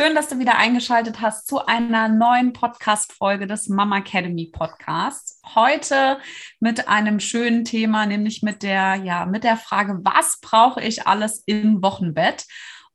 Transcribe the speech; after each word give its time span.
Schön, 0.00 0.14
dass 0.14 0.28
du 0.28 0.38
wieder 0.38 0.56
eingeschaltet 0.56 1.20
hast 1.20 1.48
zu 1.48 1.66
einer 1.66 2.08
neuen 2.08 2.52
Podcast-Folge 2.52 3.48
des 3.48 3.68
Mama 3.68 3.98
Academy 3.98 4.46
Podcasts. 4.46 5.40
Heute 5.56 6.18
mit 6.60 6.86
einem 6.86 7.18
schönen 7.18 7.64
Thema, 7.64 8.06
nämlich 8.06 8.44
mit 8.44 8.62
der, 8.62 8.94
ja, 8.94 9.26
mit 9.26 9.42
der 9.42 9.56
Frage, 9.56 9.98
was 10.04 10.38
brauche 10.40 10.80
ich 10.80 11.08
alles 11.08 11.42
im 11.46 11.82
Wochenbett? 11.82 12.46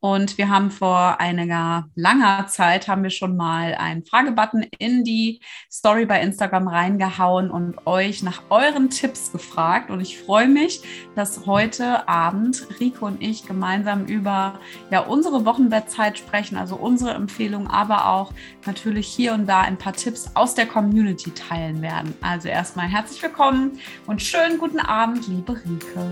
Und 0.04 0.38
wir 0.38 0.50
haben 0.50 0.70
vor 0.70 1.21
einiger 1.21 1.88
langer 1.96 2.47
Zeit 2.47 2.90
haben 2.90 3.04
wir 3.04 3.10
schon 3.10 3.38
mal 3.38 3.74
einen 3.74 4.04
Fragebutton 4.04 4.65
in 4.78 5.06
die 5.06 5.40
Story 5.72 6.06
bei 6.06 6.19
Instagram 6.19 6.68
reingehauen 6.68 7.49
und 7.49 7.87
euch 7.87 8.22
nach 8.22 8.42
euren 8.50 8.90
Tipps 8.90 9.31
gefragt. 9.31 9.90
Und 9.90 10.01
ich 10.01 10.19
freue 10.19 10.50
mich, 10.50 10.81
dass 11.15 11.46
heute 11.46 12.05
Abend 12.10 12.68
Rico 12.81 13.05
und 13.05 13.24
ich 13.24 13.47
gemeinsam 13.47 14.04
über 14.04 14.60
ja, 14.92 15.00
unsere 15.00 15.46
Wochenbettzeit 15.46 16.17
sprechen, 16.17 16.58
also 16.58 16.76
unsere 16.76 17.13
Empfehlungen, 17.13 17.70
aber 17.70 18.09
auch 18.09 18.34
natürlich 18.66 19.08
hier 19.08 19.34
und 19.34 19.48
da 19.48 19.62
ein 19.62 19.77
paar 19.77 19.94
Tipps 19.94 20.32
aus 20.34 20.54
der 20.54 20.66
Community 20.66 21.32
teilen 21.32 21.82
werden. 21.82 22.13
Also 22.20 22.49
erstmal 22.49 22.90
herzlich 22.90 23.24
willkommen 23.24 23.80
und 24.05 24.22
schönen 24.22 24.58
guten 24.58 24.82
Abend, 24.82 25.30
liebe 25.30 25.54
Rike. 25.54 26.12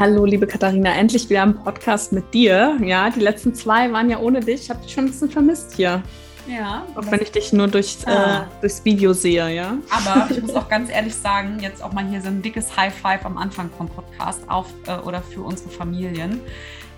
Hallo, 0.00 0.24
liebe 0.24 0.46
Katharina, 0.46 0.94
endlich 0.94 1.28
wieder 1.28 1.42
am 1.42 1.62
Podcast 1.62 2.10
mit 2.10 2.32
dir. 2.32 2.78
Ja, 2.82 3.10
die 3.10 3.20
letzten 3.20 3.54
zwei 3.54 3.92
waren 3.92 4.08
ja 4.08 4.18
ohne 4.18 4.40
dich. 4.40 4.62
Ich 4.62 4.70
habe 4.70 4.80
dich 4.82 4.94
schon 4.94 5.04
ein 5.04 5.10
bisschen 5.10 5.28
vermisst 5.28 5.74
hier. 5.76 6.02
Ja. 6.48 6.86
Auch 6.94 7.10
wenn 7.10 7.20
ich 7.20 7.32
dich 7.32 7.52
nur 7.52 7.68
durch, 7.68 7.98
äh, 8.06 8.10
ah. 8.10 8.40
äh, 8.44 8.60
durchs 8.62 8.82
Video 8.82 9.12
sehe, 9.12 9.54
ja. 9.54 9.76
Aber 9.90 10.30
ich 10.30 10.40
muss 10.40 10.54
auch 10.54 10.70
ganz 10.70 10.88
ehrlich 10.88 11.14
sagen, 11.14 11.58
jetzt 11.60 11.84
auch 11.84 11.92
mal 11.92 12.08
hier 12.08 12.22
so 12.22 12.28
ein 12.28 12.40
dickes 12.40 12.74
High 12.78 12.94
Five 12.94 13.26
am 13.26 13.36
Anfang 13.36 13.68
vom 13.76 13.90
Podcast 13.90 14.40
auf 14.48 14.68
äh, 14.86 14.96
oder 15.00 15.20
für 15.20 15.42
unsere 15.42 15.68
Familien. 15.68 16.40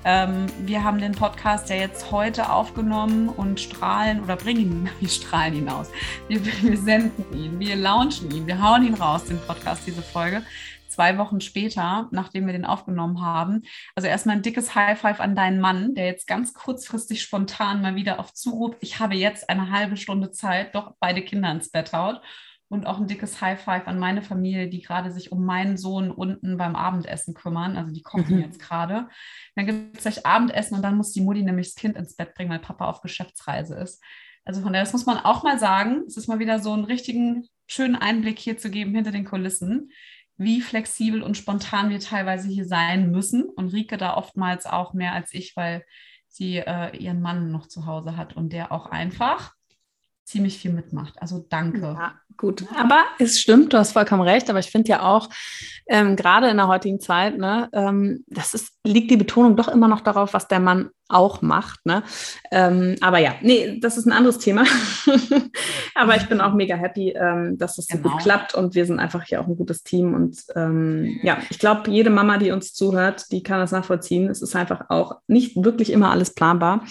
Ähm, 0.04 0.46
wir 0.60 0.84
haben 0.84 0.98
den 0.98 1.12
Podcast 1.12 1.70
ja 1.70 1.76
jetzt 1.76 2.12
heute 2.12 2.52
aufgenommen 2.52 3.28
und 3.30 3.58
strahlen 3.58 4.22
oder 4.22 4.36
bringen 4.36 4.60
ihn, 4.60 4.88
wir 5.00 5.08
strahlen 5.08 5.54
ihn 5.54 5.68
aus. 5.68 5.88
Wir, 6.28 6.40
wir 6.44 6.76
senden 6.76 7.24
ihn, 7.36 7.58
wir 7.58 7.74
launchen 7.74 8.30
ihn, 8.30 8.46
wir 8.46 8.62
hauen 8.62 8.86
ihn 8.86 8.94
raus, 8.94 9.24
den 9.24 9.40
Podcast, 9.40 9.82
diese 9.88 10.02
Folge 10.02 10.44
zwei 10.92 11.18
Wochen 11.18 11.40
später, 11.40 12.08
nachdem 12.12 12.46
wir 12.46 12.52
den 12.52 12.64
aufgenommen 12.64 13.20
haben. 13.20 13.62
Also 13.96 14.08
erstmal 14.08 14.36
ein 14.36 14.42
dickes 14.42 14.74
High 14.74 15.00
Five 15.00 15.20
an 15.20 15.34
deinen 15.34 15.60
Mann, 15.60 15.94
der 15.94 16.06
jetzt 16.06 16.26
ganz 16.26 16.52
kurzfristig 16.52 17.22
spontan 17.22 17.82
mal 17.82 17.96
wieder 17.96 18.20
auf 18.20 18.34
Zuruf, 18.34 18.76
ich 18.80 19.00
habe 19.00 19.14
jetzt 19.14 19.48
eine 19.48 19.70
halbe 19.70 19.96
Stunde 19.96 20.30
Zeit, 20.30 20.74
doch 20.74 20.94
beide 21.00 21.22
Kinder 21.22 21.50
ins 21.50 21.70
Bett 21.70 21.92
haut. 21.92 22.20
Und 22.68 22.86
auch 22.86 22.98
ein 22.98 23.06
dickes 23.06 23.42
High 23.42 23.60
Five 23.60 23.86
an 23.86 23.98
meine 23.98 24.22
Familie, 24.22 24.66
die 24.66 24.80
gerade 24.80 25.10
sich 25.10 25.30
um 25.30 25.44
meinen 25.44 25.76
Sohn 25.76 26.10
unten 26.10 26.56
beim 26.56 26.74
Abendessen 26.74 27.34
kümmern. 27.34 27.76
Also 27.76 27.92
die 27.92 28.00
kochen 28.00 28.36
mhm. 28.36 28.40
jetzt 28.40 28.58
gerade. 28.60 29.08
Dann 29.56 29.66
gibt 29.66 29.98
es 29.98 30.04
gleich 30.04 30.24
Abendessen 30.24 30.76
und 30.76 30.82
dann 30.82 30.96
muss 30.96 31.12
die 31.12 31.20
Mutti 31.20 31.42
nämlich 31.42 31.66
das 31.66 31.74
Kind 31.74 31.98
ins 31.98 32.16
Bett 32.16 32.32
bringen, 32.34 32.50
weil 32.50 32.60
Papa 32.60 32.88
auf 32.88 33.02
Geschäftsreise 33.02 33.74
ist. 33.74 34.02
Also 34.46 34.62
von 34.62 34.72
daher, 34.72 34.84
das 34.84 34.94
muss 34.94 35.04
man 35.04 35.18
auch 35.18 35.42
mal 35.42 35.58
sagen. 35.58 36.04
Es 36.06 36.16
ist 36.16 36.28
mal 36.28 36.38
wieder 36.38 36.60
so 36.60 36.72
einen 36.72 36.84
richtigen 36.84 37.46
schönen 37.66 37.94
Einblick 37.94 38.38
hier 38.38 38.56
zu 38.56 38.70
geben 38.70 38.94
hinter 38.94 39.12
den 39.12 39.26
Kulissen 39.26 39.90
wie 40.42 40.60
flexibel 40.60 41.22
und 41.22 41.36
spontan 41.36 41.90
wir 41.90 42.00
teilweise 42.00 42.48
hier 42.48 42.66
sein 42.66 43.10
müssen. 43.10 43.44
Und 43.44 43.72
Rike 43.72 43.96
da 43.96 44.16
oftmals 44.16 44.66
auch 44.66 44.94
mehr 44.94 45.12
als 45.12 45.32
ich, 45.34 45.56
weil 45.56 45.84
sie 46.28 46.58
äh, 46.58 46.96
ihren 46.96 47.20
Mann 47.20 47.50
noch 47.50 47.66
zu 47.66 47.86
Hause 47.86 48.16
hat 48.16 48.36
und 48.36 48.52
der 48.52 48.72
auch 48.72 48.86
einfach 48.86 49.54
ziemlich 50.24 50.58
viel 50.58 50.72
mitmacht. 50.72 51.20
Also 51.20 51.44
danke. 51.48 51.80
Ja, 51.80 52.14
gut. 52.36 52.64
Aber 52.76 53.04
es 53.18 53.40
stimmt, 53.40 53.72
du 53.72 53.78
hast 53.78 53.92
vollkommen 53.92 54.22
recht. 54.22 54.48
Aber 54.48 54.58
ich 54.58 54.70
finde 54.70 54.88
ja 54.88 55.02
auch, 55.02 55.28
ähm, 55.88 56.16
gerade 56.16 56.48
in 56.48 56.56
der 56.56 56.68
heutigen 56.68 57.00
Zeit, 57.00 57.38
ne, 57.38 57.68
ähm, 57.72 58.24
das 58.28 58.54
ist, 58.54 58.72
liegt 58.84 59.10
die 59.10 59.16
Betonung 59.16 59.56
doch 59.56 59.68
immer 59.68 59.88
noch 59.88 60.00
darauf, 60.00 60.34
was 60.34 60.48
der 60.48 60.60
Mann 60.60 60.90
auch 61.12 61.42
macht. 61.42 61.84
Ne? 61.84 62.02
Ähm, 62.50 62.96
aber 63.00 63.18
ja, 63.18 63.34
nee, 63.42 63.78
das 63.80 63.96
ist 63.96 64.06
ein 64.06 64.12
anderes 64.12 64.38
Thema. 64.38 64.64
aber 65.94 66.16
ich 66.16 66.28
bin 66.28 66.40
auch 66.40 66.54
mega 66.54 66.74
happy, 66.74 67.10
ähm, 67.10 67.58
dass 67.58 67.76
das 67.76 67.86
so 67.86 67.98
genau. 67.98 68.10
gut 68.10 68.22
klappt 68.22 68.54
und 68.54 68.74
wir 68.74 68.86
sind 68.86 68.98
einfach 68.98 69.22
hier 69.24 69.40
auch 69.40 69.46
ein 69.46 69.56
gutes 69.56 69.82
Team. 69.82 70.14
Und 70.14 70.38
ähm, 70.56 71.20
ja, 71.22 71.38
ich 71.50 71.58
glaube, 71.58 71.90
jede 71.90 72.10
Mama, 72.10 72.38
die 72.38 72.50
uns 72.50 72.72
zuhört, 72.72 73.26
die 73.30 73.42
kann 73.42 73.60
das 73.60 73.72
nachvollziehen. 73.72 74.28
Es 74.28 74.42
ist 74.42 74.56
einfach 74.56 74.86
auch 74.88 75.16
nicht 75.26 75.62
wirklich 75.62 75.92
immer 75.92 76.10
alles 76.10 76.34
planbar. 76.34 76.84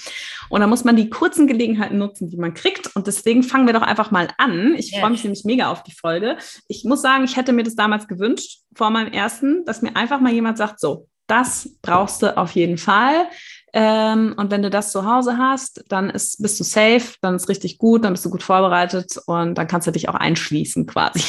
Und 0.50 0.62
da 0.62 0.68
muss 0.68 0.84
man 0.84 0.96
die 0.96 1.10
kurzen 1.10 1.48
Gelegenheiten 1.48 1.98
nutzen, 1.98 2.30
die 2.30 2.38
man 2.38 2.54
kriegt. 2.54 2.96
Und 2.96 3.08
deswegen 3.08 3.44
fangen 3.44 3.66
wir 3.66 3.74
doch 3.74 3.82
einfach 3.82 4.12
mal 4.12 4.30
an. 4.38 4.76
Ich 4.78 4.98
freue 4.98 5.10
mich 5.10 5.24
nämlich 5.24 5.44
mega 5.46 5.72
auf 5.72 5.84
die 5.84 5.94
Folge. 5.94 6.38
Ich 6.68 6.84
muss 6.86 7.02
sagen, 7.02 7.24
ich 7.24 7.38
hätte 7.38 7.54
mir 7.54 7.64
das 7.64 7.76
damals 7.76 8.08
gewünscht, 8.08 8.62
vor 8.76 8.91
meinem 8.92 9.14
ersten, 9.14 9.66
dass 9.66 9.82
mir 9.82 9.96
einfach 9.96 10.20
mal 10.20 10.32
jemand 10.32 10.58
sagt, 10.58 10.80
so, 10.80 11.08
das 11.28 11.78
brauchst 11.82 12.22
du 12.22 12.38
auf 12.38 12.52
jeden 12.52 12.78
Fall. 12.78 13.28
Ähm, 13.74 14.34
und 14.38 14.52
wenn 14.52 14.62
du 14.62 14.70
das 14.70 14.92
zu 14.92 15.06
Hause 15.06 15.38
hast, 15.38 15.84
dann 15.88 16.10
ist, 16.10 16.42
bist 16.42 16.60
du 16.60 16.64
safe, 16.64 17.16
dann 17.22 17.36
ist 17.36 17.48
richtig 17.48 17.78
gut, 17.78 18.04
dann 18.04 18.14
bist 18.14 18.26
du 18.26 18.30
gut 18.30 18.44
vorbereitet 18.44 19.18
und 19.28 19.56
dann 19.56 19.68
kannst 19.68 19.88
du 19.88 19.92
dich 19.92 20.10
auch 20.10 20.16
einschließen 20.16 20.86
quasi. 20.88 21.24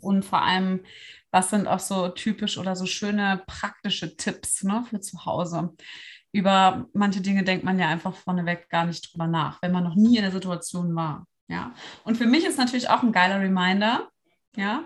Und 0.00 0.24
vor 0.24 0.42
allem, 0.42 0.80
was 1.30 1.50
sind 1.50 1.66
auch 1.66 1.80
so 1.80 2.08
typisch 2.08 2.58
oder 2.58 2.76
so 2.76 2.86
schöne 2.86 3.42
praktische 3.46 4.16
Tipps 4.16 4.62
ne, 4.62 4.84
für 4.88 5.00
zu 5.00 5.24
Hause? 5.24 5.74
Über 6.32 6.86
manche 6.92 7.20
Dinge 7.20 7.42
denkt 7.42 7.64
man 7.64 7.78
ja 7.78 7.88
einfach 7.88 8.14
vorneweg 8.14 8.68
gar 8.68 8.84
nicht 8.84 9.12
drüber 9.12 9.26
nach, 9.26 9.60
wenn 9.62 9.72
man 9.72 9.84
noch 9.84 9.96
nie 9.96 10.16
in 10.16 10.22
der 10.22 10.32
Situation 10.32 10.94
war. 10.94 11.26
Ja. 11.48 11.74
Und 12.04 12.16
für 12.16 12.26
mich 12.26 12.44
ist 12.44 12.58
natürlich 12.58 12.88
auch 12.88 13.02
ein 13.02 13.12
geiler 13.12 13.40
Reminder, 13.40 14.08
ja, 14.56 14.84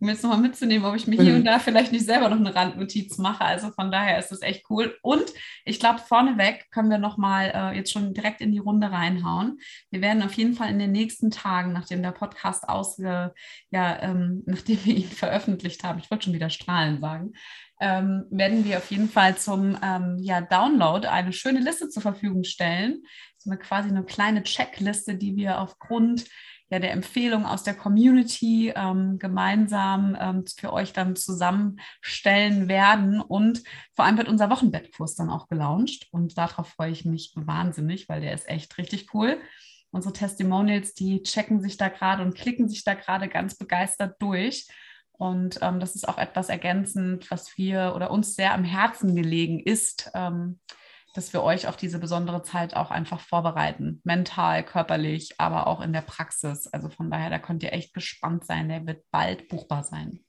um 0.00 0.08
jetzt 0.08 0.22
nochmal 0.22 0.40
mitzunehmen, 0.40 0.86
ob 0.86 0.94
ich 0.94 1.06
mir 1.06 1.20
hier 1.20 1.34
und 1.34 1.44
da 1.44 1.58
vielleicht 1.58 1.92
nicht 1.92 2.06
selber 2.06 2.28
noch 2.28 2.38
eine 2.38 2.54
Randnotiz 2.54 3.18
mache. 3.18 3.44
Also 3.44 3.70
von 3.70 3.90
daher 3.90 4.18
ist 4.18 4.30
es 4.30 4.42
echt 4.42 4.64
cool. 4.70 4.96
Und 5.02 5.24
ich 5.64 5.80
glaube, 5.80 6.00
vorneweg 6.00 6.70
können 6.70 6.90
wir 6.90 6.98
nochmal 6.98 7.52
äh, 7.54 7.76
jetzt 7.76 7.92
schon 7.92 8.14
direkt 8.14 8.40
in 8.40 8.52
die 8.52 8.58
Runde 8.58 8.90
reinhauen. 8.90 9.58
Wir 9.90 10.00
werden 10.00 10.22
auf 10.22 10.34
jeden 10.34 10.54
Fall 10.54 10.70
in 10.70 10.78
den 10.78 10.92
nächsten 10.92 11.30
Tagen, 11.30 11.72
nachdem 11.72 12.02
der 12.02 12.12
Podcast 12.12 12.68
ausge, 12.68 13.34
ja, 13.70 14.02
ähm, 14.02 14.42
nachdem 14.46 14.84
wir 14.84 14.96
ihn 14.96 15.08
veröffentlicht 15.08 15.82
haben, 15.82 15.98
ich 15.98 16.10
wollte 16.10 16.24
schon 16.24 16.34
wieder 16.34 16.50
strahlen 16.50 17.00
sagen, 17.00 17.32
ähm, 17.80 18.24
werden 18.30 18.64
wir 18.64 18.78
auf 18.78 18.90
jeden 18.90 19.08
Fall 19.08 19.36
zum 19.36 19.78
ähm, 19.82 20.16
ja, 20.20 20.40
Download 20.40 21.06
eine 21.06 21.32
schöne 21.32 21.60
Liste 21.60 21.88
zur 21.88 22.02
Verfügung 22.02 22.44
stellen. 22.44 23.02
So 23.36 23.50
eine 23.50 23.58
quasi 23.58 23.88
eine 23.88 24.04
kleine 24.04 24.42
Checkliste, 24.42 25.14
die 25.14 25.36
wir 25.36 25.60
aufgrund 25.60 26.24
ja, 26.70 26.78
der 26.78 26.92
Empfehlung 26.92 27.46
aus 27.46 27.62
der 27.62 27.74
Community 27.74 28.72
ähm, 28.74 29.18
gemeinsam 29.18 30.16
ähm, 30.20 30.44
für 30.46 30.72
euch 30.72 30.92
dann 30.92 31.16
zusammenstellen 31.16 32.68
werden. 32.68 33.20
Und 33.20 33.62
vor 33.94 34.04
allem 34.04 34.18
wird 34.18 34.28
unser 34.28 34.50
Wochenbettkurs 34.50 35.14
dann 35.14 35.30
auch 35.30 35.48
gelauncht. 35.48 36.08
Und 36.10 36.36
darauf 36.36 36.68
freue 36.68 36.90
ich 36.90 37.04
mich 37.04 37.32
wahnsinnig, 37.34 38.08
weil 38.08 38.20
der 38.20 38.34
ist 38.34 38.48
echt 38.48 38.76
richtig 38.76 39.14
cool. 39.14 39.40
Unsere 39.90 40.12
Testimonials, 40.12 40.92
die 40.92 41.22
checken 41.22 41.62
sich 41.62 41.78
da 41.78 41.88
gerade 41.88 42.22
und 42.22 42.34
klicken 42.34 42.68
sich 42.68 42.84
da 42.84 42.92
gerade 42.94 43.28
ganz 43.28 43.56
begeistert 43.56 44.16
durch. 44.20 44.68
Und 45.12 45.58
ähm, 45.62 45.80
das 45.80 45.94
ist 45.94 46.06
auch 46.08 46.18
etwas 46.18 46.48
ergänzend, 46.48 47.30
was 47.30 47.56
wir 47.56 47.94
oder 47.96 48.10
uns 48.10 48.34
sehr 48.36 48.54
am 48.54 48.62
Herzen 48.62 49.16
gelegen 49.16 49.58
ist, 49.58 50.10
ähm, 50.14 50.60
dass 51.14 51.32
wir 51.32 51.42
euch 51.42 51.66
auf 51.66 51.76
diese 51.76 51.98
besondere 51.98 52.42
Zeit 52.42 52.74
auch 52.74 52.90
einfach 52.90 53.20
vorbereiten. 53.20 54.00
Mental, 54.04 54.62
körperlich, 54.64 55.34
aber 55.38 55.66
auch 55.66 55.80
in 55.80 55.92
der 55.92 56.02
Praxis. 56.02 56.66
Also 56.68 56.88
von 56.88 57.10
daher, 57.10 57.30
da 57.30 57.38
könnt 57.38 57.62
ihr 57.62 57.72
echt 57.72 57.94
gespannt 57.94 58.44
sein. 58.44 58.68
Der 58.68 58.86
wird 58.86 59.04
bald 59.10 59.48
buchbar 59.48 59.84
sein. 59.84 60.20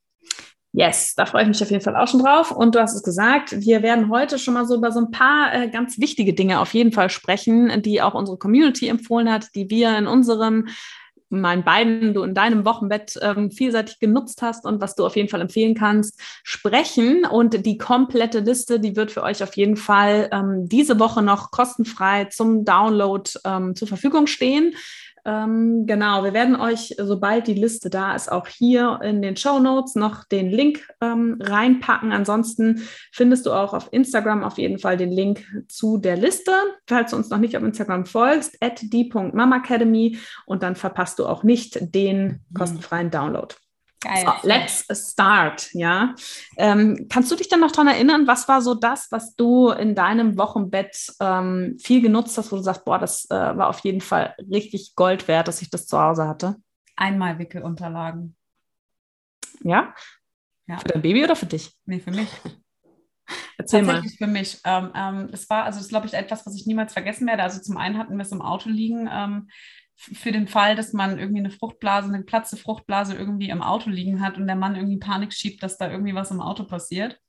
Yes, 0.72 1.16
da 1.16 1.26
freue 1.26 1.44
ich 1.44 1.48
mich 1.48 1.64
auf 1.64 1.72
jeden 1.72 1.84
Fall 1.84 1.96
auch 1.96 2.08
schon 2.08 2.22
drauf. 2.22 2.52
Und 2.52 2.76
du 2.76 2.80
hast 2.80 2.94
es 2.94 3.02
gesagt, 3.02 3.60
wir 3.60 3.82
werden 3.82 4.10
heute 4.10 4.38
schon 4.38 4.54
mal 4.54 4.68
so 4.68 4.76
über 4.76 4.92
so 4.92 5.00
ein 5.00 5.10
paar 5.10 5.54
äh, 5.54 5.70
ganz 5.70 6.00
wichtige 6.00 6.34
Dinge 6.34 6.60
auf 6.60 6.74
jeden 6.76 6.92
Fall 6.92 7.10
sprechen, 7.10 7.82
die 7.82 8.02
auch 8.02 8.14
unsere 8.14 8.38
Community 8.38 8.88
empfohlen 8.88 9.32
hat, 9.32 9.48
die 9.56 9.70
wir 9.70 9.98
in 9.98 10.06
unserem 10.06 10.68
meinen 11.30 11.64
beiden 11.64 12.14
du 12.14 12.24
in 12.24 12.34
deinem 12.34 12.66
Wochenbett 12.66 13.20
ähm, 13.22 13.52
vielseitig 13.52 14.00
genutzt 14.00 14.42
hast 14.42 14.66
und 14.66 14.82
was 14.82 14.96
du 14.96 15.06
auf 15.06 15.16
jeden 15.16 15.30
Fall 15.30 15.42
empfehlen 15.42 15.76
kannst, 15.76 16.20
sprechen. 16.44 17.26
Und 17.26 17.66
die 17.66 17.78
komplette 17.78 18.40
Liste, 18.40 18.80
die 18.80 18.96
wird 18.96 19.12
für 19.12 19.24
euch 19.24 19.44
auf 19.44 19.56
jeden 19.56 19.78
Fall 19.78 20.30
ähm, 20.32 20.68
diese 20.68 21.00
Woche 21.00 21.22
noch 21.22 21.52
kostenfrei 21.52 22.26
zum 22.26 22.66
Download 22.66 23.30
ähm, 23.46 23.76
zur 23.76 23.88
Verfügung 23.88 24.28
stehen. 24.28 24.74
Ähm, 25.26 25.86
genau, 25.86 26.24
wir 26.24 26.34
werden 26.34 26.56
euch, 26.56 26.96
sobald 26.98 27.48
die 27.48 27.54
Liste 27.54 27.90
da 27.90 28.16
ist, 28.16 28.32
auch 28.32 28.48
hier 28.48 29.00
in 29.04 29.22
den 29.22 29.36
Show 29.36 29.60
Notes 29.60 29.96
noch 29.96 30.24
den 30.24 30.50
Link 30.50 30.88
ähm, 31.02 31.38
reinpacken. 31.40 32.12
Ansonsten 32.12 32.82
findest 33.12 33.46
du 33.46 33.52
auch 33.52 33.74
auf 33.74 33.90
Instagram 33.92 34.44
auf 34.44 34.58
jeden 34.58 34.80
Fall 34.80 34.98
den 34.98 35.12
Link 35.12 35.46
zu 35.68 35.98
der 35.98 36.18
Liste, 36.18 36.52
falls 36.88 37.12
du 37.12 37.18
uns 37.18 37.30
noch 37.30 37.38
nicht 37.38 37.56
auf 37.56 37.64
Instagram 37.64 38.06
folgst, 38.06 38.58
at 38.62 38.82
die.mamacademy 38.82 40.18
und 40.46 40.64
dann 40.64 40.76
verpasst 40.76 41.20
du 41.20 41.26
auch 41.26 41.44
nicht 41.44 41.94
den 41.94 42.24
mhm. 42.24 42.54
kostenfreien 42.54 43.12
Download. 43.12 43.56
Geil. 44.02 44.26
So, 44.26 44.48
let's 44.48 45.12
start, 45.12 45.74
ja. 45.74 46.16
Ähm, 46.56 47.08
kannst 47.10 47.30
du 47.32 47.36
dich 47.36 47.50
dann 47.50 47.60
noch 47.60 47.72
daran 47.72 47.90
erinnern, 47.90 48.28
was 48.28 48.48
war 48.48 48.62
so 48.62 48.74
das, 48.74 49.12
was 49.12 49.36
du 49.36 49.72
in 49.72 49.94
deinem 49.94 50.38
Wochenbett 50.38 51.14
ähm, 51.20 51.78
viel 51.82 52.02
genutzt 52.02 52.38
hast, 52.38 52.52
wo 52.52 52.56
du 52.56 52.62
sagst, 52.62 52.86
boah, 52.86 52.98
das 52.98 53.30
äh, 53.30 53.36
war 53.36 53.68
auf 53.68 53.80
jeden 53.82 54.00
Fall 54.00 54.36
richtig 54.50 54.96
Gold 54.96 55.28
wert, 55.28 55.50
dass 55.50 55.62
ich 55.62 55.70
das 55.70 55.86
zu 55.86 56.00
Hause 56.00 56.28
hatte? 56.28 56.56
Einmal 56.96 57.40
Wickelunterlagen. 57.40 58.38
Ja? 59.64 59.94
ja? 60.68 60.78
Für 60.78 60.88
dein 60.88 61.02
Baby 61.02 61.26
oder 61.26 61.36
für 61.36 61.48
dich? 61.48 61.78
Nee, 61.86 62.00
für 62.00 62.12
mich. 62.12 62.30
Erzähl 63.58 63.86
Tatsächlich 63.86 64.20
mal. 64.20 64.28
für 64.28 64.32
mich. 64.32 64.62
Ähm, 64.64 64.92
ähm, 64.96 65.28
das 65.32 65.50
war, 65.50 65.66
also 65.66 65.80
das 65.80 65.90
glaube 65.90 66.08
ich, 66.08 66.14
etwas, 66.14 66.46
was 66.46 66.56
ich 66.56 66.66
niemals 66.66 66.94
vergessen 66.94 67.28
werde. 67.28 67.44
Also 67.44 67.62
zum 67.62 67.76
einen 67.76 67.98
hatten 67.98 68.16
wir 68.16 68.24
es 68.24 68.32
im 68.32 68.42
Auto 68.42 68.70
liegen 68.70 69.10
ähm, 69.12 69.50
für 70.00 70.32
den 70.32 70.48
Fall, 70.48 70.78
dass 70.78 70.94
man 70.94 71.20
irgendwie 71.20 71.40
eine 71.40 71.52
Fruchtblase, 71.52 72.08
eine 72.08 72.24
platzte 72.24 72.56
Fruchtblase 72.56 73.16
irgendwie 73.16 73.50
im 73.50 73.62
Auto 73.62 73.90
liegen 73.90 74.22
hat 74.22 74.38
und 74.38 74.48
der 74.48 74.56
Mann 74.56 74.76
irgendwie 74.76 74.98
Panik 74.98 75.34
schiebt, 75.34 75.62
dass 75.62 75.78
da 75.78 75.92
irgendwie 75.92 76.16
was 76.16 76.32
im 76.32 76.40
Auto 76.40 76.64
passiert. 76.64 77.20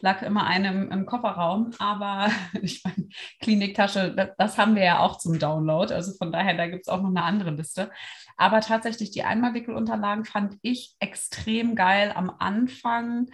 Lag 0.00 0.22
immer 0.22 0.44
eine 0.44 0.68
im, 0.68 0.90
im 0.90 1.06
Kofferraum, 1.06 1.72
aber 1.78 2.30
ich 2.62 2.82
meine, 2.84 3.08
Kliniktasche, 3.40 4.14
das, 4.14 4.30
das, 4.36 4.58
haben 4.58 4.74
wir 4.74 4.84
ja 4.84 4.98
auch 4.98 5.18
zum 5.18 5.38
Download. 5.38 5.94
Also 5.94 6.12
von 6.16 6.32
daher, 6.32 6.56
da 6.56 6.66
gibt 6.66 6.82
es 6.86 6.88
auch 6.88 7.00
noch 7.00 7.10
eine 7.10 7.22
andere 7.22 7.52
Liste. 7.52 7.90
Aber 8.36 8.60
tatsächlich, 8.60 9.12
die 9.12 9.24
Einmalwickelunterlagen 9.24 10.24
fand 10.24 10.56
ich 10.62 10.96
extrem 10.98 11.76
geil 11.76 12.12
am 12.14 12.30
Anfang 12.38 13.28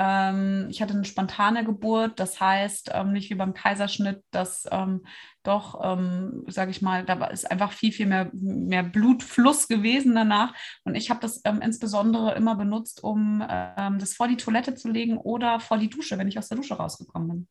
ähm, 0.00 0.68
ich 0.70 0.80
hatte 0.80 0.94
eine 0.94 1.04
spontane 1.04 1.64
Geburt, 1.64 2.20
das 2.20 2.40
heißt 2.40 2.92
ähm, 2.94 3.12
nicht 3.12 3.30
wie 3.30 3.34
beim 3.34 3.52
Kaiserschnitt, 3.52 4.22
dass 4.30 4.64
ähm, 4.70 5.04
doch, 5.42 5.80
ähm, 5.82 6.44
sage 6.46 6.70
ich 6.70 6.82
mal, 6.82 7.04
da 7.04 7.24
ist 7.26 7.50
einfach 7.50 7.72
viel, 7.72 7.90
viel 7.90 8.06
mehr, 8.06 8.30
mehr 8.32 8.84
Blutfluss 8.84 9.66
gewesen 9.66 10.14
danach. 10.14 10.54
Und 10.84 10.94
ich 10.94 11.10
habe 11.10 11.18
das 11.20 11.40
ähm, 11.44 11.60
insbesondere 11.62 12.36
immer 12.36 12.54
benutzt, 12.54 13.02
um 13.02 13.40
das 13.40 14.14
vor 14.14 14.28
die 14.28 14.36
Toilette 14.36 14.74
zu 14.74 14.90
legen 14.90 15.16
oder 15.16 15.58
vor 15.58 15.78
die 15.78 15.90
Dusche, 15.90 16.18
wenn 16.18 16.28
ich 16.28 16.38
aus 16.38 16.48
der 16.48 16.58
Dusche 16.58 16.74
rausgekommen 16.74 17.28
bin. 17.28 17.48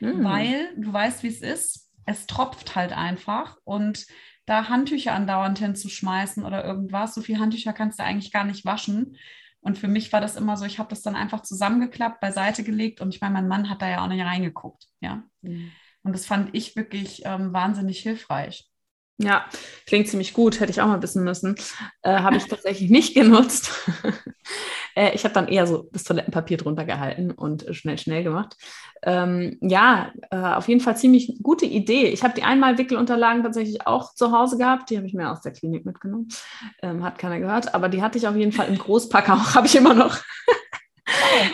Mhm. 0.00 0.24
Weil 0.24 0.74
du 0.76 0.92
weißt, 0.92 1.22
wie 1.22 1.28
es 1.28 1.40
ist. 1.40 1.90
Es 2.04 2.26
tropft 2.26 2.74
halt 2.74 2.92
einfach 2.92 3.56
und 3.64 4.06
da 4.46 4.68
Handtücher 4.68 5.12
andauernd 5.12 5.60
hinzuschmeißen 5.60 6.44
oder 6.44 6.64
irgendwas, 6.64 7.14
so 7.14 7.20
viele 7.20 7.38
Handtücher 7.38 7.72
kannst 7.72 8.00
du 8.00 8.02
eigentlich 8.02 8.32
gar 8.32 8.44
nicht 8.44 8.64
waschen. 8.64 9.16
Und 9.62 9.78
für 9.78 9.88
mich 9.88 10.12
war 10.12 10.20
das 10.20 10.36
immer 10.36 10.56
so, 10.56 10.64
ich 10.64 10.78
habe 10.78 10.88
das 10.88 11.02
dann 11.02 11.16
einfach 11.16 11.42
zusammengeklappt, 11.42 12.20
beiseite 12.20 12.62
gelegt 12.64 13.00
und 13.00 13.14
ich 13.14 13.20
meine, 13.20 13.34
mein 13.34 13.48
Mann 13.48 13.68
hat 13.68 13.82
da 13.82 13.88
ja 13.88 14.02
auch 14.02 14.08
nicht 14.08 14.24
reingeguckt. 14.24 14.86
Ja. 15.00 15.22
Mhm. 15.42 15.70
Und 16.02 16.14
das 16.14 16.24
fand 16.24 16.54
ich 16.54 16.76
wirklich 16.76 17.22
ähm, 17.24 17.52
wahnsinnig 17.52 18.00
hilfreich. 18.00 18.70
Ja, 19.22 19.44
klingt 19.86 20.08
ziemlich 20.08 20.32
gut, 20.32 20.60
hätte 20.60 20.70
ich 20.70 20.80
auch 20.80 20.86
mal 20.86 21.02
wissen 21.02 21.24
müssen. 21.24 21.54
Äh, 22.00 22.20
habe 22.20 22.36
ich 22.36 22.46
tatsächlich 22.46 22.88
nicht 22.90 23.14
genutzt. 23.14 23.70
äh, 24.94 25.14
ich 25.14 25.24
habe 25.24 25.34
dann 25.34 25.48
eher 25.48 25.66
so 25.66 25.88
das 25.92 26.04
Toilettenpapier 26.04 26.56
drunter 26.56 26.84
gehalten 26.84 27.30
und 27.30 27.66
schnell, 27.70 27.98
schnell 27.98 28.22
gemacht. 28.22 28.56
Ähm, 29.02 29.58
ja, 29.60 30.12
äh, 30.30 30.36
auf 30.36 30.68
jeden 30.68 30.80
Fall 30.80 30.96
ziemlich 30.96 31.38
gute 31.42 31.66
Idee. 31.66 32.08
Ich 32.08 32.22
habe 32.22 32.34
die 32.34 32.42
Einmalwickelunterlagen 32.42 33.42
tatsächlich 33.42 33.86
auch 33.86 34.14
zu 34.14 34.32
Hause 34.32 34.58
gehabt. 34.58 34.90
Die 34.90 34.96
habe 34.96 35.06
ich 35.06 35.14
mir 35.14 35.30
aus 35.30 35.40
der 35.40 35.52
Klinik 35.52 35.86
mitgenommen. 35.86 36.28
Ähm, 36.82 37.02
hat 37.02 37.18
keiner 37.18 37.40
gehört, 37.40 37.74
aber 37.74 37.88
die 37.88 38.02
hatte 38.02 38.18
ich 38.18 38.28
auf 38.28 38.36
jeden 38.36 38.52
Fall 38.52 38.68
im 38.68 38.78
Großpack 38.78 39.30
auch, 39.30 39.54
habe 39.54 39.66
ich 39.66 39.76
immer 39.76 39.94
noch. 39.94 40.18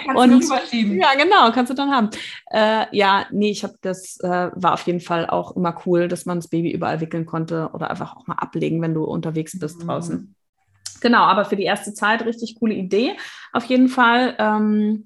Kannst 0.05 0.53
und, 0.53 0.73
Ja, 0.73 1.15
genau, 1.15 1.51
kannst 1.53 1.71
du 1.71 1.75
dann 1.75 1.91
haben. 1.91 2.11
Äh, 2.51 2.87
ja, 2.97 3.27
nee, 3.31 3.51
ich 3.51 3.63
habe 3.63 3.75
das 3.81 4.19
äh, 4.21 4.51
war 4.55 4.75
auf 4.75 4.83
jeden 4.83 5.01
Fall 5.01 5.27
auch 5.29 5.57
immer 5.57 5.81
cool, 5.87 6.09
dass 6.09 6.27
man 6.27 6.39
das 6.39 6.49
Baby 6.49 6.73
überall 6.73 7.01
wickeln 7.01 7.27
konnte 7.27 7.71
oder 7.73 7.91
einfach 7.91 8.17
auch 8.17 8.27
mal 8.27 8.35
ablegen, 8.35 8.83
wenn 8.83 8.95
du 8.95 9.05
unterwegs 9.05 9.59
bist 9.59 9.83
mhm. 9.83 9.87
draußen. 9.87 10.36
Genau, 11.01 11.23
aber 11.23 11.45
für 11.45 11.57
die 11.57 11.65
erste 11.65 11.95
Zeit 11.95 12.25
richtig 12.25 12.57
coole 12.59 12.75
Idee. 12.75 13.17
Auf 13.53 13.65
jeden 13.65 13.89
Fall. 13.89 14.35
Ähm, 14.39 15.05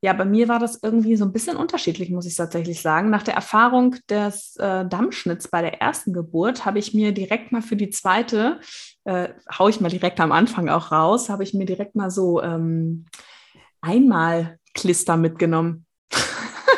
ja, 0.00 0.12
bei 0.12 0.24
mir 0.24 0.46
war 0.46 0.60
das 0.60 0.78
irgendwie 0.80 1.16
so 1.16 1.24
ein 1.24 1.32
bisschen 1.32 1.56
unterschiedlich, 1.56 2.10
muss 2.10 2.26
ich 2.26 2.36
tatsächlich 2.36 2.80
sagen. 2.80 3.10
Nach 3.10 3.24
der 3.24 3.34
Erfahrung 3.34 3.96
des 4.08 4.54
äh, 4.56 4.86
Dammschnitts 4.86 5.48
bei 5.48 5.60
der 5.60 5.80
ersten 5.80 6.12
Geburt 6.12 6.64
habe 6.64 6.78
ich 6.78 6.94
mir 6.94 7.12
direkt 7.12 7.50
mal 7.50 7.62
für 7.62 7.74
die 7.74 7.90
zweite, 7.90 8.60
äh, 9.04 9.30
haue 9.58 9.70
ich 9.70 9.80
mal 9.80 9.88
direkt 9.88 10.20
am 10.20 10.30
Anfang 10.30 10.68
auch 10.68 10.92
raus, 10.92 11.28
habe 11.28 11.42
ich 11.42 11.52
mir 11.52 11.66
direkt 11.66 11.96
mal 11.96 12.10
so 12.10 12.40
ähm, 12.40 13.06
einmal 13.80 14.58
Klister 14.74 15.16
mitgenommen. 15.16 15.84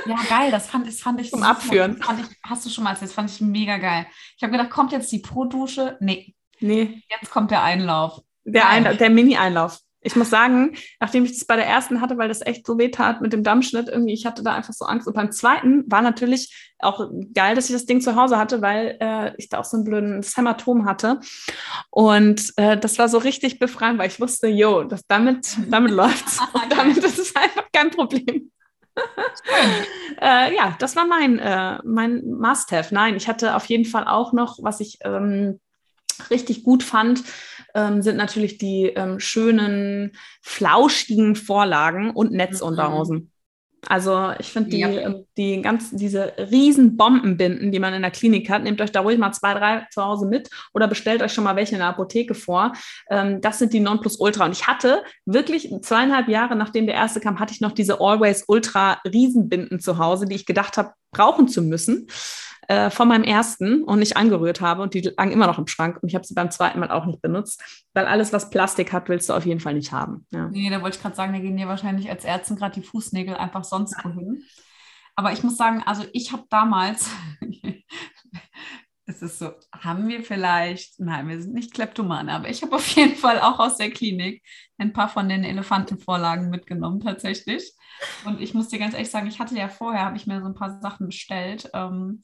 Ja, 0.07 0.17
geil, 0.29 0.51
das 0.51 0.69
fand, 0.69 0.87
das 0.87 1.01
fand 1.01 1.21
ich. 1.21 1.31
Zum 1.31 1.43
Abführen. 1.43 1.99
Ich, 2.01 2.37
hast 2.43 2.65
du 2.65 2.71
schon 2.71 2.85
mal 2.85 2.91
erzählt, 2.91 3.11
das 3.11 3.15
fand 3.15 3.31
ich 3.31 3.41
mega 3.43 3.77
geil. 3.77 4.07
Ich 4.37 4.43
habe 4.43 4.53
gedacht, 4.53 4.71
kommt 4.71 4.93
jetzt 4.93 5.13
die 5.13 5.19
Pro-Dusche? 5.19 5.99
Nee. 6.01 6.35
Nee. 6.59 7.03
Jetzt 7.09 7.31
kommt 7.31 7.51
der 7.51 7.63
Einlauf. 7.63 8.23
Der, 8.45 8.69
Ein 8.69 8.97
der 8.97 9.11
Mini-Einlauf. 9.11 9.79
Ich 10.03 10.17
muss 10.17 10.31
sagen, 10.31 10.77
nachdem 10.99 11.25
ich 11.25 11.33
das 11.33 11.45
bei 11.45 11.57
der 11.57 11.67
ersten 11.67 12.01
hatte, 12.01 12.17
weil 12.17 12.29
das 12.29 12.41
echt 12.41 12.67
so 12.67 12.79
weh 12.79 12.89
tat 12.89 13.21
mit 13.21 13.35
dem 13.35 13.45
Dammschnitt, 13.45 13.89
irgendwie, 13.89 14.15
ich 14.15 14.25
hatte 14.25 14.43
da 14.43 14.55
einfach 14.55 14.73
so 14.73 14.87
Angst. 14.87 15.07
Und 15.07 15.13
beim 15.13 15.31
zweiten 15.31 15.85
war 15.91 16.01
natürlich 16.01 16.73
auch 16.79 17.11
geil, 17.35 17.55
dass 17.55 17.69
ich 17.69 17.75
das 17.75 17.85
Ding 17.85 18.01
zu 18.01 18.17
Hause 18.17 18.39
hatte, 18.39 18.63
weil 18.63 18.97
äh, 18.99 19.35
ich 19.37 19.51
da 19.51 19.59
auch 19.59 19.65
so 19.67 19.77
ein 19.77 19.85
blödes 19.85 20.35
Hämatom 20.39 20.87
hatte. 20.87 21.21
Und 21.91 22.55
äh, 22.57 22.79
das 22.79 22.99
war 22.99 23.11
so 23.11 23.19
richtig 23.19 23.59
befreiend, 23.59 23.99
weil 23.99 24.09
ich 24.09 24.21
wusste, 24.21 24.49
jo, 24.49 24.85
das, 24.85 25.03
damit, 25.07 25.59
damit 25.69 25.93
läuft's. 25.93 26.41
Und 26.55 26.73
damit 26.73 26.97
ist 26.97 27.19
es 27.19 27.37
einfach 27.37 27.67
kein 27.71 27.91
Problem. 27.91 28.51
äh, 30.21 30.55
ja, 30.57 30.77
das 30.79 30.97
war 30.97 31.07
mein, 31.07 31.39
äh, 31.39 31.79
mein 31.85 32.23
Must-Have. 32.25 32.95
Nein, 32.95 33.17
ich 33.17 33.29
hatte 33.29 33.55
auf 33.55 33.67
jeden 33.67 33.85
Fall 33.85 34.07
auch 34.07 34.33
noch, 34.33 34.59
was 34.63 34.81
ich 34.81 34.99
ähm, 35.05 35.61
richtig 36.31 36.65
gut 36.65 36.83
fand, 36.83 37.23
ähm, 37.75 38.03
sind 38.03 38.17
natürlich 38.17 38.59
die 38.59 38.87
ähm, 38.87 39.21
schönen, 39.21 40.13
flauschigen 40.43 41.37
Vorlagen 41.37 42.11
und 42.11 42.33
Netzunterhosen. 42.33 43.17
Mhm. 43.17 43.31
Also 43.87 44.33
ich 44.39 44.53
finde 44.53 44.71
die, 44.71 44.81
ja. 44.81 44.89
Ähm, 44.89 45.27
die 45.37 45.63
ganz, 45.63 45.91
diese 45.91 46.35
riesen 46.39 46.97
Bombenbinden, 46.97 47.73
die 47.73 47.79
man 47.79 47.95
in 47.95 48.03
der 48.03 48.11
Klinik 48.11 48.51
hat, 48.51 48.63
nehmt 48.63 48.81
euch 48.81 48.93
da 48.93 49.01
ruhig 49.01 49.19
mal 49.19 49.33
zwei, 49.33 49.55
drei 49.55 49.87
zu 49.91 50.05
Hause 50.05 50.27
mit 50.27 50.51
oder 50.75 50.87
bestellt 50.87 51.23
euch 51.23 51.33
schon 51.33 51.45
mal 51.45 51.57
welche 51.57 51.73
in 51.73 51.79
der 51.79 51.89
Apotheke 51.89 52.35
vor. 52.35 52.73
Ähm, 53.09 53.41
das 53.41 53.59
sind 53.59 53.73
die 53.73 53.81
Nonplusultra. 53.81 54.45
Und 54.45 54.53
ich 54.53 54.67
hatte 54.67 55.03
wirklich 55.25 55.73
zweieinhalb 55.83 56.29
Jahre, 56.29 56.57
nachdem 56.57 56.87
der 56.87 56.97
erste 56.97 57.21
kam, 57.21 57.41
hatte 57.41 57.55
ich 57.55 57.61
noch 57.61 57.73
diese 57.73 58.01
Always 58.01 58.45
Ultra 58.49 58.99
Riesenbinden 59.05 59.81
zu 59.81 59.99
Hause, 59.99 60.27
die 60.27 60.37
ich 60.37 60.47
gedacht 60.47 60.77
habe, 60.77 60.93
brauchen 61.13 61.49
zu 61.49 61.63
müssen 61.63 62.07
äh, 62.71 62.89
von 62.89 63.09
meinem 63.09 63.25
ersten 63.25 63.83
und 63.83 63.99
nicht 63.99 64.17
angerührt 64.17 64.61
habe 64.61 64.83
und 64.83 64.95
die 64.95 65.01
lagen 65.01 65.33
immer 65.33 65.49
noch 65.49 65.59
im 65.59 65.67
Schrank 65.67 65.99
und 66.01 66.09
ich 66.09 66.15
habe 66.15 66.25
sie 66.25 66.35
beim 66.35 66.53
zweiten 66.53 66.79
Mal 66.79 66.93
auch 66.93 67.05
nicht 67.05 67.21
benutzt, 67.21 67.61
weil 67.95 68.07
alles, 68.07 68.33
was 68.33 68.49
Plastik 68.49 68.93
hat, 68.93 69.09
willst 69.09 69.29
du 69.29 69.33
auf 69.33 69.45
jeden 69.45 69.59
Fall 69.59 69.75
nicht 69.75 69.91
haben. 69.91 70.25
Ja. 70.31 70.47
Nee, 70.51 70.71
da 70.71 70.81
wollte 70.81 70.97
ich 70.97 71.03
gerade 71.03 71.17
sagen, 71.17 71.33
da 71.33 71.41
gehen 71.41 71.57
dir 71.57 71.67
wahrscheinlich 71.67 72.09
als 72.09 72.25
Ärztin 72.25 72.55
gerade 72.55 72.81
die 72.81 72.87
Fußnägel 72.87 73.35
einfach 73.35 73.65
sonst 73.65 73.97
wohin. 74.05 74.45
Aber 75.17 75.33
ich 75.33 75.43
muss 75.43 75.57
sagen, 75.57 75.83
also 75.85 76.05
ich 76.13 76.31
habe 76.31 76.45
damals, 76.49 77.11
es 79.07 79.21
ist 79.21 79.41
so, 79.41 79.51
haben 79.73 80.07
wir 80.07 80.23
vielleicht, 80.23 81.01
nein, 81.01 81.27
wir 81.27 81.43
sind 81.43 81.55
nicht 81.55 81.75
Kleptomane, 81.75 82.33
aber 82.33 82.51
ich 82.51 82.63
habe 82.63 82.77
auf 82.77 82.87
jeden 82.91 83.17
Fall 83.17 83.41
auch 83.41 83.59
aus 83.59 83.79
der 83.79 83.91
Klinik 83.91 84.45
ein 84.79 84.93
paar 84.93 85.09
von 85.09 85.29
den 85.29 85.43
Elefantenvorlagen 85.43 86.51
mitgenommen 86.51 87.01
tatsächlich. 87.01 87.73
Und 88.25 88.41
ich 88.41 88.55
muss 88.55 88.69
dir 88.69 88.79
ganz 88.79 88.95
ehrlich 88.95 89.11
sagen, 89.11 89.27
ich 89.27 89.41
hatte 89.41 89.57
ja 89.57 89.69
vorher, 89.69 90.05
habe 90.05 90.17
ich 90.17 90.29
mir 90.29 90.41
so 90.41 90.47
ein 90.47 90.55
paar 90.55 90.81
Sachen 90.81 91.07
bestellt. 91.07 91.69
Ähm, 91.75 92.23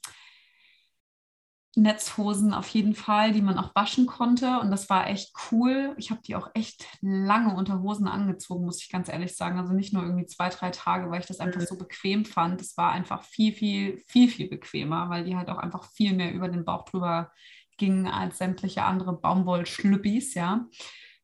Netzhosen 1.77 2.55
auf 2.55 2.69
jeden 2.69 2.95
Fall, 2.95 3.33
die 3.33 3.43
man 3.43 3.59
auch 3.59 3.75
waschen 3.75 4.07
konnte. 4.07 4.61
Und 4.61 4.71
das 4.71 4.89
war 4.89 5.09
echt 5.09 5.33
cool. 5.51 5.95
Ich 5.99 6.11
habe 6.11 6.23
die 6.23 6.35
auch 6.35 6.51
echt 6.55 6.87
lange 7.03 7.55
unter 7.55 7.83
Hosen 7.83 8.09
angezogen, 8.09 8.65
muss 8.65 8.83
ich 8.83 8.91
ganz 8.91 9.11
ehrlich 9.11 9.37
sagen. 9.37 9.59
Also 9.59 9.75
nicht 9.75 9.93
nur 9.93 10.03
irgendwie 10.03 10.27
zwei, 10.27 10.49
drei 10.49 10.71
Tage, 10.71 11.11
weil 11.11 11.21
ich 11.21 11.27
das 11.27 11.39
einfach 11.39 11.61
mhm. 11.61 11.67
so 11.67 11.77
bequem 11.77 12.25
fand. 12.25 12.63
Es 12.63 12.77
war 12.79 12.93
einfach 12.93 13.23
viel, 13.25 13.53
viel, 13.53 14.03
viel, 14.07 14.29
viel 14.29 14.49
bequemer, 14.49 15.11
weil 15.11 15.25
die 15.25 15.37
halt 15.37 15.51
auch 15.51 15.59
einfach 15.59 15.85
viel 15.93 16.15
mehr 16.15 16.33
über 16.33 16.49
den 16.49 16.65
Bauch 16.65 16.87
drüber 16.87 17.31
gingen 17.77 18.07
als 18.07 18.39
sämtliche 18.39 18.85
andere 18.85 19.13
Baumwollschlüppis, 19.13 20.33
ja. 20.33 20.67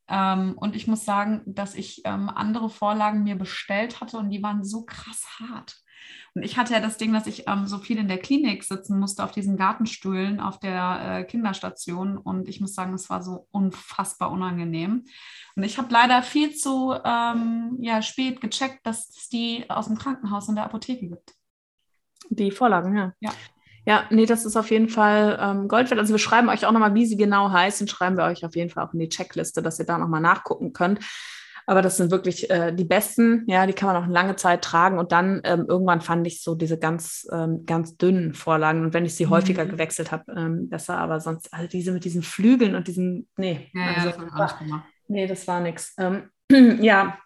Ähm, 0.08 0.54
und 0.58 0.76
ich 0.76 0.86
muss 0.86 1.06
sagen, 1.06 1.42
dass 1.46 1.74
ich 1.74 2.02
ähm, 2.04 2.28
andere 2.28 2.68
Vorlagen 2.68 3.22
mir 3.22 3.36
bestellt 3.36 4.02
hatte 4.02 4.18
und 4.18 4.28
die 4.28 4.42
waren 4.42 4.62
so 4.64 4.84
krass 4.84 5.24
hart. 5.38 5.76
Und 6.34 6.42
ich 6.42 6.56
hatte 6.56 6.72
ja 6.72 6.80
das 6.80 6.96
Ding, 6.96 7.12
dass 7.12 7.26
ich 7.26 7.46
ähm, 7.46 7.66
so 7.66 7.78
viel 7.78 7.98
in 7.98 8.08
der 8.08 8.18
Klinik 8.18 8.64
sitzen 8.64 8.98
musste, 8.98 9.22
auf 9.22 9.32
diesen 9.32 9.56
Gartenstühlen, 9.56 10.40
auf 10.40 10.58
der 10.58 11.00
äh, 11.20 11.24
Kinderstation. 11.24 12.16
Und 12.16 12.48
ich 12.48 12.60
muss 12.60 12.74
sagen, 12.74 12.94
es 12.94 13.10
war 13.10 13.22
so 13.22 13.46
unfassbar 13.50 14.30
unangenehm. 14.30 15.04
Und 15.56 15.62
ich 15.62 15.76
habe 15.76 15.92
leider 15.92 16.22
viel 16.22 16.54
zu 16.54 16.94
ähm, 17.04 17.76
ja, 17.80 18.00
spät 18.00 18.40
gecheckt, 18.40 18.86
dass 18.86 19.10
es 19.10 19.28
die 19.28 19.66
aus 19.68 19.88
dem 19.88 19.98
Krankenhaus 19.98 20.48
in 20.48 20.54
der 20.54 20.64
Apotheke 20.64 21.08
gibt. 21.08 21.34
Die 22.30 22.50
Vorlagen, 22.50 22.96
ja. 22.96 23.12
Ja. 23.20 23.32
Ja, 23.84 24.04
nee, 24.10 24.26
das 24.26 24.44
ist 24.44 24.56
auf 24.56 24.70
jeden 24.70 24.88
Fall 24.88 25.38
ähm, 25.40 25.66
Gold 25.66 25.90
wert. 25.90 25.98
Also 25.98 26.14
wir 26.14 26.18
schreiben 26.18 26.48
euch 26.48 26.64
auch 26.64 26.72
nochmal, 26.72 26.94
wie 26.94 27.04
sie 27.04 27.16
genau 27.16 27.50
heißt, 27.50 27.80
und 27.80 27.90
schreiben 27.90 28.16
wir 28.16 28.24
euch 28.24 28.44
auf 28.44 28.54
jeden 28.54 28.70
Fall 28.70 28.86
auch 28.86 28.94
in 28.94 29.00
die 29.00 29.08
Checkliste, 29.08 29.60
dass 29.60 29.80
ihr 29.80 29.86
da 29.86 29.98
nochmal 29.98 30.20
nachgucken 30.20 30.72
könnt. 30.72 31.00
Aber 31.66 31.82
das 31.82 31.96
sind 31.96 32.10
wirklich 32.10 32.50
äh, 32.50 32.72
die 32.72 32.84
besten, 32.84 33.44
ja, 33.46 33.66
die 33.66 33.72
kann 33.72 33.88
man 33.88 33.96
auch 33.96 34.04
eine 34.04 34.12
lange 34.12 34.36
Zeit 34.36 34.62
tragen. 34.62 34.98
Und 34.98 35.12
dann 35.12 35.40
ähm, 35.44 35.66
irgendwann 35.68 36.00
fand 36.00 36.26
ich 36.26 36.42
so 36.42 36.54
diese 36.54 36.78
ganz, 36.78 37.26
ähm, 37.32 37.64
ganz 37.66 37.96
dünnen 37.96 38.34
Vorlagen. 38.34 38.84
Und 38.84 38.94
wenn 38.94 39.04
ich 39.04 39.14
sie 39.14 39.26
mhm. 39.26 39.30
häufiger 39.30 39.66
gewechselt 39.66 40.12
habe, 40.12 40.24
ähm, 40.36 40.68
besser. 40.68 40.98
Aber 40.98 41.20
sonst, 41.20 41.52
also 41.52 41.68
diese 41.68 41.92
mit 41.92 42.04
diesen 42.04 42.22
Flügeln 42.22 42.74
und 42.74 42.88
diesen, 42.88 43.28
nee, 43.36 43.70
ja, 43.74 43.94
also, 43.94 44.08
ja, 44.08 44.16
das 44.24 44.36
war, 44.38 44.86
nee, 45.08 45.26
das 45.26 45.46
war 45.46 45.60
nichts. 45.60 45.94
Ähm, 45.98 46.30
ja, 46.82 47.18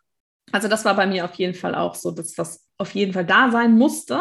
also 0.53 0.69
das 0.69 0.85
war 0.85 0.95
bei 0.95 1.07
mir 1.07 1.25
auf 1.25 1.35
jeden 1.35 1.55
Fall 1.55 1.75
auch 1.75 1.95
so, 1.95 2.11
dass 2.11 2.37
was 2.39 2.66
auf 2.79 2.95
jeden 2.95 3.13
Fall 3.13 3.25
da 3.25 3.51
sein 3.51 3.77
musste. 3.77 4.21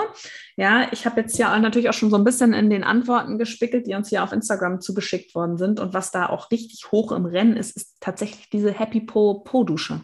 Ja, 0.56 0.88
ich 0.92 1.06
habe 1.06 1.22
jetzt 1.22 1.38
ja 1.38 1.58
natürlich 1.60 1.90
auch 1.90 1.94
schon 1.94 2.10
so 2.10 2.16
ein 2.16 2.24
bisschen 2.24 2.54
in 2.54 2.70
den 2.70 2.84
Antworten 2.84 3.38
gespickelt, 3.38 3.88
die 3.88 3.94
uns 3.94 4.10
hier 4.10 4.24
auf 4.24 4.32
Instagram 4.32 4.80
zugeschickt 4.80 5.36
worden 5.36 5.58
sind. 5.58 5.80
Und 5.80 5.94
was 5.94 6.12
da 6.12 6.28
auch 6.28 6.52
richtig 6.52 6.92
hoch 6.92 7.12
im 7.12 7.26
Rennen 7.26 7.58
ist, 7.58 7.76
ist 7.76 7.98
tatsächlich 8.00 8.50
diese 8.50 8.72
Happy 8.72 9.02
Po 9.02 9.42
Po-Dusche. 9.42 10.02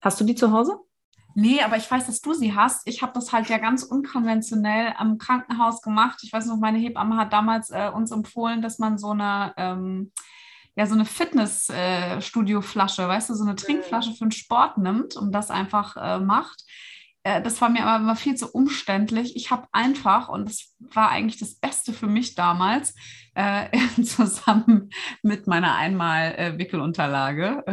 Hast 0.00 0.20
du 0.20 0.24
die 0.24 0.34
zu 0.34 0.52
Hause? 0.52 0.78
Nee, 1.34 1.62
aber 1.62 1.76
ich 1.76 1.88
weiß, 1.88 2.06
dass 2.06 2.20
du 2.20 2.34
sie 2.34 2.54
hast. 2.54 2.88
Ich 2.88 3.02
habe 3.02 3.12
das 3.12 3.32
halt 3.32 3.48
ja 3.48 3.58
ganz 3.58 3.84
unkonventionell 3.84 4.94
am 4.96 5.18
Krankenhaus 5.18 5.82
gemacht. 5.82 6.20
Ich 6.22 6.32
weiß 6.32 6.46
noch, 6.46 6.56
meine 6.56 6.78
Hebamme 6.78 7.16
hat 7.16 7.32
damals 7.32 7.70
äh, 7.70 7.90
uns 7.94 8.10
empfohlen, 8.10 8.62
dass 8.62 8.78
man 8.78 8.98
so 8.98 9.10
eine 9.10 9.52
ähm, 9.56 10.12
ja 10.76 10.86
so 10.86 10.94
eine 10.94 11.04
Fitnessstudio-Flasche, 11.04 13.06
weißt 13.06 13.30
du, 13.30 13.34
so 13.34 13.44
eine 13.44 13.56
Trinkflasche 13.56 14.12
für 14.12 14.24
den 14.24 14.32
Sport 14.32 14.78
nimmt 14.78 15.16
und 15.16 15.32
das 15.32 15.50
einfach 15.50 15.96
äh, 15.96 16.20
macht. 16.20 16.64
Äh, 17.22 17.42
das 17.42 17.60
war 17.60 17.68
mir 17.68 17.84
aber 17.84 18.02
immer 18.02 18.16
viel 18.16 18.34
zu 18.34 18.48
umständlich. 18.50 19.36
Ich 19.36 19.50
habe 19.50 19.66
einfach, 19.72 20.28
und 20.28 20.48
das 20.48 20.74
war 20.78 21.10
eigentlich 21.10 21.38
das 21.38 21.54
Beste 21.56 21.92
für 21.92 22.06
mich 22.06 22.34
damals, 22.34 22.94
äh, 23.34 23.68
zusammen 24.02 24.90
mit 25.22 25.46
meiner 25.46 25.74
Einmal-Wickelunterlage, 25.76 27.64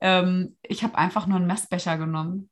ähm, 0.00 0.56
ich 0.62 0.82
habe 0.84 0.98
einfach 0.98 1.26
nur 1.26 1.38
einen 1.38 1.46
Messbecher 1.46 1.96
genommen. 1.96 2.50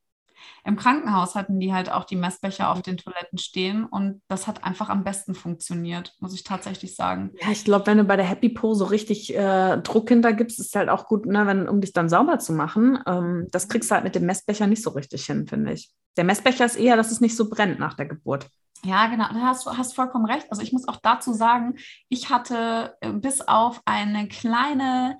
Im 0.65 0.77
Krankenhaus 0.77 1.35
hatten 1.35 1.59
die 1.59 1.73
halt 1.73 1.91
auch 1.91 2.05
die 2.05 2.17
Messbecher 2.17 2.71
auf 2.71 2.83
den 2.83 2.97
Toiletten 2.97 3.39
stehen 3.39 3.85
und 3.85 4.23
das 4.29 4.47
hat 4.47 4.65
einfach 4.65 4.89
am 4.89 5.05
besten 5.05 5.35
funktioniert, 5.35 6.15
muss 6.21 6.35
ich 6.35 6.45
tatsächlich 6.45 6.95
sagen. 6.95 7.31
Ja, 7.41 7.51
ich 7.51 7.65
glaube, 7.65 7.87
wenn 7.87 7.99
du 7.99 8.05
bei 8.05 8.17
der 8.17 8.25
Happy 8.25 8.49
Po 8.49 8.75
so 8.75 8.85
richtig 8.85 9.35
äh, 9.35 9.79
Druck 9.79 10.09
hintergibst, 10.09 10.61
ist 10.61 10.77
halt 10.77 10.89
auch 10.89 11.07
gut, 11.07 11.27
ne, 11.27 11.47
wenn, 11.47 11.69
um 11.69 11.81
dich 11.81 11.93
dann 11.93 12.09
sauber 12.09 12.39
zu 12.39 12.53
machen. 12.53 12.99
Ähm, 13.07 13.49
das 13.51 13.69
kriegst 13.69 13.91
du 13.91 13.95
halt 13.95 14.05
mit 14.05 14.15
dem 14.15 14.27
Messbecher 14.27 14.67
nicht 14.67 14.83
so 14.83 14.91
richtig 14.91 15.25
hin, 15.27 15.47
finde 15.47 15.73
ich. 15.73 15.91
Der 16.17 16.25
Messbecher 16.25 16.65
ist 16.65 16.77
eher, 16.77 16.97
dass 16.97 17.11
es 17.11 17.21
nicht 17.21 17.37
so 17.37 17.49
brennt 17.49 17.79
nach 17.79 17.95
der 17.95 18.07
Geburt. 18.07 18.49
Ja, 18.85 19.07
genau, 19.07 19.29
da 19.33 19.41
hast 19.43 19.67
du 19.67 19.71
hast 19.77 19.95
vollkommen 19.95 20.27
recht. 20.27 20.47
Also 20.51 20.63
ich 20.63 20.73
muss 20.73 20.89
auch 20.89 20.99
dazu 21.01 21.33
sagen, 21.33 21.77
ich 22.09 22.31
hatte 22.31 22.97
äh, 23.01 23.13
bis 23.13 23.41
auf 23.41 23.81
eine 23.85 24.27
kleine 24.27 25.19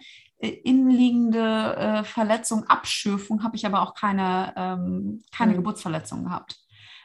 innenliegende 0.49 1.77
äh, 1.77 2.05
Verletzung, 2.05 2.65
Abschürfung, 2.65 3.43
habe 3.45 3.57
ich 3.57 3.67
aber 3.67 3.83
auch 3.83 3.95
keine, 3.95 4.53
ähm, 4.57 5.23
keine 5.35 5.53
mhm. 5.53 5.57
Geburtsverletzung 5.57 6.25
gehabt. 6.25 6.62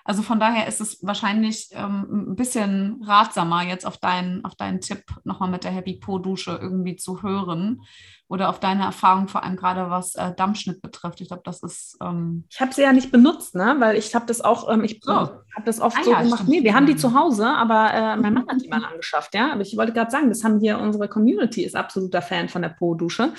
Also 0.08 0.22
von 0.22 0.40
daher 0.40 0.68
ist 0.68 0.80
es 0.80 1.00
wahrscheinlich 1.02 1.68
ähm, 1.74 2.30
ein 2.30 2.36
bisschen 2.38 3.04
ratsamer, 3.06 3.64
jetzt 3.64 3.86
auf 3.86 3.98
deinen, 3.98 4.46
auf 4.46 4.56
deinen 4.56 4.80
Tipp 4.80 5.04
nochmal 5.26 5.50
mit 5.50 5.66
der 5.66 5.72
Happy 5.72 5.96
Po-Dusche 5.98 6.58
irgendwie 6.62 6.96
zu 6.96 7.24
hören 7.24 7.82
oder 8.30 8.48
auf 8.48 8.62
deine 8.62 8.84
Erfahrung, 8.84 9.28
vor 9.28 9.44
allem 9.44 9.58
gerade 9.58 9.90
was 9.90 10.16
äh, 10.16 10.34
Dammschnitt 10.34 10.82
betrifft. 10.82 11.20
Ich 11.20 11.28
glaube, 11.28 11.44
das 11.44 11.62
ist. 11.62 11.98
Ähm 12.02 12.46
ich 12.50 12.62
habe 12.62 12.74
sie 12.74 12.84
ja 12.84 12.94
nicht 12.94 13.12
benutzt, 13.12 13.54
ne? 13.54 13.76
weil 13.80 13.98
ich 13.98 14.16
habe 14.16 14.26
das 14.26 14.40
auch, 14.40 14.72
ähm, 14.72 14.86
ich 14.86 15.02
so. 15.04 15.12
habe 15.12 15.44
das 15.66 15.82
oft 15.82 15.98
ah, 16.00 16.04
so 16.06 16.12
ja, 16.12 16.22
gemacht. 16.22 16.48
Nee, 16.48 16.64
wir 16.64 16.74
haben 16.74 16.86
die 16.86 16.96
zu 16.96 17.14
Hause, 17.14 17.46
aber 17.46 17.94
äh, 17.94 18.16
mein 18.16 18.34
Mann 18.34 18.48
hat 18.48 18.62
die 18.64 18.70
mal 18.70 18.86
angeschafft, 18.86 19.36
ja. 19.36 19.52
Aber 19.52 19.62
ich 19.62 19.76
wollte 19.76 19.92
gerade 19.92 20.10
sagen, 20.10 20.30
das 20.30 20.42
haben 20.42 20.62
hier 20.62 20.80
unsere 20.80 21.10
Community 21.10 21.66
ist 21.66 21.76
absoluter 21.76 22.22
Fan 22.22 22.48
von 22.48 22.62
der 22.62 22.70
Po-Dusche. 22.70 23.34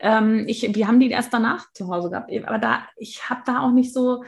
Ähm, 0.00 0.46
wir 0.46 0.88
haben 0.88 1.00
die 1.00 1.10
erst 1.10 1.34
danach 1.34 1.70
zu 1.74 1.88
Hause 1.88 2.08
gehabt, 2.08 2.30
aber 2.46 2.58
da, 2.58 2.84
ich 2.96 3.28
habe 3.28 3.42
da 3.44 3.60
auch 3.60 3.72
nicht 3.72 3.92
so 3.92 4.24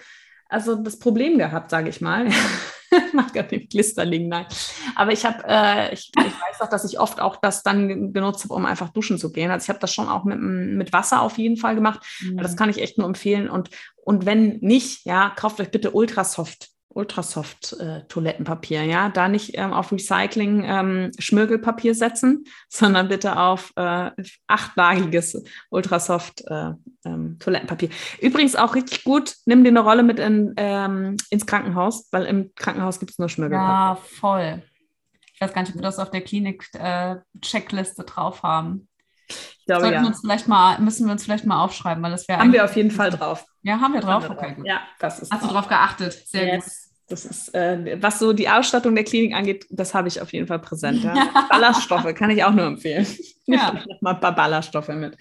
also 0.49 0.77
das 0.77 0.99
Problem 0.99 1.39
gehabt, 1.39 1.71
sage 1.71 1.89
ich 1.89 2.01
mal. 2.01 2.29
Macht 3.13 3.35
gar 3.35 3.45
nicht 3.51 3.71
Glister 3.71 4.05
liegen, 4.05 4.29
nein. 4.29 4.47
Aber 4.95 5.13
ich 5.13 5.27
habe, 5.27 5.43
äh, 5.47 5.93
ich, 5.93 6.13
ich, 6.17 6.25
weiß 6.25 6.61
auch, 6.61 6.69
dass 6.69 6.85
ich 6.85 7.01
oft 7.01 7.21
auch 7.21 7.37
das 7.37 7.63
dann 7.63 8.13
genutzt 8.13 8.45
habe, 8.45 8.55
um 8.55 8.65
einfach 8.65 8.91
duschen 8.91 9.19
zu 9.19 9.33
gehen. 9.33 9.51
Also 9.51 9.65
ich 9.65 9.69
habe 9.69 9.81
das 9.81 9.93
schon 9.93 10.09
auch 10.09 10.25
mit, 10.25 10.41
mit 10.41 10.93
Wasser 10.93 11.21
auf 11.21 11.37
jeden 11.37 11.57
Fall 11.57 11.75
gemacht. 11.75 12.01
Mhm. 12.21 12.39
Das 12.39 12.57
kann 12.57 12.71
ich 12.71 12.81
echt 12.81 12.97
nur 12.97 13.07
empfehlen. 13.07 13.51
Und, 13.51 13.71
und 13.97 14.25
wenn 14.25 14.59
nicht, 14.61 15.05
ja, 15.05 15.31
kauft 15.31 15.61
euch 15.61 15.71
bitte 15.71 15.91
Ultrasoft 15.91 16.76
Ultrasoft-Toilettenpapier, 16.97 18.81
äh, 18.81 18.91
ja. 18.91 19.11
Da 19.11 19.29
nicht 19.29 19.57
ähm, 19.57 19.73
auf 19.73 19.93
Recycling 19.93 20.65
ähm, 20.65 21.13
setzen, 21.95 22.45
sondern 22.69 23.07
bitte 23.09 23.39
auf 23.39 23.73
äh, 23.77 24.11
achtlagiges 24.47 25.45
Ultrasoft-Toilettenpapier. 25.71 27.91
Äh, 27.91 27.93
ähm, 27.93 27.99
Übrigens 28.21 28.57
auch 28.57 28.75
richtig 28.75 29.05
gut, 29.05 29.37
nimm 29.45 29.63
dir 29.63 29.71
eine 29.71 29.81
Rolle 29.81 30.03
mit 30.03 30.19
in, 30.19 30.55
ähm, 30.57 31.17
ins 31.31 31.47
Krankenhaus, 31.47 32.09
weil 32.11 32.25
im 32.25 32.53
Krankenhaus 32.55 32.99
gibt 32.99 33.13
es 33.13 33.19
nur 33.19 33.29
Schmirgelpapier. 33.29 33.73
Ja, 33.73 33.97
voll. 33.97 34.63
Ich 35.35 35.41
weiß 35.41 35.53
gar 35.53 35.63
nicht, 35.63 35.71
ob 35.71 35.77
wir 35.77 35.83
das 35.83 35.99
auf 35.99 36.11
der 36.11 36.23
Klinik-Checkliste 36.23 38.03
äh, 38.03 38.07
drauf 38.07 38.43
haben. 38.43 38.89
Ich 39.29 39.65
glaube, 39.67 39.83
Sollten 39.83 40.03
ja. 40.03 40.07
uns 40.07 40.21
vielleicht 40.21 40.49
mal, 40.49 40.79
müssen 40.79 41.07
wir 41.07 41.13
uns 41.13 41.25
vielleicht 41.25 41.45
mal 41.45 41.63
aufschreiben, 41.63 42.03
weil 42.03 42.13
das 42.13 42.29
wäre. 42.29 42.39
Haben 42.39 42.53
wir 42.53 42.65
auf 42.65 42.77
jeden 42.77 42.91
Fall 42.91 43.11
drauf. 43.11 43.45
Ja, 43.63 43.81
haben 43.81 43.95
wir 43.95 44.01
drauf? 44.01 44.25
Haben 44.25 44.37
wir 44.37 44.43
okay, 44.43 44.55
gut. 44.55 44.67
Ja, 44.67 44.81
das 45.01 45.19
ist. 45.19 45.33
Hast 45.33 45.43
drauf. 45.43 45.49
du 45.49 45.55
drauf 45.55 45.69
geachtet? 45.69 46.13
Sehr 46.27 46.47
yes. 46.47 46.65
gut. 46.65 46.86
Das 47.09 47.25
ist, 47.25 47.55
äh, 47.55 47.99
was 48.03 48.19
so 48.19 48.33
die 48.33 48.49
Ausstattung 48.49 48.95
der 48.95 49.05
Klinik 49.05 49.35
angeht, 49.35 49.67
das 49.71 49.95
habe 49.95 50.09
ich 50.09 50.21
auf 50.21 50.33
jeden 50.33 50.49
Fall 50.49 50.59
präsent. 50.59 51.05
Ja. 51.05 51.15
Ballaststoffe 51.51 52.13
kann 52.15 52.31
ich 52.31 52.43
auch 52.43 52.53
nur 52.53 52.67
empfehlen. 52.67 53.07
Ja. 53.47 53.73
noch 53.73 54.01
mal 54.01 54.15
ein 54.15 54.21
paar 54.21 54.35
Ballaststoffe 54.35 54.89
mit. 54.89 55.17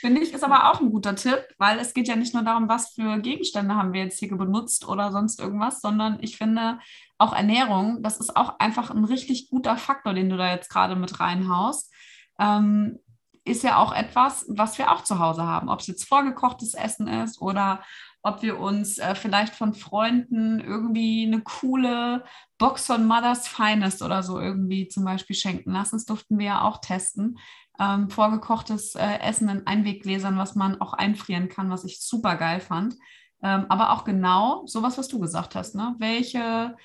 Finde 0.00 0.22
ich, 0.22 0.32
ist 0.32 0.44
aber 0.44 0.70
auch 0.70 0.80
ein 0.80 0.90
guter 0.90 1.14
Tipp, 1.14 1.44
weil 1.58 1.78
es 1.78 1.92
geht 1.92 2.08
ja 2.08 2.16
nicht 2.16 2.32
nur 2.32 2.42
darum, 2.42 2.70
was 2.70 2.94
für 2.94 3.18
Gegenstände 3.18 3.74
haben 3.74 3.92
wir 3.92 4.04
jetzt 4.04 4.18
hier 4.18 4.34
benutzt 4.34 4.88
oder 4.88 5.12
sonst 5.12 5.38
irgendwas, 5.38 5.82
sondern 5.82 6.18
ich 6.22 6.38
finde 6.38 6.78
auch 7.18 7.34
Ernährung, 7.34 8.02
das 8.02 8.18
ist 8.18 8.34
auch 8.34 8.58
einfach 8.58 8.90
ein 8.90 9.04
richtig 9.04 9.50
guter 9.50 9.76
Faktor, 9.76 10.14
den 10.14 10.30
du 10.30 10.38
da 10.38 10.54
jetzt 10.54 10.70
gerade 10.70 10.96
mit 10.96 11.20
reinhaust. 11.20 11.92
Ähm, 12.38 12.98
ist 13.44 13.62
ja 13.62 13.76
auch 13.76 13.92
etwas, 13.94 14.46
was 14.48 14.78
wir 14.78 14.90
auch 14.90 15.04
zu 15.04 15.18
Hause 15.18 15.42
haben. 15.42 15.68
Ob 15.68 15.80
es 15.80 15.86
jetzt 15.86 16.08
vorgekochtes 16.08 16.72
Essen 16.72 17.06
ist 17.06 17.40
oder 17.42 17.82
ob 18.22 18.42
wir 18.42 18.58
uns 18.58 18.98
äh, 18.98 19.14
vielleicht 19.14 19.54
von 19.54 19.74
Freunden 19.74 20.60
irgendwie 20.60 21.26
eine 21.26 21.40
coole 21.40 22.24
Box 22.58 22.86
von 22.86 23.06
Mother's 23.06 23.48
Finest 23.48 24.02
oder 24.02 24.22
so 24.22 24.38
irgendwie 24.38 24.88
zum 24.88 25.04
Beispiel 25.04 25.36
schenken 25.36 25.72
lassen. 25.72 25.96
Das 25.96 26.04
durften 26.04 26.38
wir 26.38 26.46
ja 26.46 26.62
auch 26.62 26.80
testen. 26.80 27.38
Ähm, 27.78 28.10
vorgekochtes 28.10 28.94
äh, 28.94 29.20
Essen 29.20 29.48
in 29.48 29.66
Einweggläsern, 29.66 30.36
was 30.36 30.54
man 30.54 30.80
auch 30.80 30.92
einfrieren 30.92 31.48
kann, 31.48 31.70
was 31.70 31.84
ich 31.84 32.00
super 32.02 32.36
geil 32.36 32.60
fand. 32.60 32.94
Ähm, 33.42 33.66
aber 33.70 33.92
auch 33.92 34.04
genau 34.04 34.66
sowas, 34.66 34.98
was 34.98 35.08
du 35.08 35.18
gesagt 35.18 35.54
hast. 35.54 35.74
Ne? 35.74 35.94
Welche 35.98 36.76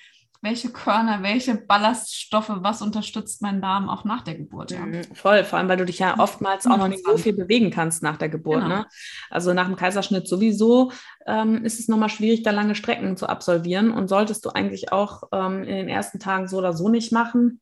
welche 0.46 0.70
Körner, 0.70 1.24
welche 1.24 1.56
Ballaststoffe, 1.56 2.52
was 2.58 2.82
unterstützt 2.82 3.42
meinen 3.42 3.62
Darm 3.62 3.90
auch 3.90 4.06
nach 4.06 4.22
der 4.22 4.36
Geburt. 4.36 4.72
Ja. 4.72 4.86
Mhm, 4.86 5.04
voll, 5.14 5.44
vor 5.44 5.60
allem, 5.60 5.68
weil 5.68 5.78
du 5.78 5.86
dich 5.86 6.00
ja 6.00 6.18
oftmals 6.20 6.68
auch 6.68 6.78
noch 6.78 6.88
nicht 6.88 7.04
so 7.04 7.18
viel 7.18 7.34
bewegen 7.34 7.72
kannst 7.72 8.04
nach 8.04 8.16
der 8.16 8.30
Geburt. 8.30 8.62
Genau. 8.62 8.78
Ne? 8.78 8.86
Also 9.30 9.54
nach 9.54 9.66
dem 9.66 9.76
Kaiserschnitt 9.76 10.28
sowieso 10.28 10.92
ähm, 11.26 11.66
ist 11.66 11.80
es 11.80 11.88
nochmal 11.88 12.10
schwierig, 12.10 12.44
da 12.44 12.52
lange 12.52 12.76
Strecken 12.76 13.18
zu 13.18 13.28
absolvieren 13.28 13.92
und 13.92 14.08
solltest 14.08 14.46
du 14.46 14.50
eigentlich 14.52 14.94
auch 14.94 15.24
ähm, 15.34 15.64
in 15.64 15.76
den 15.76 15.90
ersten 15.90 16.20
Tagen 16.20 16.48
so 16.48 16.58
oder 16.58 16.74
so 16.74 16.90
nicht 16.90 17.12
machen. 17.12 17.60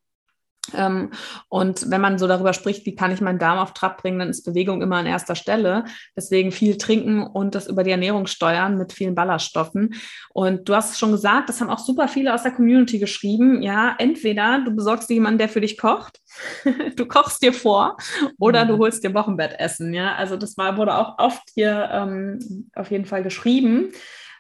Ähm, 0.73 1.11
und 1.49 1.89
wenn 1.91 1.99
man 1.99 2.17
so 2.17 2.27
darüber 2.27 2.53
spricht, 2.53 2.85
wie 2.85 2.95
kann 2.95 3.11
ich 3.11 3.19
meinen 3.19 3.39
Darm 3.39 3.59
auf 3.59 3.73
Trab 3.73 4.01
bringen, 4.01 4.19
dann 4.19 4.29
ist 4.29 4.45
Bewegung 4.45 4.81
immer 4.81 4.97
an 4.97 5.05
erster 5.05 5.35
Stelle. 5.35 5.83
Deswegen 6.15 6.51
viel 6.51 6.77
trinken 6.77 7.21
und 7.21 7.55
das 7.55 7.67
über 7.67 7.83
die 7.83 7.91
Ernährung 7.91 8.27
steuern 8.27 8.77
mit 8.77 8.93
vielen 8.93 9.15
Ballaststoffen. 9.15 9.95
Und 10.29 10.69
du 10.69 10.75
hast 10.75 10.91
es 10.91 10.99
schon 10.99 11.11
gesagt, 11.11 11.49
das 11.49 11.59
haben 11.59 11.69
auch 11.69 11.79
super 11.79 12.07
viele 12.07 12.33
aus 12.33 12.43
der 12.43 12.53
Community 12.53 12.97
geschrieben. 12.97 13.61
Ja, 13.61 13.95
entweder 13.97 14.63
du 14.63 14.71
besorgst 14.71 15.09
dir 15.09 15.15
jemanden, 15.15 15.39
der 15.39 15.49
für 15.49 15.61
dich 15.61 15.77
kocht, 15.77 16.19
du 16.95 17.05
kochst 17.05 17.41
dir 17.41 17.53
vor 17.53 17.97
oder 18.39 18.65
du 18.65 18.75
mhm. 18.75 18.79
holst 18.79 19.03
dir 19.03 19.13
Wochenbettessen. 19.13 19.93
Ja, 19.93 20.15
also 20.15 20.37
das 20.37 20.57
war, 20.57 20.77
wurde 20.77 20.95
auch 20.95 21.19
oft 21.19 21.43
hier 21.53 21.89
ähm, 21.91 22.69
auf 22.73 22.89
jeden 22.89 23.05
Fall 23.05 23.23
geschrieben. 23.23 23.91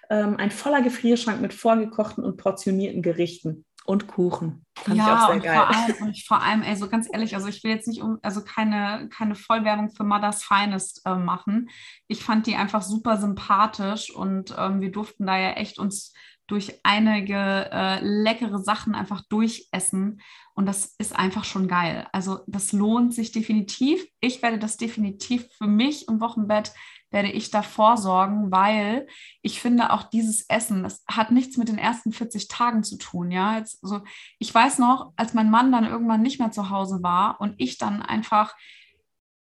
Ähm, 0.09 0.37
ein 0.37 0.51
voller 0.51 0.81
Gefrierschrank 0.81 1.41
mit 1.41 1.53
vorgekochten 1.53 2.23
und 2.23 2.37
portionierten 2.37 3.01
Gerichten 3.01 3.65
und 3.85 4.07
Kuchen. 4.07 4.65
Fand 4.77 4.97
ja, 4.97 5.03
ich 5.03 5.11
auch 5.11 5.25
sehr 5.27 5.35
und 5.35 5.43
geil. 5.43 5.55
Vor 5.55 5.69
allem, 5.69 5.95
und 6.01 6.27
vor 6.27 6.41
allem, 6.41 6.61
ey, 6.63 6.75
so 6.75 6.87
ganz 6.87 7.07
ehrlich, 7.11 7.35
also 7.35 7.47
ich 7.47 7.63
will 7.63 7.71
jetzt 7.71 7.87
nicht 7.87 8.01
um, 8.01 8.17
also 8.21 8.43
keine, 8.43 9.09
keine 9.09 9.35
Vollwerbung 9.35 9.91
für 9.91 10.03
Mother's 10.03 10.43
Finest 10.43 11.01
äh, 11.05 11.15
machen. 11.15 11.69
Ich 12.07 12.23
fand 12.23 12.47
die 12.47 12.55
einfach 12.55 12.81
super 12.81 13.17
sympathisch 13.17 14.13
und 14.13 14.55
ähm, 14.57 14.81
wir 14.81 14.91
durften 14.91 15.25
da 15.25 15.37
ja 15.37 15.51
echt 15.51 15.79
uns 15.79 16.13
durch 16.47 16.79
einige 16.83 17.69
äh, 17.71 17.99
leckere 18.01 18.59
Sachen 18.59 18.95
einfach 18.95 19.21
durchessen. 19.29 20.21
Und 20.53 20.65
das 20.65 20.93
ist 20.97 21.15
einfach 21.15 21.45
schon 21.45 21.67
geil. 21.67 22.07
Also 22.11 22.41
das 22.47 22.73
lohnt 22.73 23.13
sich 23.13 23.31
definitiv. 23.31 24.05
Ich 24.19 24.41
werde 24.41 24.59
das 24.59 24.77
definitiv 24.77 25.47
für 25.57 25.67
mich 25.67 26.07
im 26.07 26.19
Wochenbett 26.19 26.73
werde 27.13 27.31
ich 27.31 27.51
da 27.51 27.61
vorsorgen, 27.61 28.51
weil 28.51 29.07
ich 29.41 29.61
finde 29.61 29.91
auch 29.91 30.03
dieses 30.03 30.49
Essen, 30.49 30.83
das 30.83 31.03
hat 31.07 31.31
nichts 31.31 31.57
mit 31.57 31.69
den 31.69 31.77
ersten 31.77 32.11
40 32.11 32.47
Tagen 32.47 32.83
zu 32.83 32.97
tun. 32.97 33.31
Ja, 33.31 33.57
Jetzt, 33.57 33.79
so, 33.81 34.01
ich 34.39 34.53
weiß 34.53 34.79
noch, 34.79 35.13
als 35.15 35.33
mein 35.33 35.51
Mann 35.51 35.71
dann 35.71 35.85
irgendwann 35.85 36.21
nicht 36.21 36.39
mehr 36.39 36.51
zu 36.51 36.69
Hause 36.69 37.03
war 37.03 37.39
und 37.39 37.53
ich 37.57 37.77
dann 37.77 38.01
einfach 38.01 38.55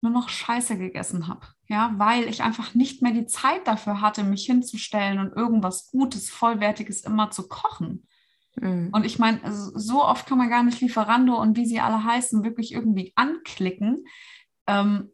nur 0.02 0.12
noch 0.12 0.30
Scheiße 0.30 0.78
gegessen 0.78 1.28
habe. 1.28 1.48
Ja, 1.68 1.94
weil 1.98 2.28
ich 2.28 2.42
einfach 2.42 2.74
nicht 2.74 3.02
mehr 3.02 3.12
die 3.12 3.28
Zeit 3.28 3.68
dafür 3.68 4.02
hatte, 4.02 4.24
mich 4.24 4.46
hinzustellen 4.46 5.20
und 5.20 5.36
irgendwas 5.36 5.92
Gutes, 5.92 6.30
Vollwertiges 6.30 7.02
immer 7.02 7.32
zu 7.32 7.48
kochen. 7.48 8.08
Mhm. 8.56 8.90
Und 8.92 9.06
ich 9.06 9.20
meine, 9.20 9.40
so 9.52 10.04
oft 10.04 10.26
kann 10.26 10.38
man 10.38 10.50
gar 10.50 10.64
nicht 10.64 10.82
Lieferando 10.82 11.40
und 11.40 11.58
wie 11.58 11.66
sie 11.66 11.80
alle 11.80 12.04
heißen, 12.04 12.44
wirklich 12.44 12.74
irgendwie 12.74 13.14
anklicken. 13.16 14.06
Ähm, 14.70 15.10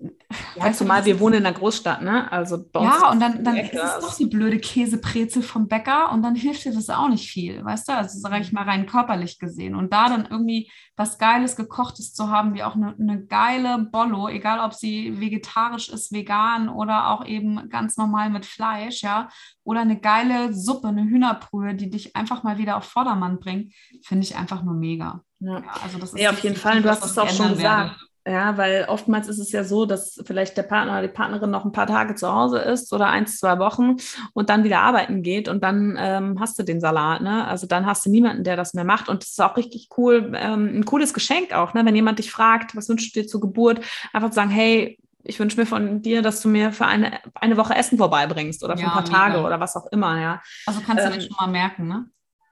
ja, 0.55 0.73
zumal 0.73 0.99
du, 0.99 1.05
wir 1.05 1.19
wohnen 1.19 1.35
in 1.35 1.45
einer 1.45 1.57
Großstadt, 1.57 2.01
ne? 2.01 2.29
Also 2.29 2.65
ja, 2.75 3.09
und 3.09 3.21
dann, 3.21 3.43
dann 3.43 3.55
ist 3.55 3.73
es 3.73 3.99
doch 4.01 4.15
die 4.17 4.25
blöde 4.25 4.59
Käseprezel 4.59 5.41
vom 5.41 5.67
Bäcker 5.67 6.11
und 6.11 6.23
dann 6.23 6.35
hilft 6.35 6.65
dir 6.65 6.73
das 6.73 6.89
auch 6.89 7.07
nicht 7.07 7.29
viel, 7.29 7.63
weißt 7.63 7.87
du? 7.87 7.93
Also 7.93 8.19
sage 8.19 8.39
ich 8.41 8.51
mal 8.51 8.63
rein 8.63 8.85
körperlich 8.85 9.39
gesehen. 9.39 9.75
Und 9.75 9.93
da 9.93 10.09
dann 10.09 10.27
irgendwie 10.29 10.69
was 10.97 11.17
Geiles, 11.17 11.55
Gekochtes 11.55 12.13
zu 12.13 12.29
haben, 12.29 12.53
wie 12.53 12.63
auch 12.63 12.75
eine, 12.75 12.95
eine 12.99 13.25
geile 13.25 13.79
Bollo, 13.79 14.27
egal 14.27 14.59
ob 14.59 14.73
sie 14.73 15.19
vegetarisch 15.21 15.87
ist, 15.89 16.11
vegan 16.11 16.67
oder 16.67 17.11
auch 17.11 17.25
eben 17.25 17.69
ganz 17.69 17.95
normal 17.95 18.29
mit 18.29 18.45
Fleisch, 18.45 19.03
ja, 19.03 19.29
oder 19.63 19.81
eine 19.81 19.99
geile 19.99 20.53
Suppe, 20.53 20.89
eine 20.89 21.03
Hühnerbrühe, 21.03 21.75
die 21.75 21.89
dich 21.89 22.15
einfach 22.15 22.43
mal 22.43 22.57
wieder 22.57 22.75
auf 22.75 22.85
Vordermann 22.85 23.39
bringt, 23.39 23.73
finde 24.03 24.25
ich 24.25 24.35
einfach 24.35 24.63
nur 24.63 24.75
mega. 24.75 25.21
Ja, 25.39 25.59
ja 25.59 25.65
also 25.81 25.97
das 25.97 26.13
ist 26.13 26.19
ja, 26.19 26.31
auf 26.31 26.39
jeden 26.39 26.57
Fall. 26.57 26.81
Du 26.81 26.89
hast 26.89 27.05
es 27.05 27.17
auch 27.17 27.29
schon 27.29 27.49
gesagt. 27.49 27.91
Werde. 27.91 27.95
Ja, 28.27 28.57
weil 28.57 28.85
oftmals 28.87 29.27
ist 29.27 29.37
es 29.37 29.51
ja 29.51 29.63
so, 29.63 29.85
dass 29.85 30.19
vielleicht 30.25 30.57
der 30.57 30.63
Partner 30.63 30.93
oder 30.93 31.03
die 31.03 31.13
Partnerin 31.13 31.51
noch 31.51 31.63
ein 31.63 31.71
paar 31.71 31.85
Tage 31.85 32.15
zu 32.15 32.33
Hause 32.33 32.57
ist 32.57 32.91
oder 32.91 33.07
eins, 33.07 33.37
zwei 33.37 33.59
Wochen 33.59 33.97
und 34.33 34.49
dann 34.49 34.63
wieder 34.63 34.79
arbeiten 34.79 35.21
geht 35.21 35.47
und 35.47 35.63
dann 35.63 35.95
ähm, 35.99 36.39
hast 36.39 36.57
du 36.57 36.63
den 36.63 36.81
Salat, 36.81 37.21
ne? 37.21 37.47
Also 37.47 37.67
dann 37.67 37.85
hast 37.85 38.03
du 38.03 38.09
niemanden, 38.09 38.43
der 38.43 38.55
das 38.55 38.73
mehr 38.73 38.83
macht 38.83 39.09
und 39.09 39.21
das 39.21 39.29
ist 39.29 39.41
auch 39.41 39.55
richtig 39.57 39.89
cool, 39.97 40.33
ähm, 40.35 40.79
ein 40.79 40.85
cooles 40.85 41.13
Geschenk 41.13 41.53
auch, 41.53 41.75
ne? 41.75 41.85
Wenn 41.85 41.95
jemand 41.95 42.17
dich 42.17 42.31
fragt, 42.31 42.75
was 42.75 42.89
wünschst 42.89 43.15
du 43.15 43.21
dir 43.21 43.27
zur 43.27 43.41
Geburt, 43.41 43.81
einfach 44.11 44.29
zu 44.29 44.35
sagen, 44.35 44.49
hey, 44.49 44.97
ich 45.23 45.39
wünsche 45.39 45.59
mir 45.59 45.67
von 45.67 46.01
dir, 46.01 46.23
dass 46.23 46.41
du 46.41 46.49
mir 46.49 46.71
für 46.71 46.87
eine, 46.87 47.19
eine 47.35 47.57
Woche 47.57 47.75
Essen 47.75 47.99
vorbeibringst 47.99 48.63
oder 48.63 48.75
für 48.75 48.83
ja, 48.83 48.87
ein 48.87 48.93
paar 48.93 49.03
mega. 49.03 49.15
Tage 49.15 49.41
oder 49.43 49.59
was 49.59 49.75
auch 49.75 49.85
immer, 49.91 50.19
ja. 50.19 50.41
Also 50.65 50.81
kannst 50.83 51.03
du 51.03 51.09
ähm, 51.09 51.15
das 51.15 51.25
schon 51.25 51.35
mal 51.39 51.47
merken, 51.47 51.87
ne? 51.87 52.05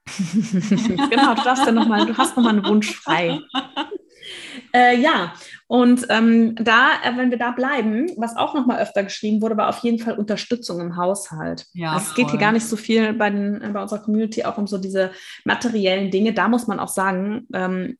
genau, 1.09 1.33
du 1.33 1.41
darfst 1.41 1.65
ja 1.65 1.71
noch 1.71 1.87
mal, 1.87 2.05
du 2.05 2.15
hast 2.15 2.37
noch 2.37 2.43
mal 2.43 2.51
einen 2.51 2.65
Wunsch 2.65 2.93
frei. 2.93 3.39
Äh, 4.73 4.99
ja, 4.99 5.33
und 5.67 6.05
ähm, 6.09 6.55
da, 6.55 6.91
äh, 7.03 7.17
wenn 7.17 7.31
wir 7.31 7.37
da 7.37 7.51
bleiben, 7.51 8.11
was 8.17 8.35
auch 8.35 8.53
noch 8.53 8.65
mal 8.65 8.79
öfter 8.79 9.03
geschrieben 9.03 9.41
wurde, 9.41 9.57
war 9.57 9.69
auf 9.69 9.79
jeden 9.79 9.99
Fall 9.99 10.17
Unterstützung 10.17 10.79
im 10.79 10.97
Haushalt. 10.97 11.65
Ja, 11.73 11.93
also 11.93 12.07
es 12.09 12.15
geht 12.15 12.29
hier 12.29 12.39
gar 12.39 12.51
nicht 12.51 12.65
so 12.65 12.75
viel 12.75 13.13
bei, 13.13 13.29
den, 13.29 13.59
bei 13.73 13.81
unserer 13.81 13.99
Community 13.99 14.43
auch 14.43 14.57
um 14.57 14.67
so 14.67 14.77
diese 14.77 15.11
materiellen 15.45 16.11
Dinge. 16.11 16.33
Da 16.33 16.47
muss 16.47 16.67
man 16.67 16.79
auch 16.79 16.89
sagen, 16.89 17.47
ähm, 17.53 17.97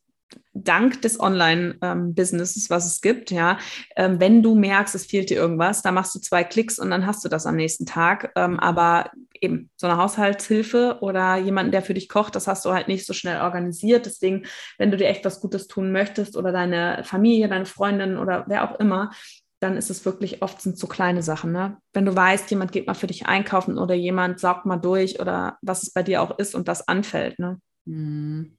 dank 0.54 1.02
des 1.02 1.20
Online-Businesses, 1.20 2.70
was 2.70 2.86
es 2.86 3.02
gibt, 3.02 3.32
ja, 3.32 3.58
ähm, 3.96 4.20
wenn 4.20 4.44
du 4.44 4.56
merkst, 4.56 4.96
es 4.96 5.06
fehlt 5.06 5.30
dir 5.30 5.38
irgendwas, 5.38 5.82
da 5.82 5.92
machst 5.92 6.14
du 6.16 6.20
zwei 6.20 6.44
Klicks 6.44 6.80
und 6.80 6.92
dann 6.92 7.06
hast 7.06 7.24
du 7.26 7.30
das 7.30 7.46
am 7.46 7.56
nächsten 7.56 7.86
Tag. 7.86 8.32
Ähm, 8.36 8.60
aber 8.60 9.12
eben 9.44 9.70
so 9.76 9.88
eine 9.88 9.98
Haushaltshilfe 9.98 10.98
oder 11.02 11.38
jemanden, 11.38 11.72
der 11.72 11.82
für 11.82 11.94
dich 11.94 12.10
kocht, 12.10 12.36
das 12.36 12.48
hast 12.48 12.66
du 12.66 12.72
halt 12.72 12.88
nicht 12.88 13.06
so 13.06 13.14
schnell 13.14 13.42
organisiert. 13.42 14.06
Deswegen, 14.06 14.46
wenn 14.78 14.92
du 14.92 14.98
dir 14.98 15.08
echt 15.08 15.26
was 15.26 15.42
Gutes 15.42 15.68
tun 15.68 15.92
möchtest 15.92 16.38
oder 16.38 16.52
deine 16.52 17.04
Familie, 17.04 17.50
deine 17.50 17.66
Freundin 17.66 18.18
oder 18.18 18.46
wer 18.48 18.70
auch 18.70 18.80
immer, 18.80 19.12
dann 19.60 19.78
ist 19.78 19.90
es 19.90 20.06
wirklich 20.06 20.42
oft 20.42 20.62
sind 20.62 20.78
so 20.78 20.88
kleine 20.88 21.24
Sachen. 21.24 21.52
Ne? 21.52 21.78
Wenn 21.94 22.06
du 22.06 22.16
weißt, 22.16 22.50
jemand 22.52 22.72
geht 22.72 22.86
mal 22.86 22.96
für 22.96 23.08
dich 23.08 23.28
einkaufen 23.28 23.78
oder 23.78 23.94
jemand 23.94 24.40
saugt 24.40 24.66
mal 24.66 24.78
durch 24.78 25.20
oder 25.20 25.58
was 25.62 25.84
es 25.84 25.94
bei 25.94 26.04
dir 26.04 26.22
auch 26.22 26.38
ist 26.38 26.54
und 26.54 26.68
das 26.68 26.88
anfällt. 26.88 27.40
Ne? 27.40 27.60
Mhm. 27.86 28.58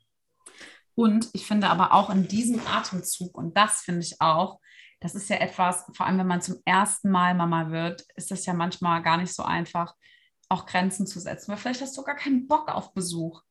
Und 0.94 1.28
ich 1.32 1.46
finde 1.46 1.68
aber 1.68 1.92
auch 1.92 2.08
in 2.10 2.28
diesem 2.28 2.60
Atemzug, 2.66 3.36
und 3.36 3.56
das 3.56 3.80
finde 3.80 4.00
ich 4.00 4.20
auch, 4.20 4.60
das 5.00 5.14
ist 5.14 5.28
ja 5.28 5.36
etwas, 5.36 5.84
vor 5.92 6.06
allem 6.06 6.18
wenn 6.18 6.26
man 6.26 6.40
zum 6.40 6.56
ersten 6.64 7.10
Mal 7.10 7.34
Mama 7.34 7.70
wird, 7.70 8.04
ist 8.14 8.30
das 8.30 8.46
ja 8.46 8.54
manchmal 8.54 9.02
gar 9.02 9.18
nicht 9.18 9.34
so 9.34 9.42
einfach, 9.42 9.94
auch 10.48 10.66
Grenzen 10.66 11.06
zu 11.06 11.20
setzen, 11.20 11.50
weil 11.50 11.58
vielleicht 11.58 11.80
hast 11.80 11.96
du 11.96 12.02
gar 12.02 12.16
keinen 12.16 12.46
Bock 12.46 12.68
auf 12.68 12.92
Besuch. 12.94 13.42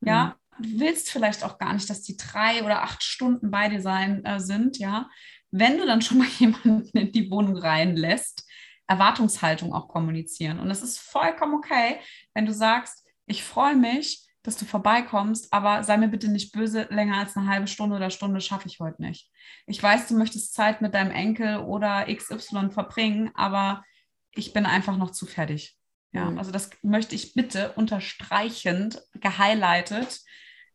Ja, 0.00 0.36
mhm. 0.58 0.64
du 0.64 0.80
willst 0.80 1.10
vielleicht 1.10 1.44
auch 1.44 1.58
gar 1.58 1.72
nicht, 1.72 1.88
dass 1.88 2.02
die 2.02 2.16
drei 2.16 2.64
oder 2.64 2.82
acht 2.82 3.02
Stunden 3.02 3.50
bei 3.50 3.68
dir 3.68 3.80
sein 3.80 4.24
äh, 4.24 4.40
sind, 4.40 4.78
ja. 4.78 5.08
Wenn 5.50 5.78
du 5.78 5.86
dann 5.86 6.02
schon 6.02 6.18
mal 6.18 6.28
jemanden 6.38 6.96
in 6.96 7.12
die 7.12 7.30
Wohnung 7.30 7.56
reinlässt, 7.56 8.48
Erwartungshaltung 8.86 9.72
auch 9.72 9.88
kommunizieren. 9.88 10.58
Und 10.58 10.70
es 10.70 10.82
ist 10.82 10.98
vollkommen 10.98 11.54
okay, 11.54 12.00
wenn 12.34 12.46
du 12.46 12.52
sagst, 12.52 13.06
ich 13.26 13.44
freue 13.44 13.76
mich, 13.76 14.26
dass 14.42 14.56
du 14.56 14.64
vorbeikommst, 14.64 15.52
aber 15.52 15.84
sei 15.84 15.96
mir 15.96 16.08
bitte 16.08 16.28
nicht 16.28 16.52
böse, 16.52 16.88
länger 16.90 17.18
als 17.18 17.36
eine 17.36 17.48
halbe 17.48 17.68
Stunde 17.68 17.96
oder 17.96 18.10
Stunde 18.10 18.40
schaffe 18.40 18.68
ich 18.68 18.80
heute 18.80 19.00
nicht. 19.00 19.30
Ich 19.66 19.80
weiß, 19.80 20.08
du 20.08 20.18
möchtest 20.18 20.54
Zeit 20.54 20.82
mit 20.82 20.94
deinem 20.94 21.12
Enkel 21.12 21.58
oder 21.58 22.06
XY 22.12 22.70
verbringen, 22.70 23.30
aber 23.34 23.84
ich 24.32 24.52
bin 24.52 24.66
einfach 24.66 24.96
noch 24.96 25.10
zu 25.10 25.26
fertig. 25.26 25.78
Ja, 26.12 26.30
mhm. 26.30 26.38
also 26.38 26.50
das 26.50 26.70
möchte 26.82 27.14
ich 27.14 27.34
bitte 27.34 27.72
unterstreichend, 27.72 29.02
gehighlightet, 29.14 30.20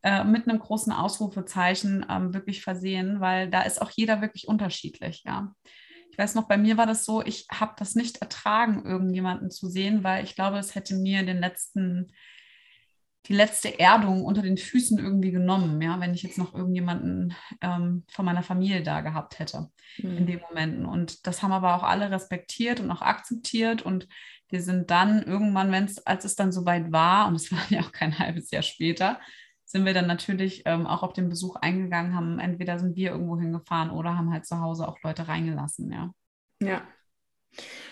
äh, 0.03 0.23
mit 0.23 0.47
einem 0.47 0.59
großen 0.59 0.91
Ausrufezeichen 0.93 2.05
ähm, 2.09 2.33
wirklich 2.33 2.61
versehen, 2.63 3.19
weil 3.19 3.49
da 3.49 3.61
ist 3.61 3.81
auch 3.81 3.91
jeder 3.91 4.21
wirklich 4.21 4.47
unterschiedlich, 4.47 5.23
ja. 5.25 5.53
Ich 6.11 6.17
weiß 6.17 6.33
noch, 6.33 6.47
bei 6.47 6.57
mir 6.57 6.77
war 6.77 6.87
das 6.87 7.05
so, 7.05 7.23
ich 7.23 7.45
habe 7.51 7.73
das 7.77 7.93
nicht 7.93 8.23
ertragen, 8.23 8.85
irgendjemanden 8.85 9.51
zu 9.51 9.69
sehen, 9.69 10.03
weil 10.03 10.23
ich 10.23 10.33
glaube, 10.33 10.57
es 10.57 10.73
hätte 10.73 10.95
mir 10.95 11.23
den 11.23 11.37
letzten, 11.37 12.11
die 13.27 13.33
letzte 13.33 13.79
Erdung 13.79 14.23
unter 14.23 14.41
den 14.41 14.57
Füßen 14.57 14.97
irgendwie 14.97 15.31
genommen, 15.31 15.79
ja, 15.79 15.99
wenn 15.99 16.15
ich 16.15 16.23
jetzt 16.23 16.39
noch 16.39 16.55
irgendjemanden 16.55 17.35
ähm, 17.61 18.03
von 18.09 18.25
meiner 18.25 18.41
Familie 18.41 18.81
da 18.81 19.01
gehabt 19.01 19.37
hätte 19.37 19.69
mhm. 19.99 20.17
in 20.17 20.25
den 20.25 20.39
Momenten. 20.39 20.85
Und 20.85 21.27
das 21.27 21.43
haben 21.43 21.51
aber 21.51 21.75
auch 21.75 21.83
alle 21.83 22.09
respektiert 22.09 22.79
und 22.79 22.89
auch 22.89 23.03
akzeptiert 23.03 23.83
und 23.83 24.07
wir 24.49 24.61
sind 24.61 24.89
dann 24.91 25.23
irgendwann, 25.23 25.71
wenn 25.71 25.85
es, 25.85 26.05
als 26.05 26.25
es 26.25 26.35
dann 26.35 26.51
soweit 26.51 26.91
war, 26.91 27.27
und 27.27 27.35
es 27.35 27.51
war 27.51 27.59
ja 27.69 27.81
auch 27.81 27.91
kein 27.91 28.17
halbes 28.17 28.51
Jahr 28.51 28.63
später, 28.63 29.19
sind 29.65 29.85
wir 29.85 29.93
dann 29.93 30.07
natürlich 30.07 30.63
ähm, 30.65 30.87
auch 30.87 31.03
auf 31.03 31.13
den 31.13 31.27
Besuch 31.27 31.57
eingegangen, 31.57 32.15
haben 32.15 32.39
entweder 32.39 32.79
sind 32.79 32.95
wir 32.95 33.11
irgendwo 33.11 33.37
hingefahren 33.37 33.89
oder 33.89 34.17
haben 34.17 34.31
halt 34.31 34.45
zu 34.45 34.61
Hause 34.61 34.87
auch 34.87 34.97
Leute 35.03 35.27
reingelassen, 35.27 35.91
ja. 35.91 36.11
Ja. 36.61 36.81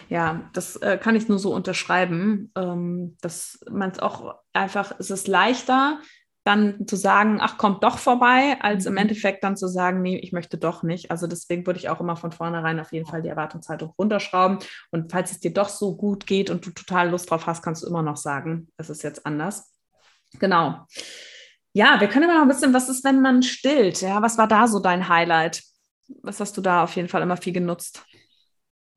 Ja, 0.10 0.50
das 0.54 0.76
äh, 0.78 0.98
kann 0.98 1.16
ich 1.16 1.28
nur 1.28 1.40
so 1.40 1.54
unterschreiben, 1.54 2.52
ähm, 2.56 3.18
dass 3.22 3.60
man 3.70 3.90
es 3.92 4.00
auch 4.00 4.36
einfach, 4.54 4.94
es 5.00 5.10
ist 5.10 5.28
leichter, 5.28 6.00
dann 6.46 6.88
zu 6.88 6.96
sagen, 6.96 7.40
ach, 7.42 7.58
kommt 7.58 7.84
doch 7.84 7.98
vorbei, 7.98 8.58
als 8.62 8.86
im 8.86 8.94
mhm. 8.94 9.00
Endeffekt 9.00 9.44
dann 9.44 9.58
zu 9.58 9.68
sagen, 9.68 10.04
nee, 10.04 10.18
ich 10.18 10.32
möchte 10.32 10.60
doch 10.60 10.84
nicht. 10.84 11.10
Also 11.10 11.26
deswegen 11.26 11.66
würde 11.66 11.80
ich 11.80 11.90
auch 11.90 12.00
immer 12.00 12.16
von 12.16 12.32
vornherein 12.32 12.80
auf 12.80 12.94
jeden 12.94 13.08
Fall 13.08 13.24
die 13.24 13.30
Erwartungshaltung 13.30 13.94
runterschrauben. 13.98 14.60
Und 14.92 15.12
falls 15.12 15.32
es 15.32 15.40
dir 15.40 15.52
doch 15.52 15.70
so 15.70 15.98
gut 15.98 16.28
geht 16.28 16.52
und 16.52 16.64
du 16.64 16.70
total 16.70 17.10
Lust 17.10 17.32
drauf 17.32 17.48
hast, 17.48 17.64
kannst 17.64 17.82
du 17.82 17.88
immer 17.88 18.04
noch 18.04 18.18
sagen, 18.18 18.68
es 18.78 18.92
ist 18.92 19.02
jetzt 19.02 19.26
anders. 19.26 19.74
Genau. 20.40 20.86
Ja, 21.74 22.00
wir 22.00 22.08
können 22.08 22.26
immer 22.26 22.36
noch 22.36 22.44
ein 22.44 22.48
bisschen, 22.48 22.74
was 22.74 22.90
ist, 22.90 23.04
wenn 23.04 23.22
man 23.22 23.42
stillt? 23.42 24.02
Ja, 24.02 24.22
was 24.22 24.38
war 24.38 24.48
da 24.48 24.68
so 24.68 24.80
dein 24.80 25.10
Highlight? 25.10 25.64
Was 26.22 26.40
hast 26.40 26.56
du 26.58 26.62
da 26.62 26.84
auf 26.84 26.96
jeden 26.96 27.10
Fall 27.10 27.24
immer 27.24 27.38
viel 27.38 27.54
genutzt? 27.54 28.06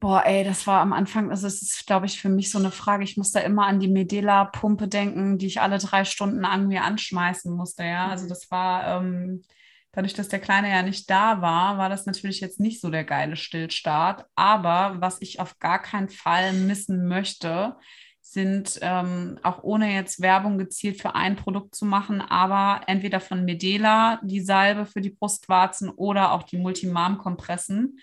Boah, 0.00 0.22
ey, 0.24 0.44
das 0.44 0.66
war 0.68 0.80
am 0.80 0.92
Anfang, 0.92 1.30
also 1.30 1.48
es 1.48 1.60
ist, 1.60 1.86
glaube 1.86 2.06
ich, 2.06 2.20
für 2.20 2.28
mich 2.28 2.52
so 2.52 2.58
eine 2.58 2.70
Frage. 2.70 3.02
Ich 3.02 3.16
muss 3.16 3.32
da 3.32 3.40
immer 3.40 3.66
an 3.66 3.80
die 3.80 3.88
Medela-Pumpe 3.88 4.86
denken, 4.86 5.38
die 5.38 5.46
ich 5.46 5.60
alle 5.60 5.78
drei 5.78 6.04
Stunden 6.04 6.44
an 6.44 6.68
mir 6.68 6.84
anschmeißen 6.84 7.52
musste, 7.52 7.82
ja. 7.82 8.06
Also 8.06 8.26
mhm. 8.26 8.28
das 8.28 8.48
war, 8.50 9.02
ähm, 9.02 9.42
dadurch, 9.90 10.14
dass 10.14 10.28
der 10.28 10.38
Kleine 10.38 10.70
ja 10.70 10.84
nicht 10.84 11.10
da 11.10 11.42
war, 11.42 11.78
war 11.78 11.88
das 11.88 12.06
natürlich 12.06 12.40
jetzt 12.40 12.60
nicht 12.60 12.80
so 12.80 12.90
der 12.90 13.02
geile 13.02 13.34
Stillstart. 13.34 14.24
Aber 14.36 15.00
was 15.00 15.20
ich 15.20 15.40
auf 15.40 15.58
gar 15.58 15.82
keinen 15.82 16.10
Fall 16.10 16.52
missen 16.52 17.08
möchte, 17.08 17.74
sind 18.20 18.78
ähm, 18.82 19.40
auch 19.42 19.64
ohne 19.64 19.92
jetzt 19.92 20.20
Werbung 20.20 20.58
gezielt 20.58 21.00
für 21.00 21.16
ein 21.16 21.34
Produkt 21.34 21.74
zu 21.74 21.86
machen, 21.86 22.20
aber 22.20 22.82
entweder 22.86 23.18
von 23.18 23.44
Medela 23.44 24.20
die 24.22 24.42
Salbe 24.42 24.86
für 24.86 25.00
die 25.00 25.10
Brustwarzen 25.10 25.88
oder 25.88 26.32
auch 26.32 26.44
die 26.44 26.58
Multimam-Kompressen 26.58 27.98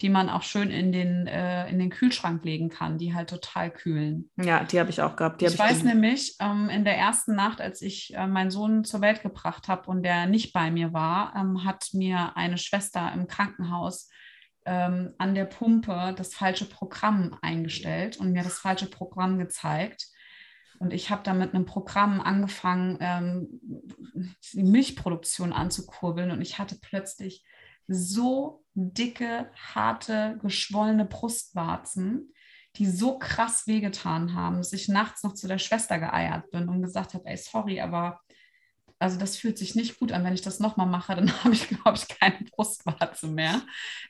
die 0.00 0.08
man 0.08 0.28
auch 0.28 0.42
schön 0.42 0.70
in 0.70 0.92
den, 0.92 1.26
äh, 1.26 1.68
in 1.68 1.78
den 1.78 1.90
Kühlschrank 1.90 2.44
legen 2.44 2.68
kann, 2.68 2.98
die 2.98 3.14
halt 3.14 3.30
total 3.30 3.70
kühlen. 3.70 4.30
Ja, 4.36 4.62
die 4.62 4.78
habe 4.78 4.90
ich 4.90 5.02
auch 5.02 5.16
gehabt. 5.16 5.42
ich, 5.42 5.52
ich 5.52 5.58
weiß 5.58 5.82
nämlich, 5.82 6.36
ähm, 6.40 6.68
in 6.68 6.84
der 6.84 6.96
ersten 6.96 7.34
Nacht, 7.34 7.60
als 7.60 7.82
ich 7.82 8.14
äh, 8.14 8.26
meinen 8.26 8.50
Sohn 8.50 8.84
zur 8.84 9.00
Welt 9.00 9.22
gebracht 9.22 9.66
habe 9.66 9.90
und 9.90 10.04
der 10.04 10.26
nicht 10.26 10.52
bei 10.52 10.70
mir 10.70 10.92
war, 10.92 11.34
ähm, 11.36 11.64
hat 11.64 11.88
mir 11.92 12.36
eine 12.36 12.58
Schwester 12.58 13.10
im 13.12 13.26
Krankenhaus 13.26 14.08
ähm, 14.66 15.14
an 15.18 15.34
der 15.34 15.46
Pumpe 15.46 16.14
das 16.16 16.34
falsche 16.34 16.66
Programm 16.66 17.36
eingestellt 17.42 18.18
und 18.18 18.32
mir 18.32 18.44
das 18.44 18.58
falsche 18.58 18.86
Programm 18.86 19.38
gezeigt. 19.38 20.06
Und 20.78 20.92
ich 20.92 21.10
habe 21.10 21.22
dann 21.24 21.38
mit 21.38 21.54
einem 21.54 21.64
Programm 21.64 22.20
angefangen, 22.20 22.98
ähm, 23.00 23.48
die 24.52 24.62
Milchproduktion 24.62 25.52
anzukurbeln. 25.52 26.30
Und 26.30 26.40
ich 26.40 26.58
hatte 26.58 26.76
plötzlich 26.80 27.44
so 27.88 28.64
dicke, 28.74 29.50
harte, 29.74 30.38
geschwollene 30.40 31.04
Brustwarzen, 31.04 32.32
die 32.76 32.86
so 32.86 33.18
krass 33.18 33.66
wehgetan 33.66 34.34
haben, 34.34 34.58
dass 34.58 34.72
ich 34.72 34.88
nachts 34.88 35.24
noch 35.24 35.34
zu 35.34 35.48
der 35.48 35.58
Schwester 35.58 35.98
geeiert 35.98 36.50
bin 36.50 36.68
und 36.68 36.82
gesagt 36.82 37.14
habe, 37.14 37.26
ey, 37.26 37.36
sorry, 37.36 37.80
aber 37.80 38.20
also 39.00 39.18
das 39.18 39.36
fühlt 39.36 39.58
sich 39.58 39.74
nicht 39.74 39.98
gut 39.98 40.12
an. 40.12 40.24
Wenn 40.24 40.34
ich 40.34 40.42
das 40.42 40.58
nochmal 40.58 40.86
mache, 40.86 41.14
dann 41.14 41.32
habe 41.44 41.54
ich, 41.54 41.68
glaube 41.68 41.96
ich, 41.96 42.08
keine 42.08 42.44
Brustwarze 42.50 43.28
mehr. 43.28 43.62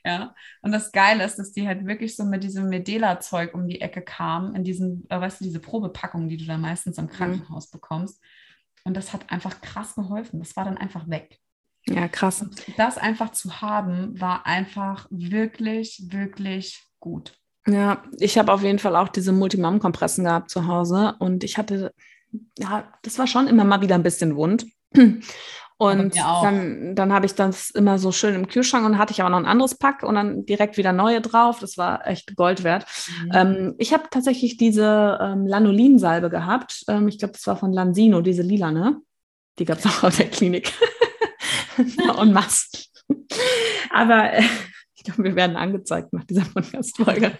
Ja. 0.03 0.33
Und 0.61 0.71
das 0.71 0.91
Geile 0.91 1.23
ist, 1.23 1.37
dass 1.37 1.51
die 1.51 1.67
halt 1.67 1.85
wirklich 1.85 2.15
so 2.15 2.25
mit 2.25 2.43
diesem 2.43 2.69
Medela-Zeug 2.69 3.53
um 3.53 3.67
die 3.67 3.81
Ecke 3.81 4.01
kamen, 4.01 4.55
in 4.55 4.63
diesen, 4.63 5.05
äh, 5.09 5.19
weißt 5.19 5.39
du, 5.39 5.45
diese 5.45 5.59
Probepackungen, 5.59 6.27
die 6.29 6.37
du 6.37 6.45
dann 6.45 6.61
meistens 6.61 6.97
im 6.97 7.05
mhm. 7.05 7.09
Krankenhaus 7.09 7.69
bekommst. 7.69 8.21
Und 8.83 8.95
das 8.97 9.13
hat 9.13 9.31
einfach 9.31 9.61
krass 9.61 9.95
geholfen. 9.95 10.39
Das 10.39 10.55
war 10.55 10.65
dann 10.65 10.77
einfach 10.77 11.07
weg. 11.09 11.39
Ja, 11.87 12.07
krass. 12.07 12.41
Und 12.41 12.63
das 12.77 12.97
einfach 12.97 13.31
zu 13.31 13.61
haben, 13.61 14.19
war 14.19 14.45
einfach 14.45 15.07
wirklich, 15.09 16.03
wirklich 16.09 16.83
gut. 16.99 17.33
Ja, 17.67 18.03
ich 18.17 18.37
habe 18.37 18.51
auf 18.51 18.63
jeden 18.63 18.79
Fall 18.79 18.95
auch 18.95 19.09
diese 19.09 19.31
Multimam-Kompressen 19.31 20.23
gehabt 20.23 20.49
zu 20.49 20.67
Hause 20.67 21.15
und 21.19 21.43
ich 21.43 21.57
hatte, 21.57 21.93
ja, 22.57 22.91
das 23.03 23.19
war 23.19 23.27
schon 23.27 23.47
immer 23.47 23.63
mal 23.63 23.81
wieder 23.81 23.95
ein 23.95 24.03
bisschen 24.03 24.35
wund. 24.35 24.65
Und 25.81 26.13
dann, 26.17 26.93
dann 26.93 27.13
habe 27.13 27.25
ich 27.25 27.35
das 27.35 27.69
immer 27.69 27.99
so 27.99 28.11
schön 28.11 28.35
im 28.35 28.49
Kühlschrank 28.49 28.85
und 28.85 28.97
hatte 28.97 29.13
ich 29.13 29.21
aber 29.21 29.29
noch 29.29 29.37
ein 29.37 29.45
anderes 29.45 29.75
Pack 29.75 30.03
und 30.03 30.15
dann 30.15 30.45
direkt 30.45 30.75
wieder 30.75 30.91
neue 30.91 31.21
drauf. 31.21 31.59
Das 31.61 31.77
war 31.77 32.05
echt 32.05 32.35
Gold 32.35 32.65
wert. 32.65 32.85
Mhm. 33.23 33.31
Ähm, 33.33 33.75
ich 33.77 33.93
habe 33.93 34.03
tatsächlich 34.11 34.57
diese 34.57 35.17
ähm, 35.21 35.47
Lanolin-Salbe 35.47 36.29
gehabt. 36.29 36.83
Ähm, 36.89 37.07
ich 37.07 37.17
glaube, 37.17 37.31
das 37.31 37.47
war 37.47 37.55
von 37.55 37.71
Lansino, 37.71 38.19
diese 38.19 38.41
lila, 38.41 38.73
ne? 38.73 38.97
Die 39.57 39.63
gab 39.63 39.77
es 39.77 39.85
auch 39.85 40.03
auf 40.03 40.17
der 40.17 40.29
Klinik. 40.29 40.73
und 42.19 42.33
Mast. 42.33 42.91
Aber 43.91 44.33
äh, 44.33 44.43
ich 44.95 45.03
glaube, 45.03 45.23
wir 45.23 45.35
werden 45.35 45.55
angezeigt 45.55 46.11
nach 46.11 46.25
dieser 46.25 46.43
Podcast-Folge. 46.43 47.31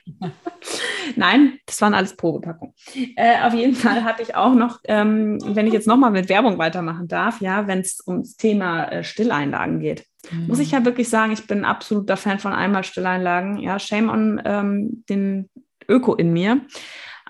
Nein, 1.16 1.60
das 1.66 1.82
waren 1.82 1.94
alles 1.94 2.16
Probepackungen. 2.16 2.74
Äh, 3.18 3.42
auf 3.44 3.54
jeden 3.54 3.76
Fall 3.76 4.04
hatte 4.04 4.24
ich 4.24 4.36
auch 4.36 4.54
noch, 4.54 4.80
ähm, 4.86 5.40
wenn 5.44 5.68
ich 5.68 5.74
jetzt 5.74 5.88
nochmal 5.88 6.12
mit 6.12 6.30
Werbung 6.30 6.58
weitermachen 6.58 7.08
darf, 7.08 7.42
ja, 7.42 7.68
wenn 7.68 7.80
es 7.80 8.02
ums 8.08 8.38
Thema 8.38 8.86
äh, 8.86 9.04
Stilleinlagen 9.04 9.82
geht, 9.82 10.06
mhm. 10.32 10.48
muss 10.48 10.60
ich 10.60 10.72
ja 10.72 10.86
wirklich 10.86 11.10
sagen, 11.10 11.34
ich 11.34 11.48
bin 11.48 11.66
absoluter 11.66 12.16
Fan 12.16 12.40
von 12.40 12.54
einmal 12.54 12.86
Stilleinlagen. 12.86 13.58
Ja, 13.58 13.78
shame 13.78 14.10
on 14.10 14.42
ähm, 14.46 15.04
den 15.10 15.50
Öko 15.90 16.16
in 16.16 16.32
mir. 16.32 16.62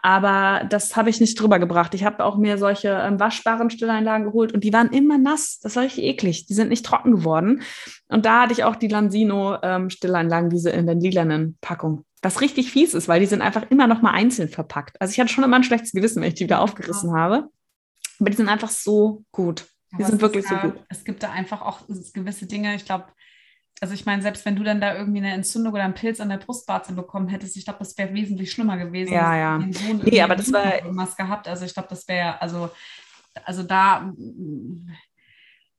Aber 0.01 0.65
das 0.69 0.95
habe 0.95 1.09
ich 1.09 1.19
nicht 1.19 1.39
drüber 1.39 1.59
gebracht. 1.59 1.93
Ich 1.93 2.03
habe 2.03 2.23
auch 2.23 2.37
mir 2.37 2.57
solche 2.57 2.89
ähm, 2.89 3.19
waschbaren 3.19 3.69
Stilleinlagen 3.69 4.25
geholt 4.25 4.53
und 4.53 4.63
die 4.63 4.73
waren 4.73 4.89
immer 4.89 5.17
nass. 5.17 5.59
Das 5.61 5.75
war 5.75 5.83
richtig 5.83 6.03
eklig. 6.03 6.45
Die 6.45 6.53
sind 6.53 6.69
nicht 6.69 6.85
trocken 6.85 7.11
geworden. 7.11 7.61
Und 8.07 8.25
da 8.25 8.43
hatte 8.43 8.53
ich 8.53 8.63
auch 8.63 8.75
die 8.75 8.87
Lansino 8.87 9.57
ähm, 9.61 9.89
Stilleinlagen, 9.89 10.49
diese 10.49 10.69
in 10.69 10.85
der 10.85 10.95
lilanen 10.95 11.57
Packung. 11.61 12.05
Was 12.21 12.41
richtig 12.41 12.71
fies 12.71 12.93
ist, 12.93 13.07
weil 13.07 13.19
die 13.19 13.25
sind 13.25 13.41
einfach 13.41 13.69
immer 13.69 13.87
noch 13.87 14.01
mal 14.01 14.11
einzeln 14.11 14.49
verpackt. 14.49 14.99
Also 15.01 15.11
ich 15.11 15.19
hatte 15.19 15.31
schon 15.31 15.43
immer 15.43 15.55
ein 15.55 15.63
schlechtes 15.63 15.91
Gewissen, 15.91 16.21
wenn 16.21 16.29
ich 16.29 16.35
die 16.35 16.43
wieder 16.43 16.61
aufgerissen 16.61 17.13
habe. 17.13 17.49
Aber 18.19 18.29
die 18.29 18.35
sind 18.35 18.49
einfach 18.49 18.69
so 18.69 19.23
gut. 19.31 19.65
Die 19.91 19.95
Aber 19.95 20.05
sind 20.05 20.21
wirklich 20.21 20.45
da, 20.47 20.61
so 20.61 20.67
gut. 20.67 20.79
Es 20.89 21.03
gibt 21.03 21.23
da 21.23 21.31
einfach 21.31 21.61
auch 21.61 21.79
gewisse 22.13 22.45
Dinge, 22.45 22.75
ich 22.75 22.85
glaube, 22.85 23.05
also 23.81 23.93
ich 23.93 24.05
meine, 24.05 24.21
selbst 24.21 24.45
wenn 24.45 24.55
du 24.55 24.63
dann 24.63 24.81
da 24.81 24.95
irgendwie 24.95 25.19
eine 25.19 25.33
Entzündung 25.33 25.73
oder 25.73 25.83
einen 25.83 25.93
Pilz 25.93 26.19
an 26.19 26.29
der 26.29 26.37
Brustwarze 26.37 26.93
bekommen 26.93 27.27
hättest, 27.27 27.55
ich 27.57 27.65
glaube, 27.65 27.79
das 27.79 27.97
wäre 27.97 28.13
wesentlich 28.13 28.51
schlimmer 28.51 28.77
gewesen. 28.77 29.13
Ja, 29.13 29.35
ja. 29.35 29.57
Nee, 29.57 30.21
aber 30.21 30.35
das 30.35 30.51
war 30.51 30.63
was 30.89 31.15
gehabt. 31.15 31.47
Also 31.47 31.65
ich 31.65 31.73
glaube, 31.73 31.89
das 31.89 32.07
wäre 32.07 32.41
also 32.41 32.69
also 33.45 33.63
da 33.63 34.11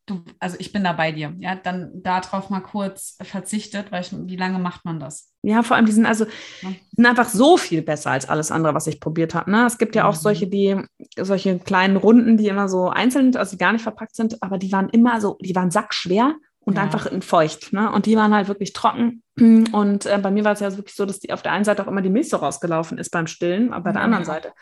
du, 0.07 0.23
also 0.39 0.57
ich 0.59 0.73
bin 0.73 0.85
da 0.85 0.93
bei 0.93 1.13
dir. 1.13 1.35
Ja, 1.39 1.55
dann 1.55 1.91
darauf 2.03 2.51
mal 2.51 2.61
kurz 2.61 3.17
verzichtet, 3.23 3.93
weil 3.93 4.03
ich, 4.03 4.13
wie 4.13 4.37
lange 4.37 4.59
macht 4.59 4.85
man 4.85 4.99
das? 4.99 5.33
Ja, 5.43 5.63
vor 5.63 5.77
allem 5.77 5.87
die 5.87 5.93
sind 5.93 6.07
also 6.07 6.27
ja. 6.63 6.71
sind 6.97 7.07
einfach 7.07 7.29
so 7.29 7.57
viel 7.57 7.83
besser 7.83 8.11
als 8.11 8.29
alles 8.29 8.51
andere, 8.51 8.75
was 8.75 8.87
ich 8.87 9.01
probiert 9.01 9.35
habe. 9.35 9.51
Ne? 9.51 9.65
Es 9.67 9.79
gibt 9.79 9.95
ja 9.95 10.07
auch 10.07 10.15
mhm. 10.15 10.21
solche, 10.21 10.47
die 10.49 10.77
solche 11.17 11.59
kleinen 11.59 11.97
Runden, 11.97 12.37
die 12.37 12.49
immer 12.49 12.69
so 12.69 12.89
einzeln, 12.89 13.35
also 13.37 13.53
die 13.53 13.59
gar 13.59 13.73
nicht 13.73 13.83
verpackt 13.83 14.17
sind, 14.17 14.43
aber 14.43 14.59
die 14.59 14.73
waren 14.73 14.89
immer 14.91 15.21
so, 15.21 15.39
die 15.41 15.55
waren 15.55 15.71
sackschwer 15.71 16.35
und 16.70 16.76
ja. 16.76 16.83
einfach 16.83 17.06
in 17.06 17.20
feucht. 17.20 17.72
Ne? 17.72 17.90
Und 17.90 18.06
die 18.06 18.14
waren 18.14 18.33
halt 18.33 18.46
wirklich 18.46 18.72
trocken. 18.72 19.24
Und 19.37 20.06
äh, 20.06 20.18
bei 20.22 20.30
mir 20.30 20.44
war 20.44 20.52
es 20.52 20.61
ja 20.61 20.76
wirklich 20.76 20.94
so, 20.94 21.04
dass 21.04 21.18
die 21.18 21.33
auf 21.33 21.42
der 21.42 21.50
einen 21.50 21.64
Seite 21.64 21.83
auch 21.83 21.88
immer 21.88 22.00
die 22.00 22.11
Milch 22.11 22.28
so 22.28 22.37
rausgelaufen 22.37 22.96
ist 22.96 23.11
beim 23.11 23.26
Stillen, 23.26 23.72
aber 23.72 23.85
bei 23.85 23.92
der 23.92 24.02
anderen 24.02 24.24
Seite. 24.24 24.52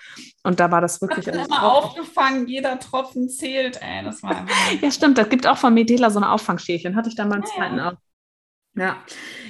Und 0.42 0.58
da 0.58 0.70
war 0.70 0.80
das 0.80 1.02
wirklich. 1.02 1.26
Das 1.26 1.46
immer 1.46 1.64
aufgefangen, 1.64 2.46
jeder 2.46 2.78
Tropfen 2.78 3.28
zählt, 3.28 3.78
ey. 3.82 4.04
Das 4.04 4.22
war 4.22 4.46
ja, 4.80 4.90
stimmt. 4.90 5.18
Das 5.18 5.28
gibt 5.28 5.46
auch 5.46 5.58
von 5.58 5.74
Medela 5.74 6.08
so 6.08 6.18
eine 6.18 6.30
Auffangschälchen. 6.30 6.96
Hatte 6.96 7.10
ich 7.10 7.16
dann 7.16 7.28
beim 7.28 7.42
ja, 7.42 7.46
zweiten 7.46 7.80
auch. 7.80 7.94
Ja, 8.78 9.04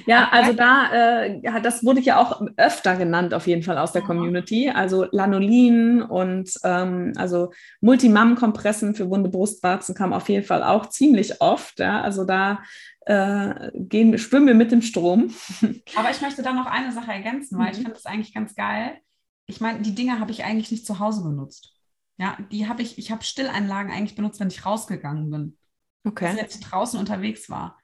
ja, 0.06 0.28
also 0.30 0.54
da, 0.54 0.90
äh, 0.90 1.60
das 1.60 1.84
wurde 1.84 2.00
ja 2.00 2.18
auch 2.18 2.40
öfter 2.56 2.96
genannt, 2.96 3.34
auf 3.34 3.46
jeden 3.46 3.62
Fall 3.62 3.76
aus 3.76 3.92
der 3.92 4.00
Community. 4.00 4.70
Also 4.70 5.06
Lanolin 5.10 6.00
und 6.00 6.50
ähm, 6.64 7.12
also 7.16 7.52
Multimam-Kompressen 7.82 8.94
für 8.94 9.10
wunde 9.10 9.28
Brustwarzen 9.28 9.94
kam 9.94 10.14
auf 10.14 10.30
jeden 10.30 10.46
Fall 10.46 10.62
auch 10.62 10.88
ziemlich 10.88 11.42
oft. 11.42 11.78
Ja? 11.78 12.00
Also 12.00 12.24
da 12.24 12.62
äh, 13.04 13.70
gehen, 13.74 14.16
schwimmen 14.16 14.46
wir 14.46 14.54
mit 14.54 14.72
dem 14.72 14.80
Strom. 14.80 15.34
Aber 15.94 16.10
ich 16.10 16.22
möchte 16.22 16.42
da 16.42 16.54
noch 16.54 16.66
eine 16.66 16.90
Sache 16.92 17.12
ergänzen, 17.12 17.58
weil 17.58 17.66
mhm. 17.66 17.72
ich 17.72 17.76
finde 17.76 17.92
das 17.92 18.06
eigentlich 18.06 18.32
ganz 18.32 18.54
geil. 18.54 18.96
Ich 19.44 19.60
meine, 19.60 19.82
die 19.82 19.94
Dinge 19.94 20.20
habe 20.20 20.30
ich 20.30 20.42
eigentlich 20.42 20.70
nicht 20.70 20.86
zu 20.86 21.00
Hause 21.00 21.22
benutzt. 21.22 21.74
Ja, 22.16 22.38
die 22.50 22.66
habe 22.66 22.80
ich, 22.80 22.96
ich 22.96 23.10
habe 23.10 23.24
Stilleinlagen 23.24 23.92
eigentlich 23.92 24.16
benutzt, 24.16 24.40
wenn 24.40 24.48
ich 24.48 24.64
rausgegangen 24.64 25.30
bin. 25.30 25.58
Okay. 26.04 26.28
Also 26.28 26.40
jetzt 26.40 26.60
draußen 26.60 26.98
unterwegs 26.98 27.50
war 27.50 27.78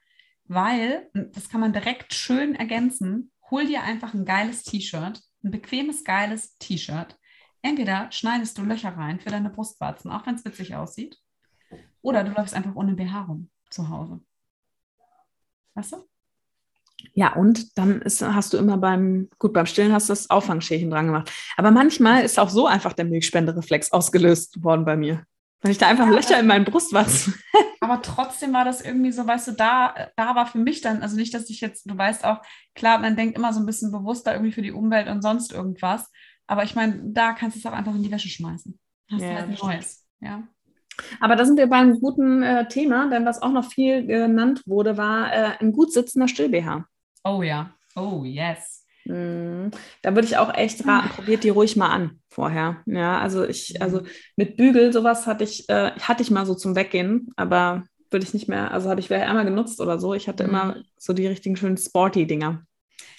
weil, 0.47 1.09
das 1.13 1.49
kann 1.49 1.61
man 1.61 1.73
direkt 1.73 2.13
schön 2.13 2.55
ergänzen, 2.55 3.31
hol 3.49 3.65
dir 3.65 3.83
einfach 3.83 4.13
ein 4.13 4.25
geiles 4.25 4.63
T-Shirt, 4.63 5.21
ein 5.43 5.51
bequemes, 5.51 6.03
geiles 6.03 6.57
T-Shirt. 6.57 7.17
Entweder 7.61 8.11
schneidest 8.11 8.57
du 8.57 8.63
Löcher 8.63 8.95
rein 8.95 9.19
für 9.19 9.29
deine 9.29 9.49
Brustwarzen, 9.49 10.11
auch 10.11 10.25
wenn 10.25 10.35
es 10.35 10.45
witzig 10.45 10.75
aussieht, 10.75 11.17
oder 12.01 12.23
du 12.23 12.31
läufst 12.31 12.53
einfach 12.53 12.75
ohne 12.75 12.93
BH 12.93 13.21
rum 13.23 13.49
zu 13.69 13.89
Hause. 13.89 14.21
Weißt 15.73 15.93
du? 15.93 16.07
Ja, 17.13 17.33
und 17.33 17.77
dann 17.77 18.01
ist, 18.01 18.21
hast 18.21 18.53
du 18.53 18.57
immer 18.57 18.77
beim, 18.77 19.29
gut, 19.37 19.53
beim 19.53 19.65
Stillen 19.65 19.93
hast 19.93 20.09
du 20.09 20.11
das 20.11 20.29
Auffangschälchen 20.29 20.89
dran 20.89 21.07
gemacht. 21.07 21.31
Aber 21.57 21.71
manchmal 21.71 22.23
ist 22.23 22.39
auch 22.39 22.49
so 22.49 22.67
einfach 22.67 22.93
der 22.93 23.05
Milchspendereflex 23.05 23.91
ausgelöst 23.91 24.63
worden 24.63 24.85
bei 24.85 24.95
mir. 24.95 25.25
Weil 25.65 25.71
ich 25.71 25.79
da 25.79 25.87
einfach 25.87 26.05
ja, 26.05 26.13
Löcher 26.13 26.39
in 26.39 26.45
meinen 26.45 26.63
Brustwarzen. 26.63 27.33
aber 27.79 27.99
trotzdem 28.03 28.53
war 28.53 28.65
das 28.65 28.81
irgendwie 28.81 29.11
so, 29.11 29.25
weißt 29.25 29.47
du, 29.47 29.51
da, 29.53 29.95
da 30.15 30.35
war 30.35 30.45
für 30.45 30.59
mich 30.59 30.81
dann, 30.81 31.01
also 31.01 31.15
nicht, 31.15 31.33
dass 31.33 31.49
ich 31.49 31.59
jetzt, 31.59 31.89
du 31.89 31.97
weißt 31.97 32.23
auch, 32.23 32.43
klar, 32.75 32.99
man 32.99 33.15
denkt 33.15 33.35
immer 33.35 33.51
so 33.51 33.61
ein 33.61 33.65
bisschen 33.65 33.91
bewusster 33.91 34.33
irgendwie 34.33 34.51
für 34.51 34.61
die 34.61 34.71
Umwelt 34.71 35.07
und 35.07 35.23
sonst 35.23 35.51
irgendwas. 35.51 36.11
Aber 36.45 36.63
ich 36.65 36.75
meine, 36.75 37.01
da 37.05 37.33
kannst 37.33 37.55
du 37.55 37.59
es 37.61 37.65
auch 37.65 37.75
einfach 37.75 37.95
in 37.95 38.03
die 38.03 38.11
Wäsche 38.11 38.29
schmeißen. 38.29 38.79
Hast 39.11 39.21
ja, 39.23 39.29
du 39.29 39.35
halt 39.37 39.63
neues. 39.63 40.07
Ja. 40.19 40.43
Aber 41.19 41.35
da 41.35 41.45
sind 41.45 41.57
wir 41.57 41.65
bei 41.65 41.77
einem 41.77 41.99
guten 41.99 42.43
äh, 42.43 42.67
Thema, 42.67 43.09
denn 43.09 43.25
was 43.25 43.41
auch 43.41 43.51
noch 43.51 43.65
viel 43.65 44.05
genannt 44.05 44.61
wurde, 44.67 44.97
war 44.97 45.33
äh, 45.33 45.57
ein 45.59 45.71
gut 45.71 45.91
sitzender 45.91 46.27
Still-BH. 46.27 46.85
Oh 47.23 47.41
ja. 47.41 47.73
Oh 47.95 48.23
yes. 48.23 48.84
Mhm. 49.05 49.71
Da 50.01 50.15
würde 50.15 50.27
ich 50.27 50.37
auch 50.37 50.53
echt 50.53 50.85
raten, 50.85 51.09
probiert 51.09 51.43
die 51.43 51.49
ruhig 51.49 51.75
mal 51.75 51.89
an 51.89 52.19
vorher. 52.29 52.81
Ja, 52.85 53.19
also 53.19 53.45
ich, 53.45 53.81
also 53.81 54.01
mhm. 54.01 54.07
mit 54.35 54.57
Bügel, 54.57 54.91
sowas 54.91 55.27
hatte 55.27 55.43
ich, 55.43 55.69
äh, 55.69 55.91
hatte 55.91 56.23
ich 56.23 56.31
mal 56.31 56.45
so 56.45 56.55
zum 56.55 56.75
Weggehen, 56.75 57.29
aber 57.35 57.83
würde 58.11 58.25
ich 58.25 58.33
nicht 58.33 58.47
mehr, 58.47 58.71
also 58.71 58.89
habe 58.89 58.99
ich 58.99 59.07
vielleicht 59.07 59.27
einmal 59.27 59.45
genutzt 59.45 59.79
oder 59.81 59.99
so. 59.99 60.13
Ich 60.13 60.27
hatte 60.27 60.43
mhm. 60.43 60.49
immer 60.49 60.83
so 60.97 61.13
die 61.13 61.27
richtigen 61.27 61.55
schönen 61.55 61.77
Sporty-Dinger. 61.77 62.65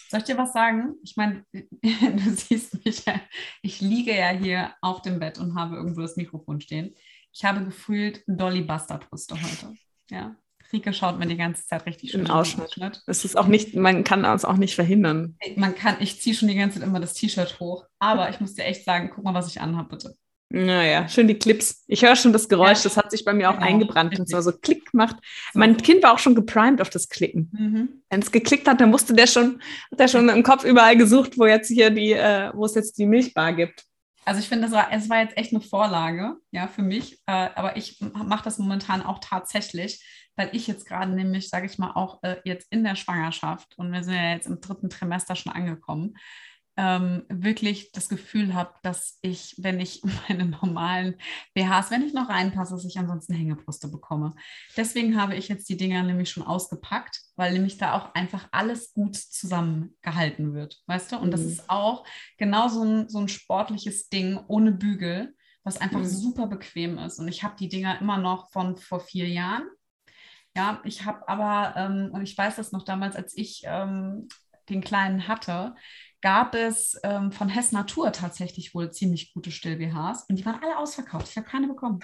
Soll 0.09 0.20
ich 0.20 0.27
dir 0.27 0.38
was 0.38 0.53
sagen? 0.53 0.94
Ich 1.03 1.16
meine, 1.16 1.44
du 1.53 2.31
siehst 2.31 2.85
mich 2.85 3.05
ja, 3.05 3.20
ich 3.62 3.81
liege 3.81 4.16
ja 4.16 4.29
hier 4.29 4.72
auf 4.81 5.03
dem 5.03 5.18
Bett 5.18 5.38
und 5.38 5.55
habe 5.55 5.77
irgendwo 5.77 6.01
das 6.01 6.16
Mikrofon 6.16 6.61
stehen. 6.61 6.94
Ich 7.33 7.44
habe 7.44 7.64
gefühlt 7.64 8.22
Dolly 8.27 8.62
Buster 8.62 8.99
Brüste 8.99 9.35
heute. 9.35 9.75
Ja. 10.11 10.37
Rike 10.72 10.92
schaut 10.92 11.18
mir 11.18 11.26
die 11.26 11.37
ganze 11.37 11.66
Zeit 11.66 11.87
richtig 11.87 12.12
schön 12.12 12.22
im 12.22 12.31
Ausschnitt. 12.31 12.66
Ausschnitt. 12.66 13.02
Es 13.07 13.24
ist 13.24 13.37
auch 13.37 13.46
nicht, 13.46 13.74
man 13.74 14.05
kann 14.05 14.24
es 14.24 14.44
auch 14.44 14.57
nicht 14.57 14.74
verhindern. 14.74 15.37
Man 15.57 15.74
kann, 15.74 15.96
ich 16.00 16.20
ziehe 16.20 16.35
schon 16.35 16.48
die 16.48 16.55
ganze 16.55 16.79
Zeit 16.79 16.88
immer 16.88 17.00
das 17.00 17.14
T-Shirt 17.14 17.61
hoch. 17.61 17.85
Aber 17.98 18.31
ich 18.31 18.40
muss 18.40 18.55
dir 18.55 18.64
echt 18.64 18.85
sagen, 18.85 19.11
guck 19.14 19.24
mal, 19.24 19.35
was 19.35 19.48
ich 19.48 19.61
anhabe, 19.61 19.90
bitte. 19.90 20.16
Naja, 20.48 21.09
schön 21.09 21.26
die 21.26 21.38
Clips. 21.38 21.83
Ich 21.88 22.05
höre 22.05 22.14
schon 22.14 22.33
das 22.33 22.48
Geräusch, 22.48 22.79
ja, 22.79 22.85
das 22.85 22.96
hat 22.96 23.11
sich 23.11 23.24
bei 23.24 23.33
mir 23.33 23.50
auch 23.50 23.55
genau, 23.55 23.66
eingebrannt 23.66 24.18
und 24.18 24.29
zwar 24.29 24.42
so 24.42 24.52
Klick 24.52 24.94
macht. 24.94 25.16
So. 25.52 25.59
Mein 25.59 25.76
Kind 25.76 26.05
war 26.05 26.14
auch 26.14 26.20
schon 26.20 26.37
geprimed 26.37 26.81
auf 26.81 26.88
das 26.88 27.09
Klicken. 27.09 27.50
Mhm. 27.52 28.02
Wenn 28.09 28.22
es 28.22 28.31
geklickt 28.31 28.68
hat, 28.68 28.81
dann 28.81 28.90
musste 28.90 29.12
der 29.12 29.26
schon, 29.26 29.61
hat 29.90 29.98
der 29.98 30.09
schon 30.09 30.29
im 30.29 30.44
Kopf 30.44 30.64
überall 30.64 30.96
gesucht, 30.96 31.37
wo 31.37 31.46
jetzt 31.46 31.68
hier 31.68 31.90
die, 31.90 32.12
äh, 32.12 32.52
wo 32.55 32.64
es 32.64 32.76
jetzt 32.76 32.96
die 32.98 33.07
Milchbar 33.07 33.55
gibt. 33.55 33.85
Also 34.24 34.40
ich 34.40 34.48
finde, 34.48 34.70
war, 34.70 34.88
es 34.92 35.09
war 35.09 35.20
jetzt 35.20 35.37
echt 35.37 35.52
eine 35.52 35.61
Vorlage, 35.61 36.37
ja, 36.52 36.68
für 36.68 36.83
mich. 36.83 37.14
Äh, 37.26 37.48
aber 37.55 37.76
ich 37.76 38.00
mache 38.00 38.44
das 38.44 38.59
momentan 38.59 39.02
auch 39.02 39.18
tatsächlich, 39.20 40.05
weil 40.37 40.51
ich 40.53 40.66
jetzt 40.66 40.87
gerade 40.87 41.12
nämlich, 41.12 41.49
sage 41.49 41.66
ich 41.66 41.79
mal, 41.79 41.92
auch 41.92 42.22
äh, 42.22 42.37
jetzt 42.44 42.70
in 42.70 42.85
der 42.85 42.94
Schwangerschaft 42.94 43.77
und 43.77 43.92
wir 43.92 44.05
sind 44.05 44.14
ja 44.14 44.31
jetzt 44.33 44.46
im 44.46 44.61
dritten 44.61 44.90
Trimester 44.90 45.35
schon 45.35 45.53
angekommen, 45.53 46.14
ähm, 46.79 47.25
wirklich 47.29 47.90
das 47.92 48.09
Gefühl 48.09 48.55
habe, 48.55 48.75
dass 48.83 49.18
ich, 49.22 49.55
wenn 49.59 49.81
ich 49.81 50.03
meine 50.29 50.44
normalen 50.44 51.16
BHs, 51.55 51.90
wenn 51.90 52.03
ich 52.03 52.12
noch 52.12 52.29
reinpasse, 52.29 52.75
dass 52.75 52.85
ich 52.85 52.99
ansonsten 52.99 53.35
Hängebrüste 53.35 53.88
bekomme. 53.88 54.35
Deswegen 54.77 55.20
habe 55.20 55.35
ich 55.37 55.49
jetzt 55.49 55.68
die 55.68 55.77
Dinger 55.77 56.03
nämlich 56.03 56.31
schon 56.31 56.42
ausgepackt, 56.42 57.20
weil 57.37 57.55
nämlich 57.55 57.79
da 57.79 57.94
auch 57.94 58.14
einfach 58.14 58.49
alles 58.53 58.92
gut 58.92 59.16
zusammengehalten 59.16 60.55
wird, 60.55 60.83
weißt 60.87 61.12
du? 61.12 61.16
Und 61.16 61.29
mhm. 61.29 61.33
das 61.33 61.42
ist 61.42 61.70
auch 61.70 62.07
genau 62.37 62.68
so 62.68 62.83
ein, 62.83 63.09
so 63.09 63.18
ein 63.18 63.29
sportliches 63.29 64.09
Ding 64.11 64.38
ohne 64.49 64.72
Bügel, 64.72 65.35
was 65.64 65.81
einfach 65.81 66.01
mhm. 66.01 66.07
super 66.07 66.46
bequem 66.46 66.99
ist. 66.99 67.18
Und 67.18 67.29
ich 67.29 67.42
habe 67.42 67.57
die 67.59 67.68
Dinger 67.68 68.01
immer 68.01 68.18
noch 68.18 68.51
von 68.51 68.77
vor 68.77 69.01
vier 69.01 69.29
Jahren. 69.29 69.66
Ja, 70.56 70.80
ich 70.84 71.04
habe 71.04 71.28
aber, 71.28 71.74
ähm, 71.76 72.10
und 72.12 72.22
ich 72.22 72.36
weiß 72.36 72.56
das 72.56 72.72
noch 72.72 72.84
damals, 72.84 73.14
als 73.14 73.36
ich 73.36 73.62
ähm, 73.66 74.28
den 74.70 74.80
Kleinen 74.80 75.28
hatte, 75.28 75.74
gab 76.22 76.54
es 76.54 76.98
ähm, 77.04 77.30
von 77.30 77.50
Hess 77.50 77.72
Natur 77.72 78.10
tatsächlich 78.10 78.74
wohl 78.74 78.90
ziemlich 78.90 79.34
gute 79.34 79.50
Still-BHs 79.50 80.24
und 80.28 80.36
die 80.36 80.46
waren 80.46 80.62
alle 80.62 80.78
ausverkauft. 80.78 81.28
Ich 81.28 81.36
habe 81.36 81.46
keine 81.46 81.68
bekommen. 81.68 82.00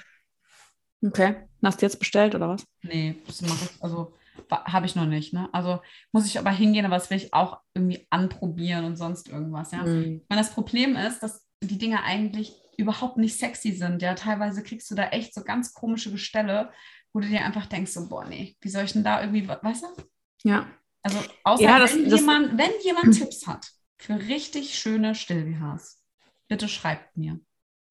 Okay. 1.04 1.48
Hast 1.64 1.80
du 1.80 1.86
jetzt 1.86 1.98
bestellt 1.98 2.34
oder 2.34 2.50
was? 2.50 2.64
Nee, 2.82 3.16
das 3.26 3.40
mache 3.40 3.64
ich, 3.64 3.82
also 3.82 4.12
habe 4.50 4.86
ich 4.86 4.94
noch 4.94 5.06
nicht. 5.06 5.32
Ne? 5.32 5.48
Also 5.52 5.80
muss 6.12 6.26
ich 6.26 6.38
aber 6.38 6.50
hingehen, 6.50 6.84
aber 6.84 6.96
das 6.96 7.08
will 7.08 7.16
ich 7.16 7.32
auch 7.32 7.60
irgendwie 7.74 8.06
anprobieren 8.10 8.84
und 8.84 8.96
sonst 8.96 9.28
irgendwas. 9.28 9.72
Ja? 9.72 9.82
Mhm. 9.84 10.22
Weil 10.28 10.38
das 10.38 10.52
Problem 10.52 10.94
ist, 10.94 11.20
dass 11.20 11.46
die 11.62 11.78
Dinge 11.78 12.02
eigentlich 12.04 12.54
überhaupt 12.76 13.16
nicht 13.16 13.38
sexy 13.38 13.72
sind. 13.72 14.02
Ja, 14.02 14.14
teilweise 14.14 14.62
kriegst 14.62 14.90
du 14.90 14.94
da 14.94 15.08
echt 15.08 15.34
so 15.34 15.42
ganz 15.42 15.72
komische 15.74 16.10
Gestelle, 16.10 16.70
wo 17.12 17.20
du 17.20 17.28
dir 17.28 17.44
einfach 17.44 17.66
denkst, 17.66 17.92
so, 17.92 18.08
boah, 18.08 18.24
nee, 18.24 18.56
wie 18.60 18.68
soll 18.68 18.84
ich 18.84 18.92
denn 18.92 19.04
da 19.04 19.20
irgendwie, 19.20 19.46
weißt 19.48 19.84
du? 19.84 20.02
Ja. 20.44 20.66
Also 21.02 21.18
außer 21.44 21.62
ja, 21.62 21.78
das, 21.78 21.94
wenn, 21.94 22.08
das, 22.08 22.20
jemand, 22.20 22.58
wenn 22.58 22.70
jemand 22.84 23.18
Tipps 23.18 23.46
hat 23.46 23.70
für 23.98 24.18
richtig 24.18 24.78
schöne 24.78 25.14
Still-BHs, 25.14 26.02
bitte 26.48 26.68
schreibt 26.68 27.16
mir. 27.16 27.40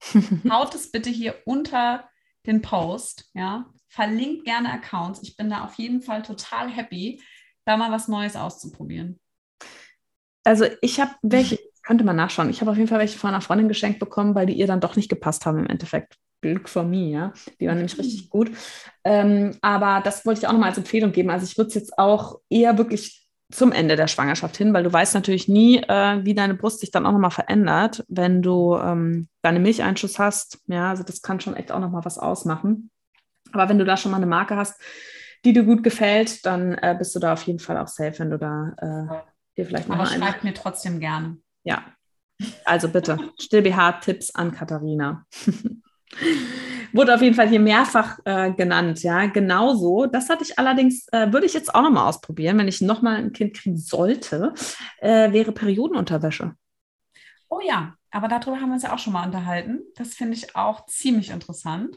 Haut 0.50 0.74
es 0.74 0.90
bitte 0.90 1.10
hier 1.10 1.36
unter 1.44 2.08
den 2.46 2.62
Post, 2.62 3.30
ja. 3.34 3.66
Verlinkt 3.88 4.46
gerne 4.46 4.72
Accounts. 4.72 5.22
Ich 5.22 5.36
bin 5.36 5.50
da 5.50 5.64
auf 5.64 5.74
jeden 5.74 6.00
Fall 6.00 6.22
total 6.22 6.70
happy, 6.70 7.22
da 7.66 7.76
mal 7.76 7.92
was 7.92 8.08
Neues 8.08 8.36
auszuprobieren. 8.36 9.20
Also 10.44 10.64
ich 10.80 10.98
habe 10.98 11.14
welche, 11.22 11.58
könnte 11.82 12.02
man 12.02 12.16
nachschauen. 12.16 12.50
Ich 12.50 12.60
habe 12.60 12.70
auf 12.70 12.76
jeden 12.76 12.88
Fall 12.88 12.98
welche 12.98 13.18
von 13.18 13.28
einer 13.28 13.42
Freundin 13.42 13.68
geschenkt 13.68 14.00
bekommen, 14.00 14.34
weil 14.34 14.46
die 14.46 14.54
ihr 14.54 14.66
dann 14.66 14.80
doch 14.80 14.96
nicht 14.96 15.10
gepasst 15.10 15.44
haben 15.44 15.58
im 15.58 15.66
Endeffekt. 15.66 16.16
Glück 16.42 16.68
for 16.68 16.82
me, 16.82 17.10
ja. 17.10 17.32
Die 17.58 17.66
waren 17.66 17.76
nämlich 17.76 17.98
richtig 17.98 18.28
gut. 18.28 18.50
Ähm, 19.04 19.56
aber 19.62 20.02
das 20.04 20.26
wollte 20.26 20.40
ich 20.40 20.46
auch 20.46 20.52
nochmal 20.52 20.68
als 20.70 20.78
Empfehlung 20.78 21.12
geben. 21.12 21.30
Also 21.30 21.46
ich 21.46 21.56
würde 21.56 21.68
es 21.68 21.74
jetzt 21.74 21.98
auch 21.98 22.40
eher 22.50 22.76
wirklich 22.76 23.26
zum 23.50 23.72
Ende 23.72 23.96
der 23.96 24.08
Schwangerschaft 24.08 24.56
hin, 24.56 24.72
weil 24.74 24.82
du 24.82 24.92
weißt 24.92 25.14
natürlich 25.14 25.46
nie, 25.46 25.78
äh, 25.78 26.24
wie 26.24 26.34
deine 26.34 26.54
Brust 26.54 26.80
sich 26.80 26.90
dann 26.90 27.06
auch 27.06 27.12
nochmal 27.12 27.30
verändert, 27.30 28.04
wenn 28.08 28.42
du 28.42 28.76
ähm, 28.76 29.28
deine 29.42 29.60
Milcheinschuss 29.60 30.18
hast. 30.18 30.60
Ja, 30.66 30.90
also 30.90 31.02
das 31.02 31.22
kann 31.22 31.40
schon 31.40 31.54
echt 31.54 31.70
auch 31.70 31.80
nochmal 31.80 32.04
was 32.04 32.18
ausmachen. 32.18 32.90
Aber 33.52 33.68
wenn 33.68 33.78
du 33.78 33.84
da 33.84 33.96
schon 33.96 34.10
mal 34.10 34.16
eine 34.16 34.26
Marke 34.26 34.56
hast, 34.56 34.80
die 35.44 35.52
dir 35.52 35.64
gut 35.64 35.82
gefällt, 35.82 36.44
dann 36.46 36.74
äh, 36.74 36.94
bist 36.98 37.14
du 37.14 37.20
da 37.20 37.34
auf 37.34 37.42
jeden 37.44 37.58
Fall 37.58 37.76
auch 37.78 37.88
safe, 37.88 38.18
wenn 38.18 38.30
du 38.30 38.38
da 38.38 38.72
äh, 38.78 39.56
dir 39.56 39.66
vielleicht 39.66 39.88
noch 39.88 39.96
Aber 39.96 40.04
mal 40.04 40.18
schreib 40.18 40.44
mir 40.44 40.54
trotzdem 40.54 40.98
gerne. 40.98 41.36
Ja, 41.64 41.84
also 42.64 42.88
bitte, 42.88 43.18
Still-BH-Tipps 43.38 44.34
an 44.34 44.52
Katharina. 44.52 45.26
Wurde 46.92 47.14
auf 47.14 47.22
jeden 47.22 47.34
Fall 47.34 47.48
hier 47.48 47.60
mehrfach 47.60 48.18
äh, 48.24 48.52
genannt, 48.52 49.02
ja, 49.02 49.26
genauso. 49.26 50.06
Das 50.06 50.28
hatte 50.28 50.44
ich 50.44 50.58
allerdings, 50.58 51.08
äh, 51.08 51.32
würde 51.32 51.46
ich 51.46 51.54
jetzt 51.54 51.74
auch 51.74 51.82
nochmal 51.82 52.08
ausprobieren, 52.08 52.58
wenn 52.58 52.68
ich 52.68 52.80
nochmal 52.82 53.16
ein 53.16 53.32
Kind 53.32 53.54
kriegen 53.56 53.78
sollte, 53.78 54.52
äh, 54.98 55.32
wäre 55.32 55.52
Periodenunterwäsche. 55.52 56.54
Oh 57.48 57.60
ja, 57.66 57.94
aber 58.10 58.28
darüber 58.28 58.56
haben 58.60 58.68
wir 58.68 58.74
uns 58.74 58.82
ja 58.82 58.92
auch 58.92 58.98
schon 58.98 59.14
mal 59.14 59.24
unterhalten. 59.26 59.80
Das 59.96 60.14
finde 60.14 60.34
ich 60.34 60.54
auch 60.54 60.84
ziemlich 60.86 61.30
interessant. 61.30 61.96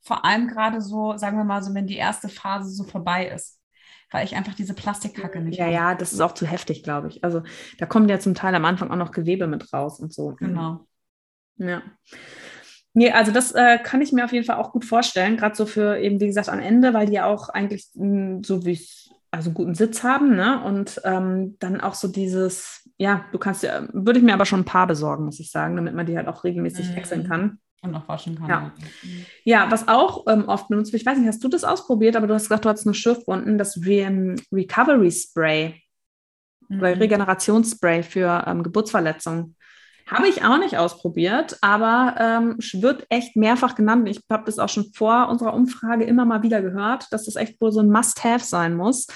Vor 0.00 0.24
allem 0.24 0.46
gerade 0.46 0.80
so, 0.80 1.16
sagen 1.16 1.36
wir 1.36 1.44
mal 1.44 1.62
so, 1.62 1.74
wenn 1.74 1.88
die 1.88 1.96
erste 1.96 2.28
Phase 2.28 2.70
so 2.70 2.84
vorbei 2.84 3.26
ist 3.28 3.56
weil 4.12 4.24
ich 4.24 4.36
einfach 4.36 4.54
diese 4.54 4.72
Plastikkacke 4.74 5.40
nicht 5.40 5.58
Ja, 5.58 5.64
habe. 5.64 5.74
ja, 5.74 5.94
das 5.94 6.12
ist 6.12 6.20
auch 6.20 6.32
zu 6.32 6.46
heftig, 6.46 6.82
glaube 6.82 7.08
ich. 7.08 7.24
Also 7.24 7.42
da 7.78 7.86
kommen 7.86 8.08
ja 8.08 8.18
zum 8.20 8.34
Teil 8.34 8.54
am 8.54 8.64
Anfang 8.64 8.90
auch 8.90 8.96
noch 8.96 9.10
Gewebe 9.10 9.46
mit 9.46 9.72
raus 9.72 9.98
und 10.00 10.12
so. 10.12 10.34
Genau. 10.36 10.86
Ja. 11.56 11.82
Nee, 12.98 13.10
also 13.10 13.30
das 13.30 13.52
äh, 13.52 13.78
kann 13.78 14.00
ich 14.00 14.12
mir 14.12 14.24
auf 14.24 14.32
jeden 14.32 14.46
Fall 14.46 14.56
auch 14.56 14.72
gut 14.72 14.86
vorstellen, 14.86 15.36
gerade 15.36 15.54
so 15.54 15.66
für 15.66 15.98
eben, 15.98 16.18
wie 16.18 16.28
gesagt, 16.28 16.48
am 16.48 16.60
Ende, 16.60 16.94
weil 16.94 17.04
die 17.04 17.12
ja 17.12 17.26
auch 17.26 17.50
eigentlich 17.50 17.88
mh, 17.92 18.02
hm, 18.02 18.42
so 18.42 18.64
wie 18.64 18.70
ich, 18.70 19.10
also 19.30 19.50
guten 19.50 19.74
Sitz 19.74 20.02
haben, 20.02 20.34
ne? 20.34 20.62
Und 20.64 21.02
ähm, 21.04 21.56
dann 21.58 21.82
auch 21.82 21.92
so 21.92 22.08
dieses, 22.08 22.88
ja, 22.96 23.26
du 23.32 23.38
kannst 23.38 23.62
ja, 23.62 23.86
würde 23.92 24.18
ich 24.18 24.24
mir 24.24 24.32
aber 24.32 24.46
schon 24.46 24.60
ein 24.60 24.64
paar 24.64 24.86
besorgen, 24.86 25.26
muss 25.26 25.40
ich 25.40 25.50
sagen, 25.50 25.76
damit 25.76 25.94
man 25.94 26.06
die 26.06 26.16
halt 26.16 26.26
auch 26.26 26.42
regelmäßig 26.42 26.88
mhm. 26.88 26.96
wechseln 26.96 27.28
kann. 27.28 27.58
Und 27.82 27.94
auch 27.94 28.08
waschen 28.08 28.34
kann. 28.34 28.48
Ja, 28.48 28.72
ja 29.44 29.70
was 29.70 29.88
auch 29.88 30.24
ähm, 30.26 30.48
oft 30.48 30.68
benutzt 30.68 30.94
wird, 30.94 31.02
ich 31.02 31.06
weiß 31.06 31.18
nicht, 31.18 31.28
hast 31.28 31.44
du 31.44 31.48
das 31.48 31.64
ausprobiert, 31.64 32.16
aber 32.16 32.26
du 32.26 32.32
hast 32.32 32.44
gesagt, 32.44 32.64
du 32.64 32.70
hattest 32.70 32.86
eine 32.86 32.94
Schürfwunden, 32.94 33.58
das 33.58 33.76
Re 33.84 34.36
Recovery 34.50 35.12
Spray 35.12 35.82
mhm. 36.70 36.80
Regenerationsspray 36.82 38.02
für 38.02 38.44
ähm, 38.46 38.62
Geburtsverletzungen. 38.62 39.54
Habe 40.06 40.28
ich 40.28 40.44
auch 40.44 40.58
nicht 40.58 40.78
ausprobiert, 40.78 41.58
aber 41.62 42.14
ähm, 42.18 42.56
wird 42.80 43.06
echt 43.08 43.34
mehrfach 43.34 43.74
genannt. 43.74 44.08
Ich 44.08 44.20
habe 44.30 44.44
das 44.44 44.60
auch 44.60 44.68
schon 44.68 44.92
vor 44.92 45.28
unserer 45.28 45.52
Umfrage 45.52 46.04
immer 46.04 46.24
mal 46.24 46.42
wieder 46.42 46.62
gehört, 46.62 47.06
dass 47.10 47.24
das 47.24 47.34
echt 47.34 47.60
wohl 47.60 47.72
so 47.72 47.80
ein 47.80 47.90
Must-Have 47.90 48.44
sein 48.44 48.76
muss. 48.76 49.08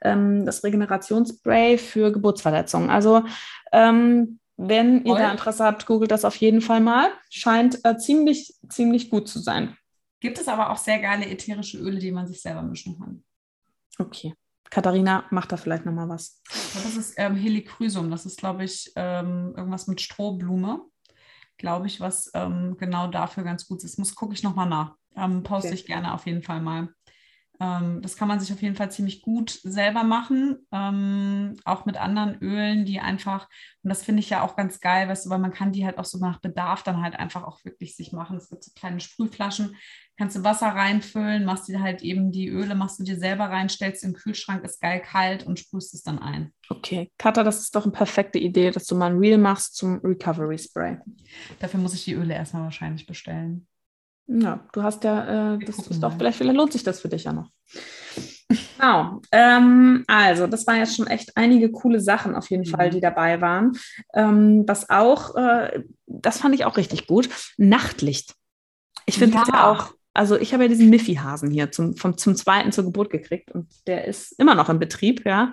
Ähm, 0.00 0.46
das 0.46 0.64
Regenerationsspray 0.64 1.76
für 1.76 2.12
Geburtsverletzungen. 2.12 2.88
Also 2.88 3.24
ähm, 3.72 4.38
wenn 4.56 5.04
ihr 5.04 5.12
Voll. 5.12 5.20
da 5.20 5.30
Interesse 5.30 5.64
habt, 5.64 5.86
googelt 5.86 6.10
das 6.10 6.24
auf 6.24 6.36
jeden 6.36 6.62
Fall 6.62 6.80
mal. 6.80 7.10
Scheint 7.30 7.84
äh, 7.84 7.96
ziemlich, 7.96 8.54
ziemlich 8.68 9.10
gut 9.10 9.28
zu 9.28 9.40
sein. 9.40 9.76
Gibt 10.20 10.38
es 10.38 10.48
aber 10.48 10.70
auch 10.70 10.78
sehr 10.78 10.98
geile 10.98 11.26
ätherische 11.26 11.78
Öle, 11.78 11.98
die 11.98 12.10
man 12.10 12.26
sich 12.26 12.40
selber 12.40 12.62
mischen 12.62 12.98
kann. 12.98 13.22
Okay. 13.98 14.34
Katharina 14.70 15.24
macht 15.30 15.52
da 15.52 15.56
vielleicht 15.56 15.86
nochmal 15.86 16.08
was. 16.08 16.42
Das 16.48 16.96
ist 16.96 17.14
ähm, 17.16 17.36
Helichrysum. 17.36 18.10
Das 18.10 18.26
ist, 18.26 18.38
glaube 18.38 18.64
ich, 18.64 18.92
ähm, 18.96 19.54
irgendwas 19.56 19.86
mit 19.86 20.00
Strohblume. 20.00 20.82
Glaube 21.56 21.86
ich, 21.86 22.00
was 22.00 22.30
ähm, 22.34 22.76
genau 22.78 23.08
dafür 23.08 23.42
ganz 23.42 23.66
gut 23.66 23.82
ist. 23.82 23.98
Muss 23.98 24.14
gucke 24.14 24.34
ich 24.34 24.42
nochmal 24.42 24.68
nach. 24.68 24.94
Ähm, 25.16 25.42
poste 25.42 25.68
okay. 25.68 25.74
ich 25.74 25.86
gerne 25.86 26.14
auf 26.14 26.26
jeden 26.26 26.42
Fall 26.42 26.60
mal. 26.60 26.88
Ähm, 27.60 28.00
das 28.02 28.16
kann 28.16 28.28
man 28.28 28.38
sich 28.38 28.52
auf 28.52 28.62
jeden 28.62 28.76
Fall 28.76 28.90
ziemlich 28.90 29.22
gut 29.22 29.50
selber 29.50 30.04
machen, 30.04 30.58
ähm, 30.70 31.56
auch 31.64 31.86
mit 31.86 31.96
anderen 31.96 32.40
Ölen, 32.40 32.84
die 32.84 33.00
einfach, 33.00 33.48
und 33.82 33.88
das 33.90 34.04
finde 34.04 34.20
ich 34.20 34.30
ja 34.30 34.42
auch 34.42 34.54
ganz 34.54 34.80
geil, 34.80 35.08
weißt 35.08 35.26
du, 35.26 35.30
weil 35.30 35.40
man 35.40 35.52
kann 35.52 35.72
die 35.72 35.84
halt 35.84 35.98
auch 35.98 36.04
so 36.04 36.18
nach 36.18 36.40
Bedarf 36.40 36.84
dann 36.84 37.02
halt 37.02 37.16
einfach 37.16 37.42
auch 37.42 37.64
wirklich 37.64 37.96
sich 37.96 38.12
machen. 38.12 38.36
Es 38.36 38.48
gibt 38.48 38.62
so 38.62 38.70
kleine 38.76 39.00
Sprühflaschen, 39.00 39.76
kannst 40.16 40.36
du 40.36 40.44
Wasser 40.44 40.68
reinfüllen, 40.68 41.44
machst 41.44 41.66
dir 41.68 41.80
halt 41.80 42.02
eben 42.02 42.30
die 42.30 42.48
Öle, 42.48 42.76
machst 42.76 43.00
du 43.00 43.04
dir 43.04 43.18
selber 43.18 43.46
rein, 43.46 43.68
stellst 43.68 44.04
im 44.04 44.12
Kühlschrank, 44.12 44.62
ist 44.64 44.80
geil 44.80 45.00
kalt 45.00 45.44
und 45.44 45.58
sprühst 45.58 45.94
es 45.94 46.02
dann 46.02 46.20
ein. 46.20 46.52
Okay, 46.68 47.10
Katha, 47.18 47.42
das 47.42 47.60
ist 47.60 47.74
doch 47.74 47.82
eine 47.82 47.92
perfekte 47.92 48.38
Idee, 48.38 48.70
dass 48.70 48.84
du 48.84 48.94
mal 48.94 49.10
ein 49.10 49.18
Reel 49.18 49.38
machst 49.38 49.74
zum 49.74 49.98
Recovery 50.04 50.58
Spray. 50.58 50.98
Dafür 51.58 51.80
muss 51.80 51.94
ich 51.94 52.04
die 52.04 52.14
Öle 52.14 52.34
erstmal 52.34 52.62
wahrscheinlich 52.62 53.06
bestellen. 53.06 53.66
Ja, 54.28 54.60
du 54.72 54.82
hast 54.82 55.04
ja, 55.04 55.54
äh, 55.54 55.58
das 55.64 55.78
ist 55.78 56.02
doch, 56.02 56.16
vielleicht, 56.16 56.36
vielleicht 56.36 56.56
lohnt 56.56 56.72
sich 56.72 56.84
das 56.84 57.00
für 57.00 57.08
dich 57.08 57.24
ja 57.24 57.32
noch. 57.32 57.50
Genau. 58.78 59.20
Ähm, 59.32 60.04
also, 60.06 60.46
das 60.46 60.66
waren 60.66 60.76
jetzt 60.78 60.96
schon 60.96 61.06
echt 61.06 61.36
einige 61.36 61.70
coole 61.70 62.00
Sachen 62.00 62.34
auf 62.34 62.48
jeden 62.50 62.66
mhm. 62.66 62.70
Fall, 62.70 62.90
die 62.90 63.00
dabei 63.00 63.40
waren. 63.40 63.72
Ähm, 64.14 64.64
was 64.66 64.90
auch, 64.90 65.34
äh, 65.34 65.82
das 66.06 66.40
fand 66.40 66.54
ich 66.54 66.64
auch 66.64 66.76
richtig 66.76 67.06
gut, 67.06 67.28
Nachtlicht. 67.56 68.34
Ich 69.06 69.18
finde 69.18 69.36
ja. 69.36 69.40
das 69.40 69.48
ja 69.48 69.70
auch, 69.70 69.94
also 70.12 70.36
ich 70.36 70.52
habe 70.52 70.64
ja 70.64 70.68
diesen 70.68 70.90
Miffy-Hasen 70.90 71.50
hier 71.50 71.72
zum, 71.72 71.96
vom, 71.96 72.18
zum 72.18 72.36
zweiten 72.36 72.72
zur 72.72 72.84
Geburt 72.84 73.10
gekriegt 73.10 73.50
und 73.52 73.70
der 73.86 74.06
ist 74.06 74.32
immer 74.38 74.54
noch 74.54 74.68
in 74.68 74.78
Betrieb, 74.78 75.24
ja. 75.26 75.52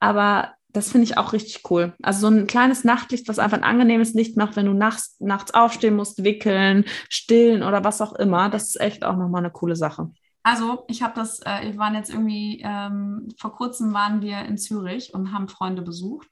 Aber 0.00 0.54
das 0.72 0.90
finde 0.90 1.04
ich 1.04 1.18
auch 1.18 1.32
richtig 1.32 1.70
cool. 1.70 1.94
Also 2.02 2.20
so 2.20 2.26
ein 2.28 2.46
kleines 2.46 2.84
Nachtlicht, 2.84 3.28
was 3.28 3.38
einfach 3.38 3.58
ein 3.58 3.64
angenehmes 3.64 4.14
Licht 4.14 4.36
macht, 4.36 4.56
wenn 4.56 4.66
du 4.66 4.72
nachts, 4.72 5.16
nachts 5.20 5.54
aufstehen 5.54 5.96
musst, 5.96 6.24
wickeln, 6.24 6.84
stillen 7.08 7.62
oder 7.62 7.84
was 7.84 8.00
auch 8.00 8.14
immer. 8.14 8.48
Das 8.48 8.68
ist 8.68 8.80
echt 8.80 9.04
auch 9.04 9.16
nochmal 9.16 9.42
eine 9.42 9.52
coole 9.52 9.76
Sache. 9.76 10.10
Also 10.42 10.84
ich 10.88 11.02
habe 11.02 11.14
das, 11.14 11.40
äh, 11.40 11.72
wir 11.72 11.78
waren 11.78 11.94
jetzt 11.94 12.10
irgendwie, 12.10 12.60
ähm, 12.64 13.28
vor 13.38 13.54
kurzem 13.54 13.92
waren 13.92 14.22
wir 14.22 14.40
in 14.40 14.58
Zürich 14.58 15.14
und 15.14 15.32
haben 15.32 15.48
Freunde 15.48 15.82
besucht 15.82 16.28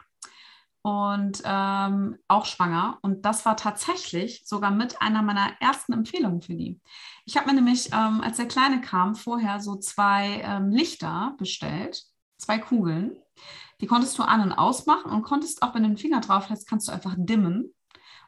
und 0.83 1.43
ähm, 1.45 2.19
auch 2.27 2.47
schwanger. 2.47 2.99
Und 3.03 3.25
das 3.25 3.45
war 3.45 3.57
tatsächlich 3.57 4.43
sogar 4.47 4.71
mit 4.71 5.01
einer 5.01 5.23
meiner 5.23 5.53
ersten 5.61 5.93
Empfehlungen 5.93 6.41
für 6.41 6.55
die. 6.55 6.81
Ich 7.25 7.37
habe 7.37 7.49
mir 7.49 7.55
nämlich, 7.55 7.93
ähm, 7.93 8.21
als 8.23 8.39
der 8.39 8.49
Kleine 8.49 8.81
kam, 8.81 9.15
vorher 9.15 9.61
so 9.61 9.77
zwei 9.77 10.41
ähm, 10.45 10.71
Lichter 10.71 11.35
bestellt, 11.39 12.03
zwei 12.39 12.59
Kugeln 12.59 13.17
die 13.81 13.87
konntest 13.87 14.19
du 14.19 14.23
an- 14.23 14.43
und 14.43 14.53
ausmachen 14.53 15.11
und 15.11 15.23
konntest 15.23 15.63
auch, 15.63 15.75
wenn 15.75 15.83
du 15.83 15.89
den 15.91 15.99
Finger 15.99 16.21
drauf 16.21 16.49
lässt, 16.49 16.69
kannst 16.69 16.89
du 16.89 16.93
einfach 16.93 17.15
dimmen. 17.17 17.75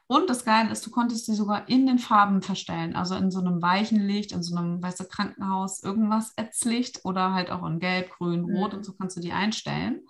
Und 0.06 0.28
das 0.28 0.44
Geile 0.44 0.70
ist, 0.70 0.84
du 0.84 0.90
konntest 0.90 1.26
sie 1.26 1.34
sogar 1.34 1.68
in 1.68 1.86
den 1.86 1.98
Farben 1.98 2.42
verstellen, 2.42 2.96
also 2.96 3.14
in 3.14 3.30
so 3.30 3.40
einem 3.40 3.62
weichen 3.62 4.00
Licht, 4.00 4.32
in 4.32 4.42
so 4.42 4.56
einem 4.56 4.82
weiße 4.82 5.08
Krankenhaus, 5.08 5.82
irgendwas 5.82 6.34
Ätzlicht 6.36 7.04
oder 7.04 7.32
halt 7.32 7.50
auch 7.50 7.64
in 7.66 7.78
Gelb, 7.78 8.10
Grün, 8.10 8.44
Rot 8.44 8.72
mhm. 8.72 8.78
und 8.78 8.84
so 8.84 8.92
kannst 8.92 9.16
du 9.16 9.20
die 9.20 9.32
einstellen. 9.32 10.02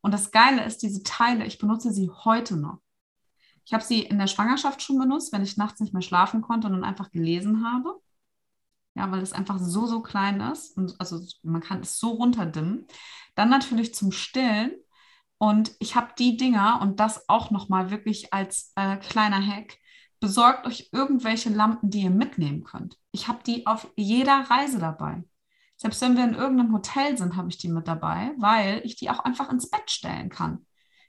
Und 0.00 0.12
das 0.12 0.30
Geile 0.30 0.64
ist, 0.64 0.82
diese 0.82 1.02
Teile, 1.02 1.46
ich 1.46 1.58
benutze 1.58 1.92
sie 1.92 2.10
heute 2.10 2.56
noch. 2.56 2.78
Ich 3.64 3.74
habe 3.74 3.84
sie 3.84 4.02
in 4.02 4.18
der 4.18 4.28
Schwangerschaft 4.28 4.80
schon 4.80 4.98
benutzt, 4.98 5.32
wenn 5.32 5.42
ich 5.42 5.56
nachts 5.56 5.80
nicht 5.80 5.92
mehr 5.92 6.02
schlafen 6.02 6.40
konnte 6.40 6.68
und 6.68 6.74
dann 6.74 6.84
einfach 6.84 7.10
gelesen 7.10 7.64
habe. 7.64 8.00
Ja, 8.94 9.10
weil 9.10 9.20
es 9.20 9.32
einfach 9.32 9.58
so, 9.58 9.86
so 9.86 10.00
klein 10.00 10.40
ist. 10.40 10.76
Und 10.76 10.94
also 10.98 11.20
man 11.42 11.60
kann 11.60 11.80
es 11.80 11.98
so 11.98 12.10
runterdimmen. 12.10 12.86
Dann 13.36 13.48
natürlich 13.48 13.94
zum 13.94 14.10
Stillen. 14.10 14.72
Und 15.38 15.72
ich 15.78 15.94
habe 15.94 16.12
die 16.18 16.36
Dinger 16.36 16.80
und 16.82 16.98
das 16.98 17.28
auch 17.28 17.50
nochmal 17.50 17.90
wirklich 17.90 18.32
als 18.32 18.72
äh, 18.74 18.96
kleiner 18.96 19.46
Hack. 19.46 19.78
Besorgt 20.18 20.66
euch 20.66 20.88
irgendwelche 20.92 21.50
Lampen, 21.50 21.90
die 21.90 22.02
ihr 22.02 22.10
mitnehmen 22.10 22.64
könnt. 22.64 22.98
Ich 23.12 23.28
habe 23.28 23.38
die 23.46 23.66
auf 23.66 23.86
jeder 23.96 24.50
Reise 24.50 24.78
dabei. 24.78 25.22
Selbst 25.76 26.00
wenn 26.00 26.16
wir 26.16 26.24
in 26.24 26.34
irgendeinem 26.34 26.72
Hotel 26.72 27.18
sind, 27.18 27.36
habe 27.36 27.50
ich 27.50 27.58
die 27.58 27.68
mit 27.68 27.86
dabei, 27.86 28.32
weil 28.38 28.80
ich 28.84 28.96
die 28.96 29.10
auch 29.10 29.20
einfach 29.20 29.50
ins 29.50 29.70
Bett 29.70 29.90
stellen 29.90 30.30
kann. 30.30 30.64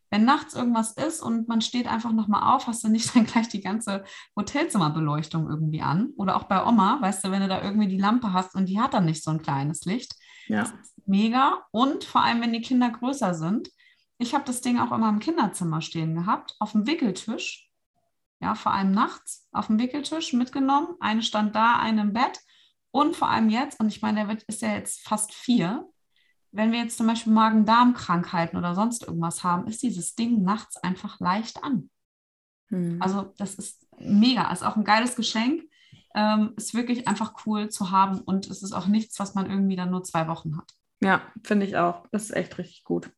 Wenn 0.10 0.26
nachts 0.26 0.54
irgendwas 0.54 0.94
ist 0.94 1.22
und 1.22 1.48
man 1.48 1.62
steht 1.62 1.88
einfach 1.88 2.14
nochmal 2.14 2.54
auf, 2.54 2.68
hast 2.68 2.84
du 2.84 2.90
nicht 2.90 3.14
dann 3.16 3.26
gleich 3.26 3.48
die 3.48 3.62
ganze 3.62 4.04
Hotelzimmerbeleuchtung 4.36 5.50
irgendwie 5.50 5.82
an. 5.82 6.12
Oder 6.18 6.36
auch 6.36 6.44
bei 6.44 6.66
Oma, 6.66 7.02
weißt 7.02 7.24
du, 7.24 7.32
wenn 7.32 7.42
du 7.42 7.48
da 7.48 7.62
irgendwie 7.62 7.88
die 7.88 7.98
Lampe 7.98 8.34
hast 8.34 8.56
und 8.56 8.68
die 8.68 8.80
hat 8.80 8.94
dann 8.94 9.06
nicht 9.06 9.24
so 9.24 9.32
ein 9.32 9.42
kleines 9.42 9.86
Licht. 9.86 10.16
Ja. 10.48 10.72
mega. 11.06 11.66
Und 11.72 12.04
vor 12.04 12.24
allem, 12.24 12.42
wenn 12.42 12.54
die 12.54 12.62
Kinder 12.62 12.90
größer 12.90 13.34
sind. 13.34 13.70
Ich 14.20 14.34
habe 14.34 14.46
das 14.46 14.62
Ding 14.62 14.80
auch 14.80 14.92
immer 14.92 15.10
im 15.10 15.20
Kinderzimmer 15.20 15.82
stehen 15.82 16.16
gehabt, 16.16 16.56
auf 16.60 16.72
dem 16.72 16.88
Wickeltisch. 16.88 17.70
Ja, 18.40 18.56
vor 18.56 18.72
allem 18.72 18.92
nachts 18.92 19.48
auf 19.52 19.68
dem 19.68 19.80
Wickeltisch 19.80 20.34
mitgenommen. 20.34 20.96
Eine 21.00 21.22
stand 21.22 21.56
da, 21.56 21.78
eine 21.78 22.02
im 22.02 22.14
Bett. 22.14 22.40
Und 22.92 23.16
vor 23.16 23.30
allem 23.30 23.50
jetzt, 23.50 23.80
und 23.80 23.90
ich 23.90 24.02
meine, 24.02 24.22
der 24.22 24.28
wird, 24.28 24.44
ist 24.44 24.62
ja 24.62 24.74
jetzt 24.74 25.02
fast 25.02 25.34
vier, 25.34 25.88
wenn 26.52 26.72
wir 26.72 26.80
jetzt 26.80 26.98
zum 26.98 27.08
Beispiel 27.08 27.34
Magen-Darm-Krankheiten 27.34 28.58
oder 28.58 28.74
sonst 28.74 29.04
irgendwas 29.04 29.44
haben, 29.44 29.68
ist 29.68 29.84
dieses 29.84 30.16
Ding 30.16 30.44
nachts 30.44 30.78
einfach 30.78 31.20
leicht 31.20 31.64
an. 31.64 31.90
Hm. 32.70 33.02
Also 33.02 33.34
das 33.38 33.56
ist 33.56 33.86
mega, 34.00 34.52
ist 34.52 34.64
auch 34.64 34.76
ein 34.76 34.84
geiles 34.84 35.16
Geschenk. 35.16 35.64
Ähm, 36.16 36.54
ist 36.58 36.74
wirklich 36.74 37.08
einfach 37.08 37.34
cool 37.46 37.70
zu 37.70 37.92
haben 37.92 38.22
und 38.22 38.48
es 38.48 38.64
ist 38.64 38.74
auch 38.74 38.88
nichts, 38.88 39.20
was 39.20 39.36
man 39.36 39.50
irgendwie 39.50 39.76
dann 39.76 39.92
nur 39.92 40.04
zwei 40.04 40.28
Wochen 40.28 40.58
hat. 40.58 40.72
Ja, 41.02 41.22
finde 41.44 41.66
ich 41.66 41.78
auch. 41.78 42.06
Das 42.12 42.24
ist 42.24 42.36
echt 42.36 42.58
richtig 42.58 42.84
gut. 42.84 43.10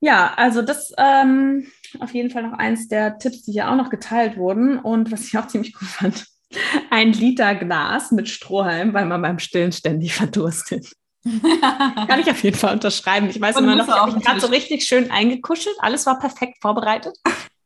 Ja, 0.00 0.32
also 0.36 0.62
das 0.62 0.92
ähm, 0.96 1.66
auf 1.98 2.14
jeden 2.14 2.30
Fall 2.30 2.42
noch 2.42 2.56
eins 2.58 2.88
der 2.88 3.18
Tipps, 3.18 3.42
die 3.42 3.52
hier 3.52 3.70
auch 3.70 3.76
noch 3.76 3.90
geteilt 3.90 4.36
wurden 4.36 4.78
und 4.78 5.12
was 5.12 5.26
ich 5.26 5.36
auch 5.36 5.46
ziemlich 5.46 5.74
cool 5.80 5.88
fand. 5.88 6.26
Ein 6.90 7.12
Liter 7.12 7.54
Glas 7.54 8.10
mit 8.10 8.28
Strohhalm, 8.28 8.94
weil 8.94 9.04
man 9.04 9.22
beim 9.22 9.38
Stillen 9.38 9.72
ständig 9.72 10.14
verdurstet. 10.14 10.92
Kann 11.22 12.20
ich 12.20 12.30
auf 12.30 12.42
jeden 12.42 12.56
Fall 12.56 12.72
unterschreiben. 12.72 13.28
Ich 13.28 13.38
weiß 13.38 13.56
und 13.56 13.64
immer 13.64 13.76
noch, 13.76 13.88
ich 13.88 13.94
habe 13.94 14.20
gerade 14.20 14.40
so 14.40 14.46
richtig 14.46 14.84
schön 14.84 15.10
eingekuschelt. 15.10 15.76
Alles 15.80 16.06
war 16.06 16.18
perfekt 16.18 16.56
vorbereitet. 16.62 17.14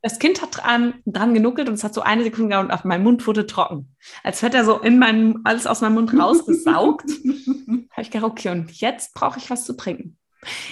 Das 0.05 0.19
Kind 0.19 0.43
hat 0.43 0.59
dran, 0.59 0.93
dran 1.07 1.33
genuckelt 1.33 1.67
und 1.67 1.77
es 1.77 1.83
hat 1.83 1.95
so 1.95 2.03
eine 2.03 2.25
Sekunde 2.25 2.49
gedauert 2.49 2.67
und 2.67 2.73
auf 2.73 2.85
mein 2.85 3.03
Mund 3.03 3.27
wurde 3.27 3.47
trocken. 3.47 3.97
Als 4.23 4.43
hätte 4.43 4.59
er 4.59 4.67
so 4.67 4.79
in 4.79 4.99
meinem, 4.99 5.41
alles 5.45 5.67
aus 5.67 5.81
meinem 5.81 5.95
Mund 5.95 6.13
rausgesaugt. 6.13 7.09
habe 7.91 8.03
ich 8.03 8.11
gedacht, 8.11 8.31
okay, 8.31 8.51
und 8.51 8.71
jetzt 8.71 9.15
brauche 9.15 9.39
ich 9.39 9.49
was 9.49 9.65
zu 9.65 9.75
trinken. 9.75 10.19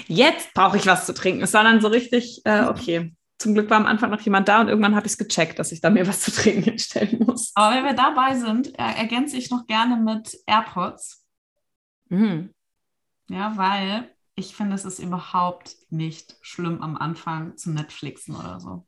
Jetzt 0.07 0.53
brauche 0.53 0.77
ich 0.77 0.87
was 0.87 1.07
zu 1.07 1.15
trinken. 1.15 1.41
Es 1.41 1.55
war 1.55 1.65
dann 1.65 1.81
so 1.81 1.89
richtig, 1.89 2.43
äh, 2.45 2.67
okay. 2.67 3.17
Zum 3.39 3.55
Glück 3.55 3.71
war 3.71 3.79
am 3.79 3.87
Anfang 3.87 4.11
noch 4.11 4.21
jemand 4.21 4.49
da 4.49 4.61
und 4.61 4.69
irgendwann 4.69 4.95
habe 4.95 5.07
ich 5.07 5.13
es 5.13 5.19
gecheckt, 5.19 5.59
dass 5.59 5.73
ich 5.73 5.81
da 5.81 5.89
mir 5.89 6.07
was 6.07 6.21
zu 6.21 6.31
trinken 6.31 6.65
hinstellen 6.65 7.21
muss. 7.21 7.53
Aber 7.55 7.75
wenn 7.75 7.85
wir 7.85 7.95
dabei 7.95 8.37
sind, 8.37 8.79
äh, 8.79 8.99
ergänze 8.99 9.39
ich 9.39 9.51
noch 9.51 9.67
gerne 9.67 9.97
mit 9.97 10.37
AirPods. 10.47 11.27
Mhm. 12.11 12.53
Ja, 13.31 13.57
weil 13.57 14.11
ich 14.35 14.55
finde, 14.55 14.75
es 14.75 14.85
ist 14.85 14.99
überhaupt 14.99 15.75
nicht 15.89 16.37
schlimm 16.43 16.83
am 16.83 16.99
Anfang 16.99 17.57
zu 17.57 17.71
Netflixen 17.71 18.37
oder 18.37 18.61
so. 18.61 18.85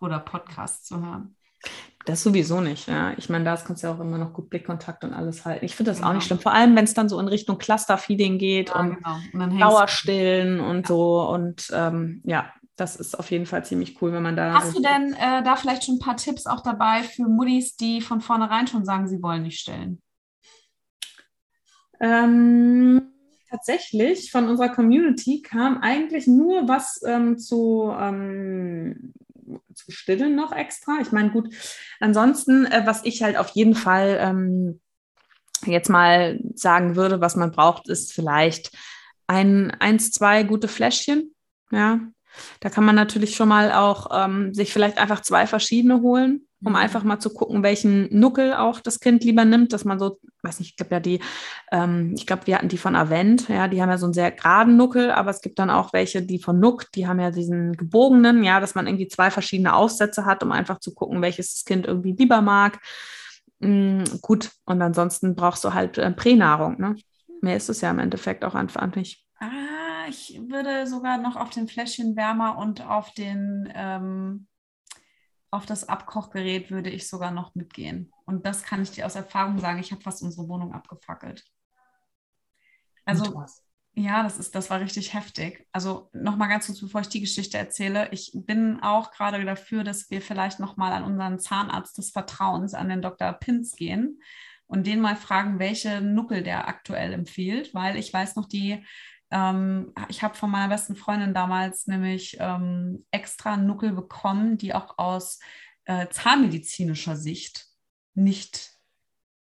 Oder 0.00 0.18
Podcasts 0.20 0.86
zu 0.86 1.00
hören. 1.04 1.34
Das 2.04 2.22
sowieso 2.22 2.60
nicht, 2.60 2.88
ja. 2.88 3.12
Ich 3.18 3.28
meine, 3.28 3.44
da 3.44 3.56
kannst 3.56 3.82
du 3.82 3.88
ja 3.88 3.94
auch 3.94 4.00
immer 4.00 4.16
noch 4.16 4.32
gut 4.32 4.48
Blickkontakt 4.48 5.04
und 5.04 5.12
alles 5.12 5.44
halten. 5.44 5.64
Ich 5.64 5.76
finde 5.76 5.90
das 5.90 5.98
genau. 5.98 6.10
auch 6.10 6.14
nicht 6.14 6.24
schlimm. 6.24 6.38
Vor 6.38 6.52
allem, 6.52 6.74
wenn 6.74 6.84
es 6.84 6.94
dann 6.94 7.08
so 7.08 7.18
in 7.20 7.28
Richtung 7.28 7.58
Cluster-Feeding 7.58 8.38
geht 8.38 8.70
ja, 8.70 8.76
und, 8.76 8.96
genau. 8.96 9.44
und 9.44 9.60
Dauerstillen 9.60 10.60
und 10.60 10.82
ja. 10.82 10.86
so. 10.86 11.28
Und 11.28 11.70
ähm, 11.74 12.22
ja, 12.24 12.50
das 12.76 12.96
ist 12.96 13.18
auf 13.18 13.30
jeden 13.30 13.44
Fall 13.44 13.64
ziemlich 13.64 14.00
cool, 14.00 14.12
wenn 14.12 14.22
man 14.22 14.36
da. 14.36 14.54
Hast 14.54 14.76
du 14.76 14.80
denn 14.80 15.12
äh, 15.14 15.42
da 15.42 15.56
vielleicht 15.56 15.84
schon 15.84 15.96
ein 15.96 16.00
paar 16.00 16.16
Tipps 16.16 16.46
auch 16.46 16.62
dabei 16.62 17.02
für 17.02 17.24
Muttis, 17.24 17.76
die 17.76 18.00
von 18.00 18.20
vornherein 18.20 18.68
schon 18.68 18.84
sagen, 18.84 19.08
sie 19.08 19.22
wollen 19.22 19.42
nicht 19.42 19.60
stillen? 19.60 20.00
Ähm, 22.00 23.12
tatsächlich 23.50 24.30
von 24.30 24.48
unserer 24.48 24.68
Community 24.68 25.42
kam 25.42 25.78
eigentlich 25.82 26.26
nur 26.26 26.68
was 26.68 27.02
ähm, 27.04 27.38
zu, 27.38 27.92
ähm, 27.98 29.12
zu 29.78 29.92
stillen 29.92 30.34
noch 30.34 30.52
extra. 30.52 30.98
Ich 31.00 31.12
meine, 31.12 31.30
gut, 31.30 31.54
ansonsten, 32.00 32.66
äh, 32.66 32.82
was 32.84 33.04
ich 33.04 33.22
halt 33.22 33.36
auf 33.36 33.50
jeden 33.50 33.74
Fall 33.74 34.18
ähm, 34.20 34.80
jetzt 35.64 35.88
mal 35.88 36.40
sagen 36.54 36.96
würde, 36.96 37.20
was 37.20 37.36
man 37.36 37.52
braucht, 37.52 37.88
ist 37.88 38.12
vielleicht 38.12 38.76
ein, 39.26 39.70
eins, 39.72 40.10
zwei 40.10 40.42
gute 40.42 40.68
Fläschchen. 40.68 41.34
Ja, 41.70 42.00
da 42.60 42.70
kann 42.70 42.84
man 42.84 42.94
natürlich 42.94 43.36
schon 43.36 43.48
mal 43.48 43.72
auch 43.72 44.08
ähm, 44.12 44.54
sich 44.54 44.72
vielleicht 44.72 44.98
einfach 44.98 45.20
zwei 45.20 45.46
verschiedene 45.46 46.00
holen 46.00 46.47
um 46.62 46.72
mhm. 46.72 46.76
einfach 46.76 47.04
mal 47.04 47.18
zu 47.18 47.30
gucken, 47.30 47.62
welchen 47.62 48.08
Nuckel 48.18 48.54
auch 48.54 48.80
das 48.80 49.00
Kind 49.00 49.24
lieber 49.24 49.44
nimmt, 49.44 49.72
dass 49.72 49.84
man 49.84 49.98
so, 49.98 50.18
weiß 50.42 50.58
nicht, 50.58 50.70
ich 50.70 50.76
glaube 50.76 50.94
ja 50.94 51.00
die, 51.00 51.20
ähm, 51.70 52.14
ich 52.16 52.26
glaube, 52.26 52.46
wir 52.46 52.56
hatten 52.56 52.68
die 52.68 52.78
von 52.78 52.96
Avent, 52.96 53.48
ja, 53.48 53.68
die 53.68 53.80
haben 53.80 53.90
ja 53.90 53.98
so 53.98 54.06
einen 54.06 54.14
sehr 54.14 54.32
geraden 54.32 54.76
Nuckel, 54.76 55.10
aber 55.10 55.30
es 55.30 55.40
gibt 55.40 55.58
dann 55.58 55.70
auch 55.70 55.92
welche, 55.92 56.22
die 56.22 56.38
von 56.38 56.58
Nuck, 56.58 56.90
die 56.92 57.06
haben 57.06 57.20
ja 57.20 57.30
diesen 57.30 57.76
gebogenen, 57.76 58.42
ja, 58.42 58.60
dass 58.60 58.74
man 58.74 58.86
irgendwie 58.86 59.08
zwei 59.08 59.30
verschiedene 59.30 59.74
Aufsätze 59.74 60.24
hat, 60.24 60.42
um 60.42 60.52
einfach 60.52 60.80
zu 60.80 60.94
gucken, 60.94 61.22
welches 61.22 61.54
das 61.54 61.64
Kind 61.64 61.86
irgendwie 61.86 62.12
lieber 62.12 62.40
mag. 62.40 62.80
Mhm, 63.60 64.04
gut, 64.20 64.50
und 64.64 64.82
ansonsten 64.82 65.34
brauchst 65.34 65.64
du 65.64 65.74
halt 65.74 65.98
äh, 65.98 66.10
Pränahrung, 66.10 66.80
ne? 66.80 66.96
Mehr 67.40 67.56
ist 67.56 67.68
es 67.68 67.80
ja 67.82 67.90
im 67.90 68.00
Endeffekt 68.00 68.44
auch 68.44 68.56
einfach 68.56 68.92
nicht. 68.96 69.24
Ah, 69.38 70.08
ich 70.08 70.40
würde 70.48 70.88
sogar 70.88 71.18
noch 71.18 71.36
auf 71.36 71.50
den 71.50 71.68
Fläschchen 71.68 72.16
wärmer 72.16 72.58
und 72.58 72.84
auf 72.84 73.12
den 73.14 73.72
ähm 73.76 74.47
auf 75.50 75.66
das 75.66 75.88
Abkochgerät 75.88 76.70
würde 76.70 76.90
ich 76.90 77.08
sogar 77.08 77.30
noch 77.30 77.54
mitgehen. 77.54 78.12
Und 78.26 78.46
das 78.46 78.62
kann 78.62 78.82
ich 78.82 78.90
dir 78.90 79.06
aus 79.06 79.14
Erfahrung 79.14 79.58
sagen. 79.58 79.78
Ich 79.78 79.92
habe 79.92 80.02
fast 80.02 80.22
unsere 80.22 80.48
Wohnung 80.48 80.72
abgefackelt. 80.72 81.44
Also, 83.04 83.42
ja, 83.94 84.22
das, 84.22 84.38
ist, 84.38 84.54
das 84.54 84.68
war 84.68 84.80
richtig 84.80 85.14
heftig. 85.14 85.66
Also, 85.72 86.10
nochmal 86.12 86.48
ganz 86.48 86.66
kurz, 86.66 86.80
bevor 86.80 87.00
ich 87.00 87.08
die 87.08 87.20
Geschichte 87.20 87.56
erzähle. 87.56 88.10
Ich 88.12 88.32
bin 88.34 88.80
auch 88.82 89.10
gerade 89.10 89.42
dafür, 89.44 89.82
dass 89.84 90.10
wir 90.10 90.20
vielleicht 90.20 90.60
nochmal 90.60 90.92
an 90.92 91.04
unseren 91.04 91.38
Zahnarzt 91.38 91.96
des 91.96 92.10
Vertrauens, 92.10 92.74
an 92.74 92.90
den 92.90 93.00
Dr. 93.00 93.32
Pins 93.32 93.74
gehen 93.74 94.20
und 94.66 94.86
den 94.86 95.00
mal 95.00 95.16
fragen, 95.16 95.58
welche 95.58 96.02
Nuckel 96.02 96.42
der 96.42 96.68
aktuell 96.68 97.14
empfiehlt, 97.14 97.72
weil 97.72 97.96
ich 97.96 98.12
weiß 98.12 98.36
noch, 98.36 98.46
die 98.46 98.84
ähm, 99.30 99.92
ich 100.08 100.22
habe 100.22 100.34
von 100.34 100.50
meiner 100.50 100.68
besten 100.68 100.96
Freundin 100.96 101.34
damals 101.34 101.86
nämlich 101.86 102.36
ähm, 102.40 103.06
extra 103.10 103.56
Nuckel 103.56 103.92
bekommen, 103.92 104.56
die 104.56 104.74
auch 104.74 104.98
aus 104.98 105.40
äh, 105.84 106.08
zahnmedizinischer 106.08 107.16
Sicht 107.16 107.66
nicht 108.14 108.72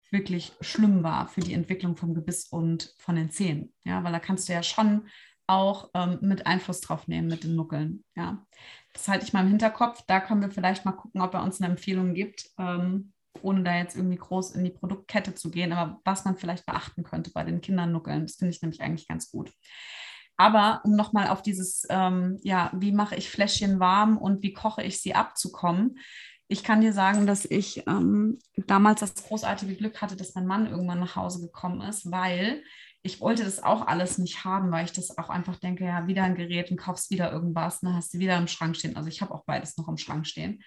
wirklich 0.10 0.54
schlimm 0.62 1.04
war 1.04 1.28
für 1.28 1.41
die 1.41 1.54
Entwicklung 1.54 1.98
vom 1.98 2.13
Gebiss 2.13 2.48
und 2.48 2.93
von 3.00 3.15
den 3.15 3.32
Zähnen. 3.32 3.74
Ja, 3.84 4.04
weil 4.04 4.12
da 4.12 4.19
kannst 4.19 4.48
du 4.48 4.54
ja 4.54 4.63
schon 4.63 5.08
auch 5.48 5.89
ähm, 5.93 6.19
mit 6.22 6.48
Einfluss 6.48 6.82
drauf 6.82 7.08
nehmen 7.08 7.28
mit 7.28 7.43
den 7.43 7.56
Nuckeln. 7.56 8.06
Ja, 8.15 8.46
das 8.93 9.08
halte 9.08 9.26
ich 9.26 9.34
mal 9.34 9.41
im 9.41 9.50
Hinterkopf. 9.50 10.04
Da 10.08 10.19
können 10.19 10.41
wir 10.41 10.52
vielleicht 10.52 10.86
mal 10.86 10.93
gucken, 10.93 11.22
ob 11.22 11.34
er 11.34 11.43
uns 11.43 11.60
eine 11.60 11.72
Empfehlung 11.72 12.13
gibt, 12.13 12.50
ähm, 12.58 13.13
ohne 13.41 13.63
da 13.63 13.76
jetzt 13.76 13.96
irgendwie 13.96 14.17
groß 14.17 14.52
in 14.52 14.63
die 14.63 14.72
Produktkette 14.72 15.34
zu 15.36 15.50
gehen, 15.50 15.74
aber 15.74 16.00
was 16.04 16.26
man 16.26 16.38
vielleicht 16.38 16.65
beachten 16.65 17.04
könnte 17.04 17.32
bei 17.32 17.43
den 17.43 17.62
Kindernuckeln, 17.62 18.24
das 18.24 18.36
finde 18.36 18.54
ich 18.54 18.62
nämlich 18.62 18.82
eigentlich 18.82 19.08
ganz 19.08 19.32
gut. 19.32 19.52
Aber 20.38 20.82
um 20.84 20.96
nochmal 20.96 21.28
auf 21.28 21.41
dieses, 21.41 21.86
ähm, 21.89 22.39
ja, 22.41 22.72
wie 22.74 22.91
mache 22.91 23.15
ich 23.15 23.30
Fläschchen 23.30 23.80
warm 23.80 24.17
und 24.17 24.41
wie 24.41 24.54
koche 24.54 24.84
ich 24.84 25.00
sie 25.00 25.15
abzukommen, 25.15 26.00
ich 26.48 26.63
kann 26.63 26.82
dir 26.82 26.93
sagen, 26.93 27.26
dass 27.26 27.46
ich 27.46 27.88
ähm, 27.88 28.38
damals 28.67 29.00
das 29.00 29.15
großartige 29.15 29.76
Glück 29.76 30.02
hatte, 30.02 30.15
dass 30.15 30.36
mein 30.36 30.46
Mann 30.46 30.67
irgendwann 30.67 31.00
nach 31.00 31.15
Hause 31.15 31.41
gekommen 31.41 31.82
ist, 31.82 32.12
weil 32.12 32.63
ich 33.02 33.22
wollte 33.22 33.43
das 33.43 33.63
auch 33.63 33.88
alles 33.88 34.17
nicht 34.17 34.46
haben, 34.46 34.72
weil 34.72 34.86
ich 34.86 34.91
das 34.91 35.17
auch 35.17 35.30
einfach 35.30 35.58
denke, 35.58 35.86
ja, 35.86 36.08
wieder 36.08 36.24
ein 36.24 36.36
Gerät 36.36 36.69
und 36.72 36.78
kaufst 36.78 37.12
wieder 37.12 37.32
irgendwas, 37.32 37.80
dann 37.80 37.96
hast 37.96 38.13
du 38.13 38.19
wieder 38.19 38.38
im 38.38 38.48
Schrank 38.48 38.76
stehen. 38.76 38.96
Also 38.96 39.10
ich 39.10 39.22
habe 39.22 39.34
auch 39.34 39.46
beides 39.46 39.78
noch 39.78 39.88
im 39.88 39.98
Schrank 39.98 40.28
stehen 40.28 40.63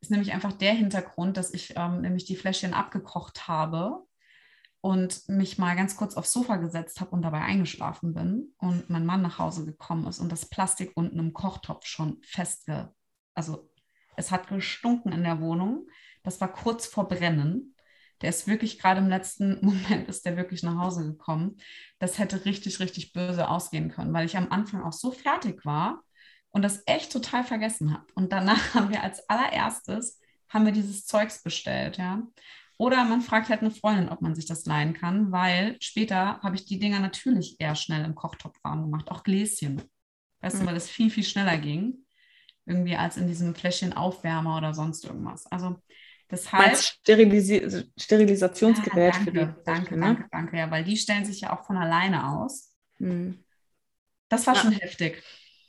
ist 0.00 0.10
nämlich 0.10 0.32
einfach 0.32 0.52
der 0.52 0.74
Hintergrund, 0.74 1.36
dass 1.36 1.52
ich 1.52 1.74
ähm, 1.76 2.00
nämlich 2.00 2.24
die 2.24 2.36
Fläschchen 2.36 2.74
abgekocht 2.74 3.48
habe 3.48 4.04
und 4.80 5.28
mich 5.28 5.58
mal 5.58 5.74
ganz 5.74 5.96
kurz 5.96 6.16
aufs 6.16 6.32
Sofa 6.32 6.56
gesetzt 6.56 7.00
habe 7.00 7.10
und 7.10 7.22
dabei 7.22 7.40
eingeschlafen 7.40 8.14
bin 8.14 8.54
und 8.58 8.88
mein 8.88 9.06
Mann 9.06 9.22
nach 9.22 9.38
Hause 9.38 9.64
gekommen 9.64 10.06
ist 10.06 10.20
und 10.20 10.30
das 10.30 10.48
Plastik 10.48 10.92
unten 10.94 11.18
im 11.18 11.32
Kochtopf 11.32 11.86
schon 11.86 12.18
festge... 12.22 12.92
Also 13.34 13.70
es 14.16 14.30
hat 14.30 14.48
gestunken 14.48 15.12
in 15.12 15.24
der 15.24 15.40
Wohnung. 15.40 15.88
Das 16.22 16.40
war 16.40 16.52
kurz 16.52 16.86
vor 16.86 17.08
Brennen. 17.08 17.74
Der 18.22 18.30
ist 18.30 18.46
wirklich 18.46 18.78
gerade 18.78 19.00
im 19.00 19.08
letzten 19.08 19.58
Moment 19.64 20.08
ist 20.08 20.24
der 20.24 20.36
wirklich 20.36 20.62
nach 20.62 20.78
Hause 20.78 21.04
gekommen. 21.04 21.56
Das 21.98 22.18
hätte 22.18 22.44
richtig, 22.44 22.80
richtig 22.80 23.12
böse 23.12 23.48
ausgehen 23.48 23.90
können, 23.90 24.14
weil 24.14 24.26
ich 24.26 24.36
am 24.36 24.50
Anfang 24.50 24.82
auch 24.82 24.92
so 24.92 25.10
fertig 25.10 25.64
war 25.64 26.02
und 26.56 26.62
das 26.62 26.82
echt 26.86 27.12
total 27.12 27.44
vergessen 27.44 27.92
habe. 27.92 28.06
Und 28.14 28.32
danach 28.32 28.56
haben 28.74 28.88
wir 28.88 29.02
als 29.02 29.28
allererstes 29.28 30.18
haben 30.48 30.64
wir 30.64 30.72
dieses 30.72 31.04
Zeugs 31.04 31.42
bestellt, 31.42 31.98
ja. 31.98 32.22
Oder 32.78 33.04
man 33.04 33.20
fragt 33.20 33.50
halt 33.50 33.60
eine 33.60 33.70
Freundin, 33.70 34.08
ob 34.08 34.22
man 34.22 34.34
sich 34.34 34.46
das 34.46 34.64
leihen 34.64 34.94
kann, 34.94 35.32
weil 35.32 35.76
später 35.80 36.40
habe 36.40 36.56
ich 36.56 36.64
die 36.64 36.78
Dinger 36.78 37.00
natürlich 37.00 37.60
eher 37.60 37.74
schnell 37.74 38.06
im 38.06 38.14
Kochtopf 38.14 38.56
warm 38.62 38.82
gemacht, 38.84 39.10
auch 39.10 39.22
Gläschen. 39.22 39.82
Weißt 40.40 40.56
mhm. 40.56 40.60
du, 40.60 40.66
weil 40.66 40.76
es 40.76 40.88
viel, 40.88 41.10
viel 41.10 41.24
schneller 41.24 41.58
ging, 41.58 42.06
irgendwie 42.64 42.96
als 42.96 43.18
in 43.18 43.26
diesem 43.26 43.54
Fläschchen 43.54 43.92
Aufwärmer 43.92 44.56
oder 44.56 44.72
sonst 44.72 45.04
irgendwas. 45.04 45.44
Also 45.52 45.76
deshalb. 46.30 46.74
Sterilisi 46.74 47.84
Sterilisationsgerät 47.98 48.96
ja, 48.96 49.10
danke, 49.10 49.24
für 49.24 49.32
die. 49.32 49.62
Danke, 49.66 49.94
ne? 49.96 50.00
danke, 50.00 50.28
danke, 50.30 50.56
ja, 50.56 50.70
weil 50.70 50.84
die 50.84 50.96
stellen 50.96 51.26
sich 51.26 51.42
ja 51.42 51.54
auch 51.54 51.66
von 51.66 51.76
alleine 51.76 52.28
aus. 52.28 52.72
Mhm. 52.98 53.44
Das 54.30 54.46
war 54.46 54.54
ja. 54.54 54.62
schon 54.62 54.72
heftig. 54.72 55.22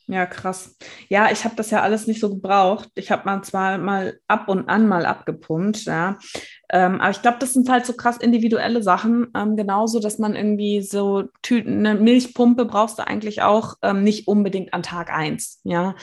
Ja, 0.09 0.25
krass. 0.25 0.77
Ja, 1.09 1.31
ich 1.31 1.43
habe 1.43 1.55
das 1.57 1.69
ja 1.69 1.81
alles 1.81 2.07
nicht 2.07 2.21
so 2.21 2.29
gebraucht. 2.29 2.89
Ich 2.95 3.11
habe 3.11 3.25
mal 3.25 3.43
zwar 3.43 3.77
mal 3.77 4.17
ab 4.29 4.47
und 4.47 4.69
an 4.69 4.87
mal 4.87 5.05
abgepumpt, 5.05 5.83
ja. 5.83 6.17
Ähm, 6.69 7.01
aber 7.01 7.11
ich 7.11 7.21
glaube, 7.21 7.37
das 7.39 7.53
sind 7.53 7.69
halt 7.69 7.85
so 7.85 7.91
krass 7.91 8.15
individuelle 8.15 8.81
Sachen. 8.81 9.27
Ähm, 9.35 9.57
genauso, 9.57 9.99
dass 9.99 10.17
man 10.17 10.33
irgendwie 10.33 10.81
so 10.81 11.25
Tüten, 11.41 11.85
eine 11.85 11.99
Milchpumpe 11.99 12.63
brauchst 12.63 12.99
du 12.99 13.07
eigentlich 13.07 13.41
auch 13.41 13.75
ähm, 13.81 14.03
nicht 14.03 14.29
unbedingt 14.29 14.73
an 14.73 14.81
Tag 14.81 15.11
eins. 15.11 15.59
Ja, 15.63 15.95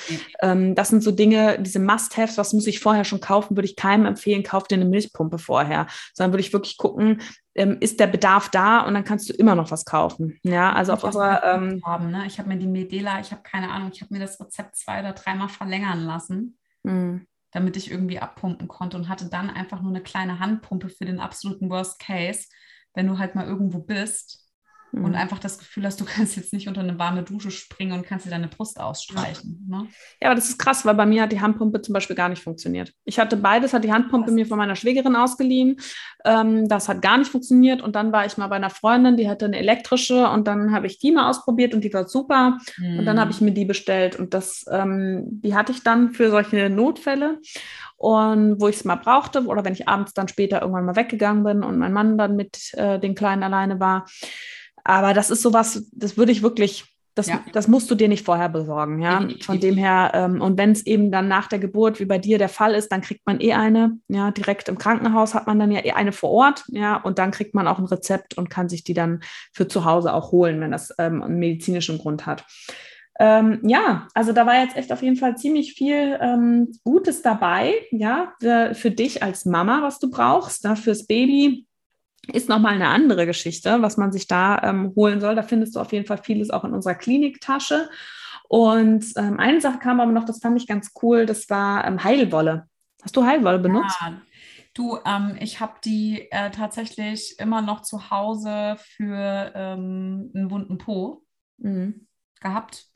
mhm. 0.43 0.75
das 0.75 0.91
sind 0.91 1.03
so 1.03 1.11
Dinge, 1.11 1.59
diese 1.61 1.79
Must-Haves, 1.79 2.37
was 2.37 2.53
muss 2.53 2.67
ich 2.67 2.81
vorher 2.81 3.05
schon 3.05 3.21
kaufen, 3.21 3.57
würde 3.57 3.69
ich 3.69 3.77
keinem 3.77 4.05
empfehlen, 4.05 4.43
kauf 4.43 4.65
dir 4.65 4.77
eine 4.77 4.85
Milchpumpe 4.85 5.39
vorher. 5.39 5.87
Sondern 6.13 6.33
würde 6.33 6.43
ich 6.43 6.53
wirklich 6.53 6.77
gucken, 6.77 7.23
ähm, 7.55 7.79
ist 7.81 8.01
der 8.01 8.07
Bedarf 8.07 8.49
da 8.49 8.81
und 8.81 8.95
dann 8.95 9.05
kannst 9.05 9.29
du 9.29 9.33
immer 9.33 9.55
noch 9.55 9.71
was 9.71 9.85
kaufen. 9.85 10.39
Ja, 10.43 10.73
also 10.73 10.93
auf 10.93 11.05
unserer. 11.05 11.43
Ähm, 11.45 11.83
haben, 11.85 12.11
ne? 12.11 12.27
Ich 12.27 12.39
habe 12.39 12.49
mir 12.49 12.59
die 12.59 12.67
Medela, 12.67 13.21
ich 13.21 13.31
habe 13.31 13.43
keine 13.43 13.71
Ahnung, 13.71 13.91
ich 13.93 14.01
habe 14.01 14.13
mir 14.13 14.21
das 14.21 14.41
Rezept 14.41 14.77
zwei 14.77 15.01
oder 15.01 15.13
dreimal 15.13 15.49
verlängern 15.49 16.05
lassen, 16.05 16.59
mhm. 16.83 17.27
damit 17.53 17.77
ich 17.77 17.91
irgendwie 17.91 18.19
abpumpen 18.19 18.69
konnte 18.69 18.97
und 18.97 19.09
hatte 19.09 19.27
dann 19.27 19.51
einfach 19.51 19.81
nur 19.81 19.91
eine 19.91 20.03
kleine 20.03 20.39
Handpumpe 20.39 20.89
für 20.89 21.05
den 21.05 21.21
absoluten 21.21 21.71
Worst 21.71 21.99
Case, 21.99 22.49
wenn 22.95 23.07
du 23.07 23.19
halt 23.19 23.35
mal 23.35 23.47
irgendwo 23.47 23.79
bist 23.79 24.44
mhm. 24.95 25.05
und 25.05 25.15
einfach 25.15 25.39
das 25.39 25.59
Gefühl 25.59 25.85
hast, 25.85 26.01
du 26.01 26.05
kannst 26.07 26.37
jetzt 26.37 26.53
nicht 26.53 26.69
unter 26.69 26.81
eine 26.81 26.99
warme 26.99 27.23
Dusche 27.23 27.51
springen 27.51 27.93
und 27.93 28.07
kannst 28.07 28.27
dir 28.27 28.31
deine 28.31 28.49
Brust 28.49 28.81
ausstreichen. 28.81 29.67
Ja. 29.71 29.79
Ne? 29.79 29.89
ja, 30.21 30.29
aber 30.29 30.35
das 30.35 30.49
ist 30.49 30.59
krass, 30.59 30.85
weil 30.85 30.95
bei 30.95 31.07
mir 31.07 31.23
hat 31.23 31.33
die 31.33 31.41
Handpumpe 31.41 31.83
zum 31.83 31.93
Beispiel 31.93 32.17
gar 32.17 32.29
nicht 32.29 32.43
funktioniert. 32.43 32.93
Ich 33.05 33.19
hatte 33.19 33.37
beides, 33.37 33.73
hat 33.73 33.85
die 33.85 33.93
Handpumpe 33.93 34.31
mir 34.31 34.47
von 34.47 34.59
meiner 34.59 34.77
Schwägerin 34.77 35.17
ausgeliehen. 35.17 35.77
Ähm, 36.25 36.69
das 36.69 36.89
hat 36.89 37.03
gar 37.03 37.19
nicht 37.19 37.31
funktioniert 37.31 37.83
und 37.83 37.97
dann 37.97 38.13
war 38.13 38.27
ich 38.27 38.37
mal 38.37 38.49
bei 38.49 38.57
einer 38.57 38.71
Freundin, 38.71 39.17
die 39.17 39.29
hatte 39.29 39.45
eine 39.47 39.59
elektrische 39.59 40.29
und 40.29 40.47
dann 40.47 40.73
habe 40.73 40.87
ich 40.87 40.99
die 40.99 41.13
mal 41.13 41.29
ausprobiert 41.29 41.75
und 41.75 41.85
die 41.85 41.93
war 41.93 42.09
super 42.09 42.59
mhm. 42.79 43.01
und 43.01 43.05
dann 43.05 43.21
habe 43.21 43.31
ich 43.31 43.41
mhm. 43.41 43.49
mir 43.49 43.55
die 43.55 43.65
bestellt 43.65 44.17
und 44.19 44.35
das, 44.35 44.65
ähm, 44.71 45.25
die 45.27 45.55
hatte 45.55 45.73
ich 45.73 45.83
dann 45.83 46.13
für 46.13 46.31
solche 46.31 46.71
Notfälle 46.71 47.39
und 47.97 48.61
wo 48.61 48.69
ich 48.69 48.77
es 48.77 48.85
mal 48.85 48.97
brauchte 48.97 49.45
oder 49.47 49.65
wenn 49.65 49.73
ich 49.73 49.89
abends 49.89 50.15
dann 50.15 50.29
später 50.29 50.61
irgendwann 50.61 50.85
mal 50.85 50.97
weggegangen 50.97 51.45
bin 51.45 51.63
und 51.63 51.79
mein 51.79 51.93
Mann 51.93 52.19
dann 52.19 52.37
mit 52.37 52.75
äh, 52.75 52.99
den 52.99 53.15
Kleinen 53.15 53.43
alleine 53.43 53.81
war. 53.81 54.07
Aber 54.85 55.15
das 55.15 55.31
ist 55.31 55.43
sowas, 55.43 55.89
das 55.93 56.17
würde 56.17 56.31
ich 56.31 56.43
wirklich, 56.43 56.85
das, 57.15 57.29
ja. 57.29 57.43
das 57.53 57.69
musst 57.69 57.91
du 57.91 57.95
dir 57.95 58.09
nicht 58.09 58.25
vorher 58.25 58.51
besorgen, 58.51 59.01
ja. 59.01 59.27
Von 59.43 59.61
dem 59.61 59.77
her, 59.77 60.11
ähm, 60.15 60.41
und 60.41 60.59
wenn 60.59 60.73
es 60.73 60.85
eben 60.85 61.11
dann 61.11 61.27
nach 61.27 61.49
der 61.49 61.59
Geburt, 61.59 62.01
wie 62.01 62.05
bei 62.05 62.19
dir 62.19 62.39
der 62.39 62.51
Fall 62.51 62.75
ist, 62.75 62.93
dann 62.93 63.01
kriegt 63.01 63.27
man 63.27 63.41
eh 63.41 63.55
eine, 63.55 63.99
ja, 64.09 64.31
direkt 64.31 64.69
im 64.69 64.77
Krankenhaus 64.77 65.35
hat 65.35 65.47
man 65.47 65.59
dann 65.59 65.73
ja 65.73 65.85
eh 65.85 65.93
eine 65.93 66.13
vor 66.13 66.31
Ort, 66.31 66.65
ja, 66.69 66.97
und 66.97 67.19
dann 67.19 67.31
kriegt 67.31 67.55
man 67.55 67.67
auch 67.67 67.79
ein 67.79 67.87
Rezept 67.87 68.37
und 68.37 68.51
kann 68.51 68.69
sich 68.69 68.85
die 68.85 68.95
dann 68.95 69.21
für 69.53 69.67
zu 69.69 69.85
Hause 69.85 70.13
auch 70.13 70.33
holen, 70.33 70.61
wenn 70.61 70.73
das 70.73 70.93
ähm, 70.99 71.23
einen 71.23 71.39
medizinischen 71.39 71.99
Grund 71.99 72.27
hat. 72.27 72.45
Ähm, 73.21 73.61
ja, 73.63 74.09
also 74.13 74.33
da 74.33 74.45
war 74.45 74.61
jetzt 74.61 74.77
echt 74.77 74.93
auf 74.93 75.03
jeden 75.03 75.17
Fall 75.17 75.37
ziemlich 75.37 75.75
viel 75.75 76.19
ähm, 76.21 76.73
Gutes 76.83 77.23
dabei, 77.23 77.75
ja, 77.93 78.35
für, 78.41 78.75
für, 78.75 78.91
dich 78.91 79.23
als 79.23 79.45
Mama, 79.45 79.83
was 79.83 80.01
du 80.01 80.11
brauchst, 80.11 80.65
da 80.65 80.75
fürs 80.75 81.07
Baby, 81.07 81.67
ist 82.33 82.49
nochmal 82.49 82.75
eine 82.75 82.89
andere 82.89 83.27
Geschichte, 83.27 83.83
was 83.83 83.97
man 83.97 84.13
sich 84.13 84.27
da 84.27 84.63
ähm, 84.63 84.93
holen 84.97 85.21
soll. 85.21 85.35
Da 85.35 85.43
findest 85.43 85.77
du 85.77 85.81
auf 85.81 85.93
jeden 85.93 86.07
Fall 86.07 86.19
vieles 86.19 86.51
auch 86.51 86.65
in 86.65 86.73
unserer 86.73 86.95
Kliniktasche. 86.95 87.89
Und 88.49 89.05
ähm, 89.17 89.41
eine 89.41 89.61
Sache 89.61 89.79
kam 89.79 90.01
aber 90.01 90.13
noch, 90.13 90.25
das 90.25 90.41
fand 90.41 90.61
ich 90.61 90.67
ganz 90.67 90.93
cool, 91.03 91.27
das 91.27 91.49
war 91.51 91.87
ähm, 91.87 92.03
Heilwolle. 92.05 92.69
Hast 93.03 93.17
du 93.17 93.25
Heilwolle 93.25 93.59
benutzt? 93.59 93.97
Ja. 94.01 94.21
Du, 94.75 94.99
ähm, 95.05 95.37
ich 95.41 95.61
habe 95.61 95.75
die 95.85 96.29
äh, 96.31 96.51
tatsächlich 96.51 97.39
immer 97.39 97.63
noch 97.63 97.83
zu 97.83 98.11
Hause 98.11 98.77
für 98.79 99.53
ähm, 99.55 100.33
einen 100.35 100.51
wunden 100.51 100.79
Po 100.79 101.25
mhm. 101.59 102.07
gehabt. 102.41 102.87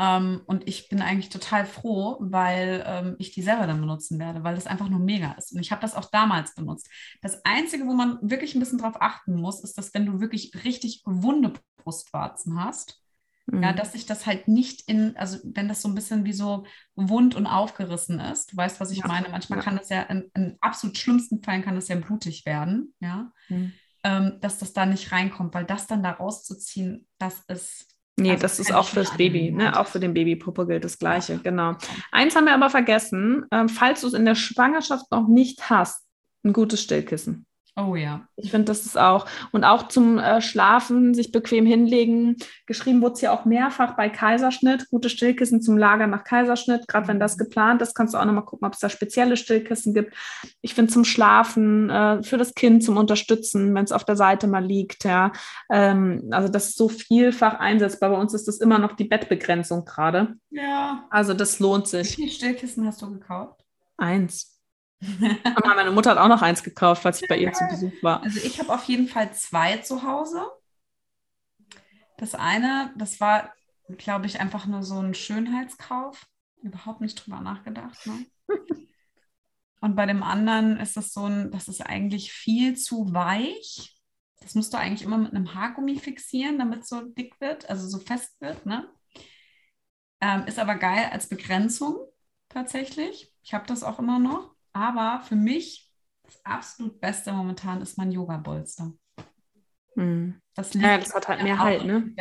Ähm, 0.00 0.42
und 0.46 0.68
ich 0.68 0.88
bin 0.88 1.02
eigentlich 1.02 1.28
total 1.28 1.66
froh, 1.66 2.18
weil 2.20 2.84
ähm, 2.86 3.16
ich 3.18 3.32
die 3.32 3.42
selber 3.42 3.66
dann 3.66 3.80
benutzen 3.80 4.20
werde, 4.20 4.44
weil 4.44 4.54
das 4.54 4.68
einfach 4.68 4.88
nur 4.88 5.00
mega 5.00 5.32
ist. 5.32 5.52
Und 5.52 5.60
ich 5.60 5.72
habe 5.72 5.82
das 5.82 5.96
auch 5.96 6.08
damals 6.10 6.54
benutzt. 6.54 6.88
Das 7.20 7.44
Einzige, 7.44 7.84
wo 7.84 7.94
man 7.94 8.18
wirklich 8.22 8.54
ein 8.54 8.60
bisschen 8.60 8.78
drauf 8.78 9.00
achten 9.00 9.34
muss, 9.34 9.62
ist, 9.64 9.76
dass 9.76 9.92
wenn 9.94 10.06
du 10.06 10.20
wirklich 10.20 10.52
richtig 10.64 11.02
wunde 11.04 11.52
Brustwarzen 11.78 12.62
hast, 12.62 13.02
mhm. 13.46 13.60
ja, 13.60 13.72
dass 13.72 13.92
sich 13.92 14.06
das 14.06 14.24
halt 14.24 14.46
nicht 14.46 14.88
in, 14.88 15.16
also 15.16 15.38
wenn 15.42 15.66
das 15.66 15.82
so 15.82 15.88
ein 15.88 15.96
bisschen 15.96 16.24
wie 16.24 16.32
so 16.32 16.64
wund 16.94 17.34
und 17.34 17.48
aufgerissen 17.48 18.20
ist, 18.20 18.52
du 18.52 18.56
weißt, 18.56 18.78
was 18.78 18.92
ich 18.92 18.98
ja. 18.98 19.08
meine. 19.08 19.28
Manchmal 19.30 19.58
ja. 19.58 19.64
kann 19.64 19.76
das 19.76 19.88
ja, 19.88 20.02
in, 20.02 20.30
in, 20.34 20.58
absolut 20.60 20.96
schlimmsten 20.96 21.42
Fällen 21.42 21.62
kann 21.62 21.74
das 21.74 21.88
ja 21.88 21.96
blutig 21.96 22.46
werden, 22.46 22.94
ja. 23.00 23.32
Mhm. 23.48 23.72
Ähm, 24.04 24.38
dass 24.40 24.58
das 24.58 24.72
da 24.72 24.86
nicht 24.86 25.10
reinkommt, 25.10 25.54
weil 25.54 25.64
das 25.64 25.88
dann 25.88 26.04
da 26.04 26.12
rauszuziehen, 26.12 27.08
das 27.18 27.42
ist 27.48 27.97
Nee, 28.18 28.32
also 28.32 28.42
das 28.42 28.58
ist 28.58 28.72
auch 28.72 28.88
fürs 28.88 29.16
Baby, 29.16 29.50
ne? 29.50 29.78
Auch 29.78 29.86
für 29.86 30.00
den 30.00 30.12
Babypuppe 30.12 30.66
gilt 30.66 30.84
das 30.84 30.98
Gleiche, 30.98 31.34
ja. 31.34 31.40
genau. 31.42 31.76
Eins 32.10 32.34
haben 32.34 32.46
wir 32.46 32.54
aber 32.54 32.68
vergessen, 32.68 33.46
ähm, 33.52 33.68
falls 33.68 34.00
du 34.00 34.08
es 34.08 34.14
in 34.14 34.24
der 34.24 34.34
Schwangerschaft 34.34 35.10
noch 35.10 35.28
nicht 35.28 35.70
hast, 35.70 36.04
ein 36.44 36.52
gutes 36.52 36.82
Stillkissen. 36.82 37.46
Oh 37.80 37.94
ja. 37.94 38.26
Ich 38.34 38.50
finde, 38.50 38.64
das 38.64 38.84
ist 38.84 38.98
auch. 38.98 39.26
Und 39.52 39.62
auch 39.62 39.86
zum 39.86 40.18
äh, 40.18 40.40
Schlafen, 40.40 41.14
sich 41.14 41.30
bequem 41.30 41.64
hinlegen. 41.64 42.34
Geschrieben 42.66 43.00
wurde 43.02 43.12
es 43.12 43.20
ja 43.20 43.32
auch 43.32 43.44
mehrfach 43.44 43.94
bei 43.94 44.08
Kaiserschnitt. 44.08 44.90
Gute 44.90 45.08
Stillkissen 45.08 45.62
zum 45.62 45.78
Lager 45.78 46.08
nach 46.08 46.24
Kaiserschnitt. 46.24 46.88
Gerade 46.88 47.06
wenn 47.06 47.20
das 47.20 47.36
mhm. 47.36 47.44
geplant 47.44 47.80
ist, 47.80 47.94
kannst 47.94 48.14
du 48.14 48.18
auch 48.18 48.24
nochmal 48.24 48.44
gucken, 48.44 48.66
ob 48.66 48.74
es 48.74 48.80
da 48.80 48.88
spezielle 48.88 49.36
Stillkissen 49.36 49.94
gibt. 49.94 50.12
Ich 50.60 50.74
finde 50.74 50.92
zum 50.92 51.04
Schlafen, 51.04 51.88
äh, 51.88 52.22
für 52.24 52.36
das 52.36 52.54
Kind 52.54 52.82
zum 52.82 52.96
Unterstützen, 52.96 53.72
wenn 53.76 53.84
es 53.84 53.92
auf 53.92 54.04
der 54.04 54.16
Seite 54.16 54.48
mal 54.48 54.64
liegt. 54.64 55.04
Ja. 55.04 55.30
Ähm, 55.70 56.28
also 56.32 56.48
das 56.48 56.70
ist 56.70 56.78
so 56.78 56.88
vielfach 56.88 57.60
einsetzbar. 57.60 58.10
Bei 58.10 58.18
uns 58.18 58.34
ist 58.34 58.48
das 58.48 58.58
immer 58.58 58.80
noch 58.80 58.96
die 58.96 59.04
Bettbegrenzung 59.04 59.84
gerade. 59.84 60.34
Ja. 60.50 61.06
Also 61.10 61.32
das 61.32 61.60
lohnt 61.60 61.86
sich. 61.86 62.18
Wie 62.18 62.22
viele 62.22 62.32
Stillkissen 62.32 62.84
hast 62.84 63.02
du 63.02 63.10
gekauft? 63.10 63.64
Eins. 63.96 64.57
Aber 65.44 65.74
meine 65.74 65.90
Mutter 65.90 66.10
hat 66.10 66.18
auch 66.18 66.28
noch 66.28 66.42
eins 66.42 66.62
gekauft, 66.62 67.02
falls 67.02 67.22
ich 67.22 67.28
bei 67.28 67.38
ihr 67.38 67.52
zu 67.52 67.64
Besuch 67.68 67.92
war. 68.02 68.22
Also 68.22 68.40
ich 68.40 68.58
habe 68.58 68.74
auf 68.74 68.84
jeden 68.84 69.08
Fall 69.08 69.32
zwei 69.32 69.78
zu 69.78 70.02
Hause. 70.02 70.44
Das 72.16 72.34
eine, 72.34 72.92
das 72.96 73.20
war, 73.20 73.54
glaube 73.96 74.26
ich, 74.26 74.40
einfach 74.40 74.66
nur 74.66 74.82
so 74.82 74.98
ein 74.98 75.14
Schönheitskauf. 75.14 76.26
Überhaupt 76.62 77.00
nicht 77.00 77.14
drüber 77.14 77.40
nachgedacht. 77.40 78.06
Ne? 78.06 78.26
Und 79.80 79.94
bei 79.94 80.06
dem 80.06 80.24
anderen 80.24 80.78
ist 80.78 80.96
das 80.96 81.12
so 81.12 81.26
ein, 81.26 81.52
das 81.52 81.68
ist 81.68 81.80
eigentlich 81.80 82.32
viel 82.32 82.76
zu 82.76 83.12
weich. 83.14 83.96
Das 84.40 84.56
musst 84.56 84.72
du 84.72 84.78
eigentlich 84.78 85.02
immer 85.02 85.18
mit 85.18 85.32
einem 85.32 85.54
Haargummi 85.54 85.98
fixieren, 85.98 86.58
damit 86.58 86.82
es 86.82 86.88
so 86.88 87.02
dick 87.02 87.40
wird, 87.40 87.70
also 87.70 87.86
so 87.86 87.98
fest 87.98 88.40
wird. 88.40 88.66
Ne? 88.66 88.88
Ähm, 90.20 90.44
ist 90.46 90.58
aber 90.58 90.74
geil 90.74 91.08
als 91.12 91.28
Begrenzung 91.28 91.96
tatsächlich. 92.48 93.32
Ich 93.42 93.54
habe 93.54 93.66
das 93.66 93.84
auch 93.84 94.00
immer 94.00 94.18
noch. 94.18 94.57
Aber 94.78 95.20
für 95.24 95.34
mich 95.34 95.90
das 96.22 96.38
absolut 96.44 97.00
Beste 97.00 97.32
momentan 97.32 97.82
ist 97.82 97.98
mein 97.98 98.12
Yoga-Bolster. 98.12 98.92
Hm. 99.96 100.40
Das, 100.54 100.72
ja, 100.74 100.98
das 100.98 101.12
hat 101.14 101.26
halt 101.26 101.42
mehr 101.42 101.58
Halt, 101.58 101.84
ne? 101.84 102.14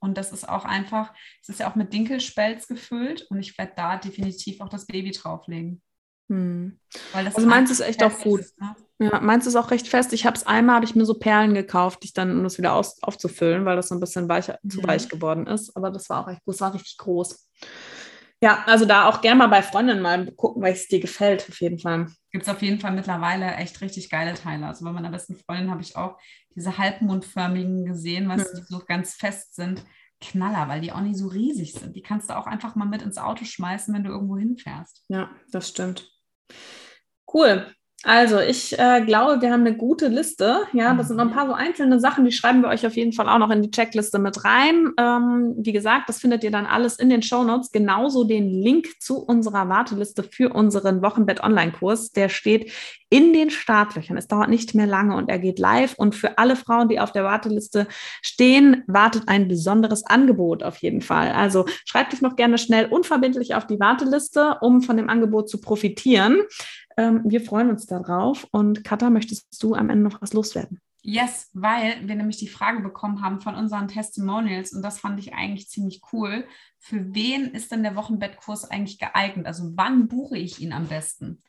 Und 0.00 0.18
das 0.18 0.32
ist 0.32 0.48
auch 0.48 0.64
einfach, 0.64 1.14
es 1.40 1.50
ist 1.50 1.60
ja 1.60 1.70
auch 1.70 1.76
mit 1.76 1.92
Dinkelspelz 1.92 2.66
gefüllt 2.66 3.26
und 3.30 3.38
ich 3.38 3.56
werde 3.56 3.74
da 3.76 3.96
definitiv 3.96 4.60
auch 4.60 4.68
das 4.68 4.86
Baby 4.86 5.12
drauflegen. 5.12 5.82
Hm. 6.28 6.80
also 7.12 7.46
meins 7.46 7.70
ist 7.70 7.80
echt 7.80 8.02
auch 8.02 8.18
gut. 8.18 8.40
Ist, 8.40 8.60
ne? 8.60 8.74
Ja, 8.98 9.20
meins 9.20 9.46
ist 9.46 9.54
auch 9.54 9.70
recht 9.70 9.86
fest. 9.86 10.12
Ich 10.12 10.26
habe 10.26 10.36
es 10.36 10.46
einmal, 10.46 10.76
habe 10.76 10.86
ich 10.86 10.96
mir 10.96 11.04
so 11.04 11.14
Perlen 11.14 11.54
gekauft, 11.54 12.02
die 12.02 12.12
dann, 12.12 12.32
um 12.32 12.42
das 12.42 12.58
wieder 12.58 12.74
aus, 12.74 13.00
aufzufüllen, 13.02 13.64
weil 13.64 13.76
das 13.76 13.88
so 13.88 13.94
ein 13.94 14.00
bisschen 14.00 14.28
weicher, 14.28 14.58
mhm. 14.62 14.70
zu 14.70 14.82
weich 14.82 15.08
geworden 15.08 15.46
ist. 15.46 15.76
Aber 15.76 15.90
das 15.90 16.10
war 16.10 16.24
auch 16.24 16.28
echt 16.28 16.44
gut, 16.44 16.54
es 16.54 16.60
war 16.60 16.74
richtig 16.74 16.98
groß. 16.98 17.48
Ja, 18.42 18.64
also 18.66 18.86
da 18.86 19.06
auch 19.06 19.20
gerne 19.20 19.38
mal 19.38 19.48
bei 19.48 19.62
Freundinnen 19.62 20.00
mal 20.00 20.30
gucken, 20.32 20.62
weil 20.62 20.72
es 20.72 20.88
dir 20.88 21.00
gefällt, 21.00 21.46
auf 21.48 21.60
jeden 21.60 21.78
Fall. 21.78 22.06
Gibt 22.30 22.44
es 22.44 22.48
auf 22.48 22.62
jeden 22.62 22.80
Fall 22.80 22.92
mittlerweile 22.92 23.54
echt 23.56 23.80
richtig 23.82 24.08
geile 24.08 24.34
Teile. 24.34 24.66
Also 24.66 24.84
bei 24.84 24.92
meiner 24.92 25.10
besten 25.10 25.36
Freundin 25.36 25.70
habe 25.70 25.82
ich 25.82 25.96
auch 25.96 26.18
diese 26.54 26.78
halbmondförmigen 26.78 27.84
gesehen, 27.84 28.28
was 28.28 28.52
mhm. 28.52 28.56
die 28.56 28.62
so 28.66 28.82
ganz 28.86 29.14
fest 29.14 29.54
sind. 29.54 29.84
Knaller, 30.22 30.68
weil 30.68 30.80
die 30.80 30.92
auch 30.92 31.00
nicht 31.00 31.16
so 31.16 31.28
riesig 31.28 31.72
sind. 31.72 31.96
Die 31.96 32.02
kannst 32.02 32.28
du 32.28 32.36
auch 32.36 32.46
einfach 32.46 32.74
mal 32.76 32.84
mit 32.84 33.02
ins 33.02 33.18
Auto 33.18 33.44
schmeißen, 33.44 33.92
wenn 33.94 34.04
du 34.04 34.10
irgendwo 34.10 34.36
hinfährst. 34.36 35.04
Ja, 35.08 35.30
das 35.50 35.68
stimmt. 35.68 36.10
Cool. 37.32 37.74
Also 38.02 38.38
ich 38.38 38.78
äh, 38.78 39.02
glaube, 39.04 39.42
wir 39.42 39.52
haben 39.52 39.60
eine 39.60 39.76
gute 39.76 40.08
Liste. 40.08 40.62
Ja, 40.72 40.94
das 40.94 41.08
sind 41.08 41.18
noch 41.18 41.26
ein 41.26 41.32
paar 41.32 41.46
so 41.46 41.52
einzelne 41.52 42.00
Sachen, 42.00 42.24
die 42.24 42.32
schreiben 42.32 42.62
wir 42.62 42.70
euch 42.70 42.86
auf 42.86 42.96
jeden 42.96 43.12
Fall 43.12 43.28
auch 43.28 43.38
noch 43.38 43.50
in 43.50 43.60
die 43.60 43.70
Checkliste 43.70 44.18
mit 44.18 44.42
rein. 44.42 44.92
Ähm, 44.96 45.54
wie 45.58 45.72
gesagt, 45.72 46.08
das 46.08 46.18
findet 46.18 46.42
ihr 46.42 46.50
dann 46.50 46.64
alles 46.64 46.98
in 46.98 47.10
den 47.10 47.22
Show 47.22 47.44
Notes. 47.44 47.72
Genauso 47.72 48.24
den 48.24 48.48
Link 48.48 48.86
zu 49.00 49.18
unserer 49.18 49.68
Warteliste 49.68 50.22
für 50.22 50.50
unseren 50.54 51.02
Wochenbett-Online-Kurs. 51.02 52.12
Der 52.12 52.30
steht 52.30 52.72
in 53.10 53.34
den 53.34 53.50
Startlöchern. 53.50 54.16
Es 54.16 54.28
dauert 54.28 54.48
nicht 54.48 54.74
mehr 54.74 54.86
lange 54.86 55.14
und 55.16 55.28
er 55.28 55.38
geht 55.38 55.58
live. 55.58 55.94
Und 55.98 56.14
für 56.14 56.38
alle 56.38 56.56
Frauen, 56.56 56.88
die 56.88 57.00
auf 57.00 57.12
der 57.12 57.24
Warteliste 57.24 57.86
stehen, 58.22 58.82
wartet 58.86 59.24
ein 59.26 59.46
besonderes 59.46 60.06
Angebot 60.06 60.62
auf 60.62 60.78
jeden 60.78 61.02
Fall. 61.02 61.32
Also 61.32 61.66
schreibt 61.84 62.14
dich 62.14 62.22
noch 62.22 62.36
gerne 62.36 62.56
schnell 62.56 62.86
unverbindlich 62.86 63.54
auf 63.56 63.66
die 63.66 63.78
Warteliste, 63.78 64.56
um 64.62 64.80
von 64.80 64.96
dem 64.96 65.10
Angebot 65.10 65.50
zu 65.50 65.60
profitieren. 65.60 66.38
Ähm, 67.00 67.22
wir 67.24 67.40
freuen 67.40 67.70
uns 67.70 67.86
darauf. 67.86 68.46
Und 68.52 68.84
Katha, 68.84 69.08
möchtest 69.08 69.62
du 69.62 69.74
am 69.74 69.88
Ende 69.88 70.04
noch 70.04 70.20
was 70.20 70.34
loswerden? 70.34 70.80
Yes, 71.02 71.48
weil 71.54 72.06
wir 72.06 72.14
nämlich 72.14 72.36
die 72.36 72.48
Frage 72.48 72.80
bekommen 72.80 73.22
haben 73.22 73.40
von 73.40 73.54
unseren 73.54 73.88
Testimonials 73.88 74.74
und 74.74 74.82
das 74.82 75.00
fand 75.00 75.18
ich 75.18 75.32
eigentlich 75.32 75.70
ziemlich 75.70 76.02
cool. 76.12 76.44
Für 76.78 77.14
wen 77.14 77.46
ist 77.52 77.72
denn 77.72 77.82
der 77.82 77.96
Wochenbettkurs 77.96 78.70
eigentlich 78.70 78.98
geeignet? 78.98 79.46
Also 79.46 79.72
wann 79.76 80.08
buche 80.08 80.36
ich 80.36 80.60
ihn 80.60 80.74
am 80.74 80.88
besten? 80.88 81.42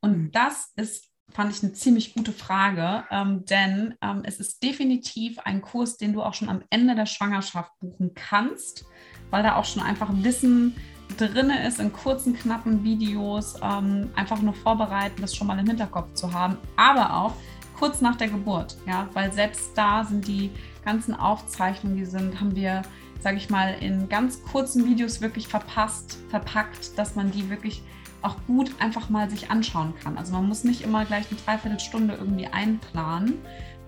Und 0.00 0.30
das 0.36 0.72
ist, 0.76 1.10
fand 1.30 1.52
ich 1.52 1.64
eine 1.64 1.72
ziemlich 1.72 2.14
gute 2.14 2.30
Frage, 2.30 3.02
ähm, 3.10 3.44
denn 3.44 3.96
ähm, 4.02 4.22
es 4.24 4.38
ist 4.38 4.62
definitiv 4.62 5.40
ein 5.40 5.62
Kurs, 5.62 5.96
den 5.96 6.12
du 6.12 6.22
auch 6.22 6.34
schon 6.34 6.48
am 6.48 6.62
Ende 6.70 6.94
der 6.94 7.06
Schwangerschaft 7.06 7.72
buchen 7.80 8.14
kannst, 8.14 8.84
weil 9.30 9.42
da 9.42 9.56
auch 9.56 9.64
schon 9.64 9.82
einfach 9.82 10.10
Wissen 10.12 10.76
drin 11.16 11.50
ist 11.50 11.80
in 11.80 11.92
kurzen, 11.92 12.34
knappen 12.34 12.84
Videos, 12.84 13.56
ähm, 13.62 14.10
einfach 14.14 14.40
nur 14.40 14.54
vorbereiten, 14.54 15.20
das 15.20 15.34
schon 15.34 15.46
mal 15.46 15.58
im 15.58 15.66
Hinterkopf 15.66 16.12
zu 16.14 16.32
haben, 16.32 16.56
aber 16.76 17.14
auch 17.14 17.32
kurz 17.78 18.00
nach 18.00 18.16
der 18.16 18.28
Geburt, 18.28 18.76
ja, 18.86 19.08
weil 19.14 19.32
selbst 19.32 19.72
da 19.74 20.04
sind 20.04 20.26
die 20.26 20.50
ganzen 20.84 21.14
Aufzeichnungen, 21.14 21.96
die 21.96 22.04
sind, 22.04 22.40
haben 22.40 22.54
wir, 22.54 22.82
sage 23.20 23.36
ich 23.36 23.50
mal, 23.50 23.74
in 23.80 24.08
ganz 24.08 24.42
kurzen 24.44 24.86
Videos 24.86 25.20
wirklich 25.20 25.48
verpasst, 25.48 26.18
verpackt, 26.28 26.96
dass 26.98 27.14
man 27.14 27.30
die 27.30 27.48
wirklich 27.50 27.82
auch 28.22 28.36
gut 28.46 28.72
einfach 28.78 29.10
mal 29.10 29.28
sich 29.28 29.50
anschauen 29.50 29.94
kann. 30.02 30.16
Also 30.16 30.32
man 30.32 30.46
muss 30.46 30.64
nicht 30.64 30.82
immer 30.82 31.04
gleich 31.04 31.26
eine 31.30 31.40
Dreiviertelstunde 31.40 32.14
irgendwie 32.14 32.46
einplanen, 32.46 33.38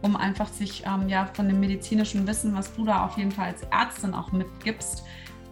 um 0.02 0.16
einfach 0.16 0.48
sich 0.48 0.84
ähm, 0.86 1.08
ja 1.08 1.26
von 1.32 1.48
dem 1.48 1.60
medizinischen 1.60 2.26
Wissen, 2.26 2.54
was 2.54 2.74
du 2.74 2.84
da 2.84 3.04
auf 3.04 3.16
jeden 3.16 3.30
Fall 3.30 3.46
als 3.46 3.62
Ärztin 3.70 4.12
auch 4.12 4.32
mitgibst, 4.32 5.04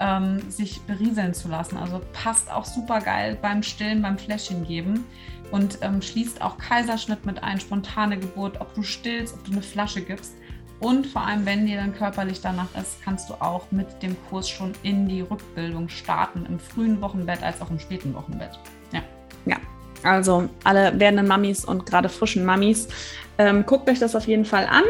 ähm, 0.03 0.51
sich 0.51 0.81
berieseln 0.83 1.33
zu 1.33 1.49
lassen. 1.49 1.77
Also 1.77 2.01
passt 2.13 2.51
auch 2.51 2.65
super 2.65 3.01
geil 3.01 3.39
beim 3.41 3.63
Stillen, 3.63 4.03
beim 4.03 4.19
Fläschchen 4.19 4.67
geben 4.67 5.05
und 5.53 5.79
ähm, 5.83 6.03
schließt 6.03 6.43
auch 6.43 6.59
Kaiserschnitt 6.59 7.25
mit 7.25 7.43
ein, 7.43 7.61
spontane 7.61 8.19
Geburt, 8.19 8.61
ob 8.61 8.75
du 8.75 8.83
stillst, 8.83 9.35
ob 9.35 9.45
du 9.45 9.53
eine 9.53 9.63
Flasche 9.63 10.01
gibst. 10.01 10.35
Und 10.81 11.07
vor 11.07 11.25
allem, 11.25 11.47
wenn 11.47 11.67
dir 11.67 11.77
dann 11.77 11.95
körperlich 11.95 12.41
danach 12.41 12.75
ist, 12.75 13.01
kannst 13.05 13.31
du 13.31 13.35
auch 13.35 13.71
mit 13.71 14.03
dem 14.03 14.17
Kurs 14.29 14.49
schon 14.49 14.73
in 14.83 15.09
die 15.09 15.21
Rückbildung 15.21 15.89
starten, 15.89 16.45
im 16.49 16.59
frühen 16.59 17.01
Wochenbett 17.01 17.41
als 17.41 17.63
auch 17.63 17.71
im 17.71 17.79
späten 17.79 18.13
Wochenbett. 18.15 18.59
Ja. 18.93 19.03
Ja, 19.47 19.59
also 20.03 20.49
alle 20.65 20.99
werdenden 20.99 21.29
Mamis 21.29 21.65
und 21.65 21.87
gerade 21.87 22.09
frischen 22.09 22.45
Mamis, 22.45 22.89
ähm, 23.39 23.65
guckt 23.65 23.89
euch 23.89 24.01
das 24.01 24.17
auf 24.17 24.27
jeden 24.27 24.45
Fall 24.45 24.67
an. 24.67 24.83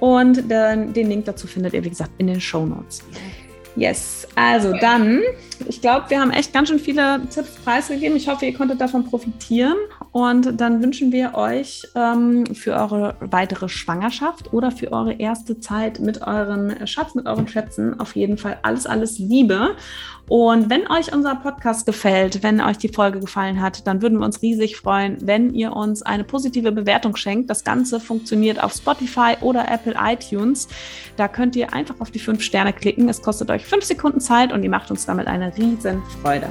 Und 0.00 0.50
den, 0.50 0.92
den 0.92 1.08
Link 1.08 1.24
dazu 1.24 1.46
findet 1.46 1.74
ihr, 1.74 1.84
wie 1.84 1.90
gesagt, 1.90 2.10
in 2.18 2.28
den 2.28 2.40
Show 2.40 2.64
Notes. 2.64 3.02
Yes, 3.78 4.26
also 4.34 4.72
dann, 4.72 5.22
ich 5.68 5.80
glaube, 5.80 6.10
wir 6.10 6.20
haben 6.20 6.32
echt 6.32 6.52
ganz 6.52 6.68
schön 6.68 6.80
viele 6.80 7.20
Tipps 7.32 7.50
preisgegeben. 7.64 8.16
Ich 8.16 8.26
hoffe, 8.28 8.44
ihr 8.46 8.54
konntet 8.54 8.80
davon 8.80 9.04
profitieren. 9.04 9.76
Und 10.18 10.60
dann 10.60 10.82
wünschen 10.82 11.12
wir 11.12 11.34
euch 11.34 11.86
ähm, 11.94 12.44
für 12.52 12.72
eure 12.72 13.14
weitere 13.20 13.68
Schwangerschaft 13.68 14.52
oder 14.52 14.72
für 14.72 14.90
eure 14.90 15.12
erste 15.12 15.60
Zeit 15.60 16.00
mit 16.00 16.22
euren 16.22 16.88
Schatz, 16.88 17.14
mit 17.14 17.26
euren 17.26 17.46
Schätzen 17.46 18.00
auf 18.00 18.16
jeden 18.16 18.36
Fall 18.36 18.58
alles, 18.62 18.84
alles 18.86 19.20
Liebe. 19.20 19.76
Und 20.28 20.70
wenn 20.70 20.90
euch 20.90 21.14
unser 21.14 21.36
Podcast 21.36 21.86
gefällt, 21.86 22.42
wenn 22.42 22.60
euch 22.60 22.78
die 22.78 22.88
Folge 22.88 23.20
gefallen 23.20 23.62
hat, 23.62 23.86
dann 23.86 24.02
würden 24.02 24.18
wir 24.18 24.24
uns 24.24 24.42
riesig 24.42 24.76
freuen, 24.76 25.18
wenn 25.20 25.54
ihr 25.54 25.72
uns 25.72 26.02
eine 26.02 26.24
positive 26.24 26.72
Bewertung 26.72 27.14
schenkt. 27.14 27.48
Das 27.48 27.62
Ganze 27.62 28.00
funktioniert 28.00 28.60
auf 28.60 28.72
Spotify 28.72 29.36
oder 29.40 29.70
Apple 29.70 29.94
iTunes. 30.02 30.66
Da 31.16 31.28
könnt 31.28 31.54
ihr 31.54 31.72
einfach 31.72 31.94
auf 32.00 32.10
die 32.10 32.18
fünf 32.18 32.42
Sterne 32.42 32.72
klicken. 32.72 33.08
Es 33.08 33.22
kostet 33.22 33.50
euch 33.52 33.64
fünf 33.64 33.84
Sekunden 33.84 34.18
Zeit 34.18 34.52
und 34.52 34.64
ihr 34.64 34.70
macht 34.70 34.90
uns 34.90 35.06
damit 35.06 35.28
eine 35.28 35.56
riesen 35.56 36.02
Freude. 36.22 36.48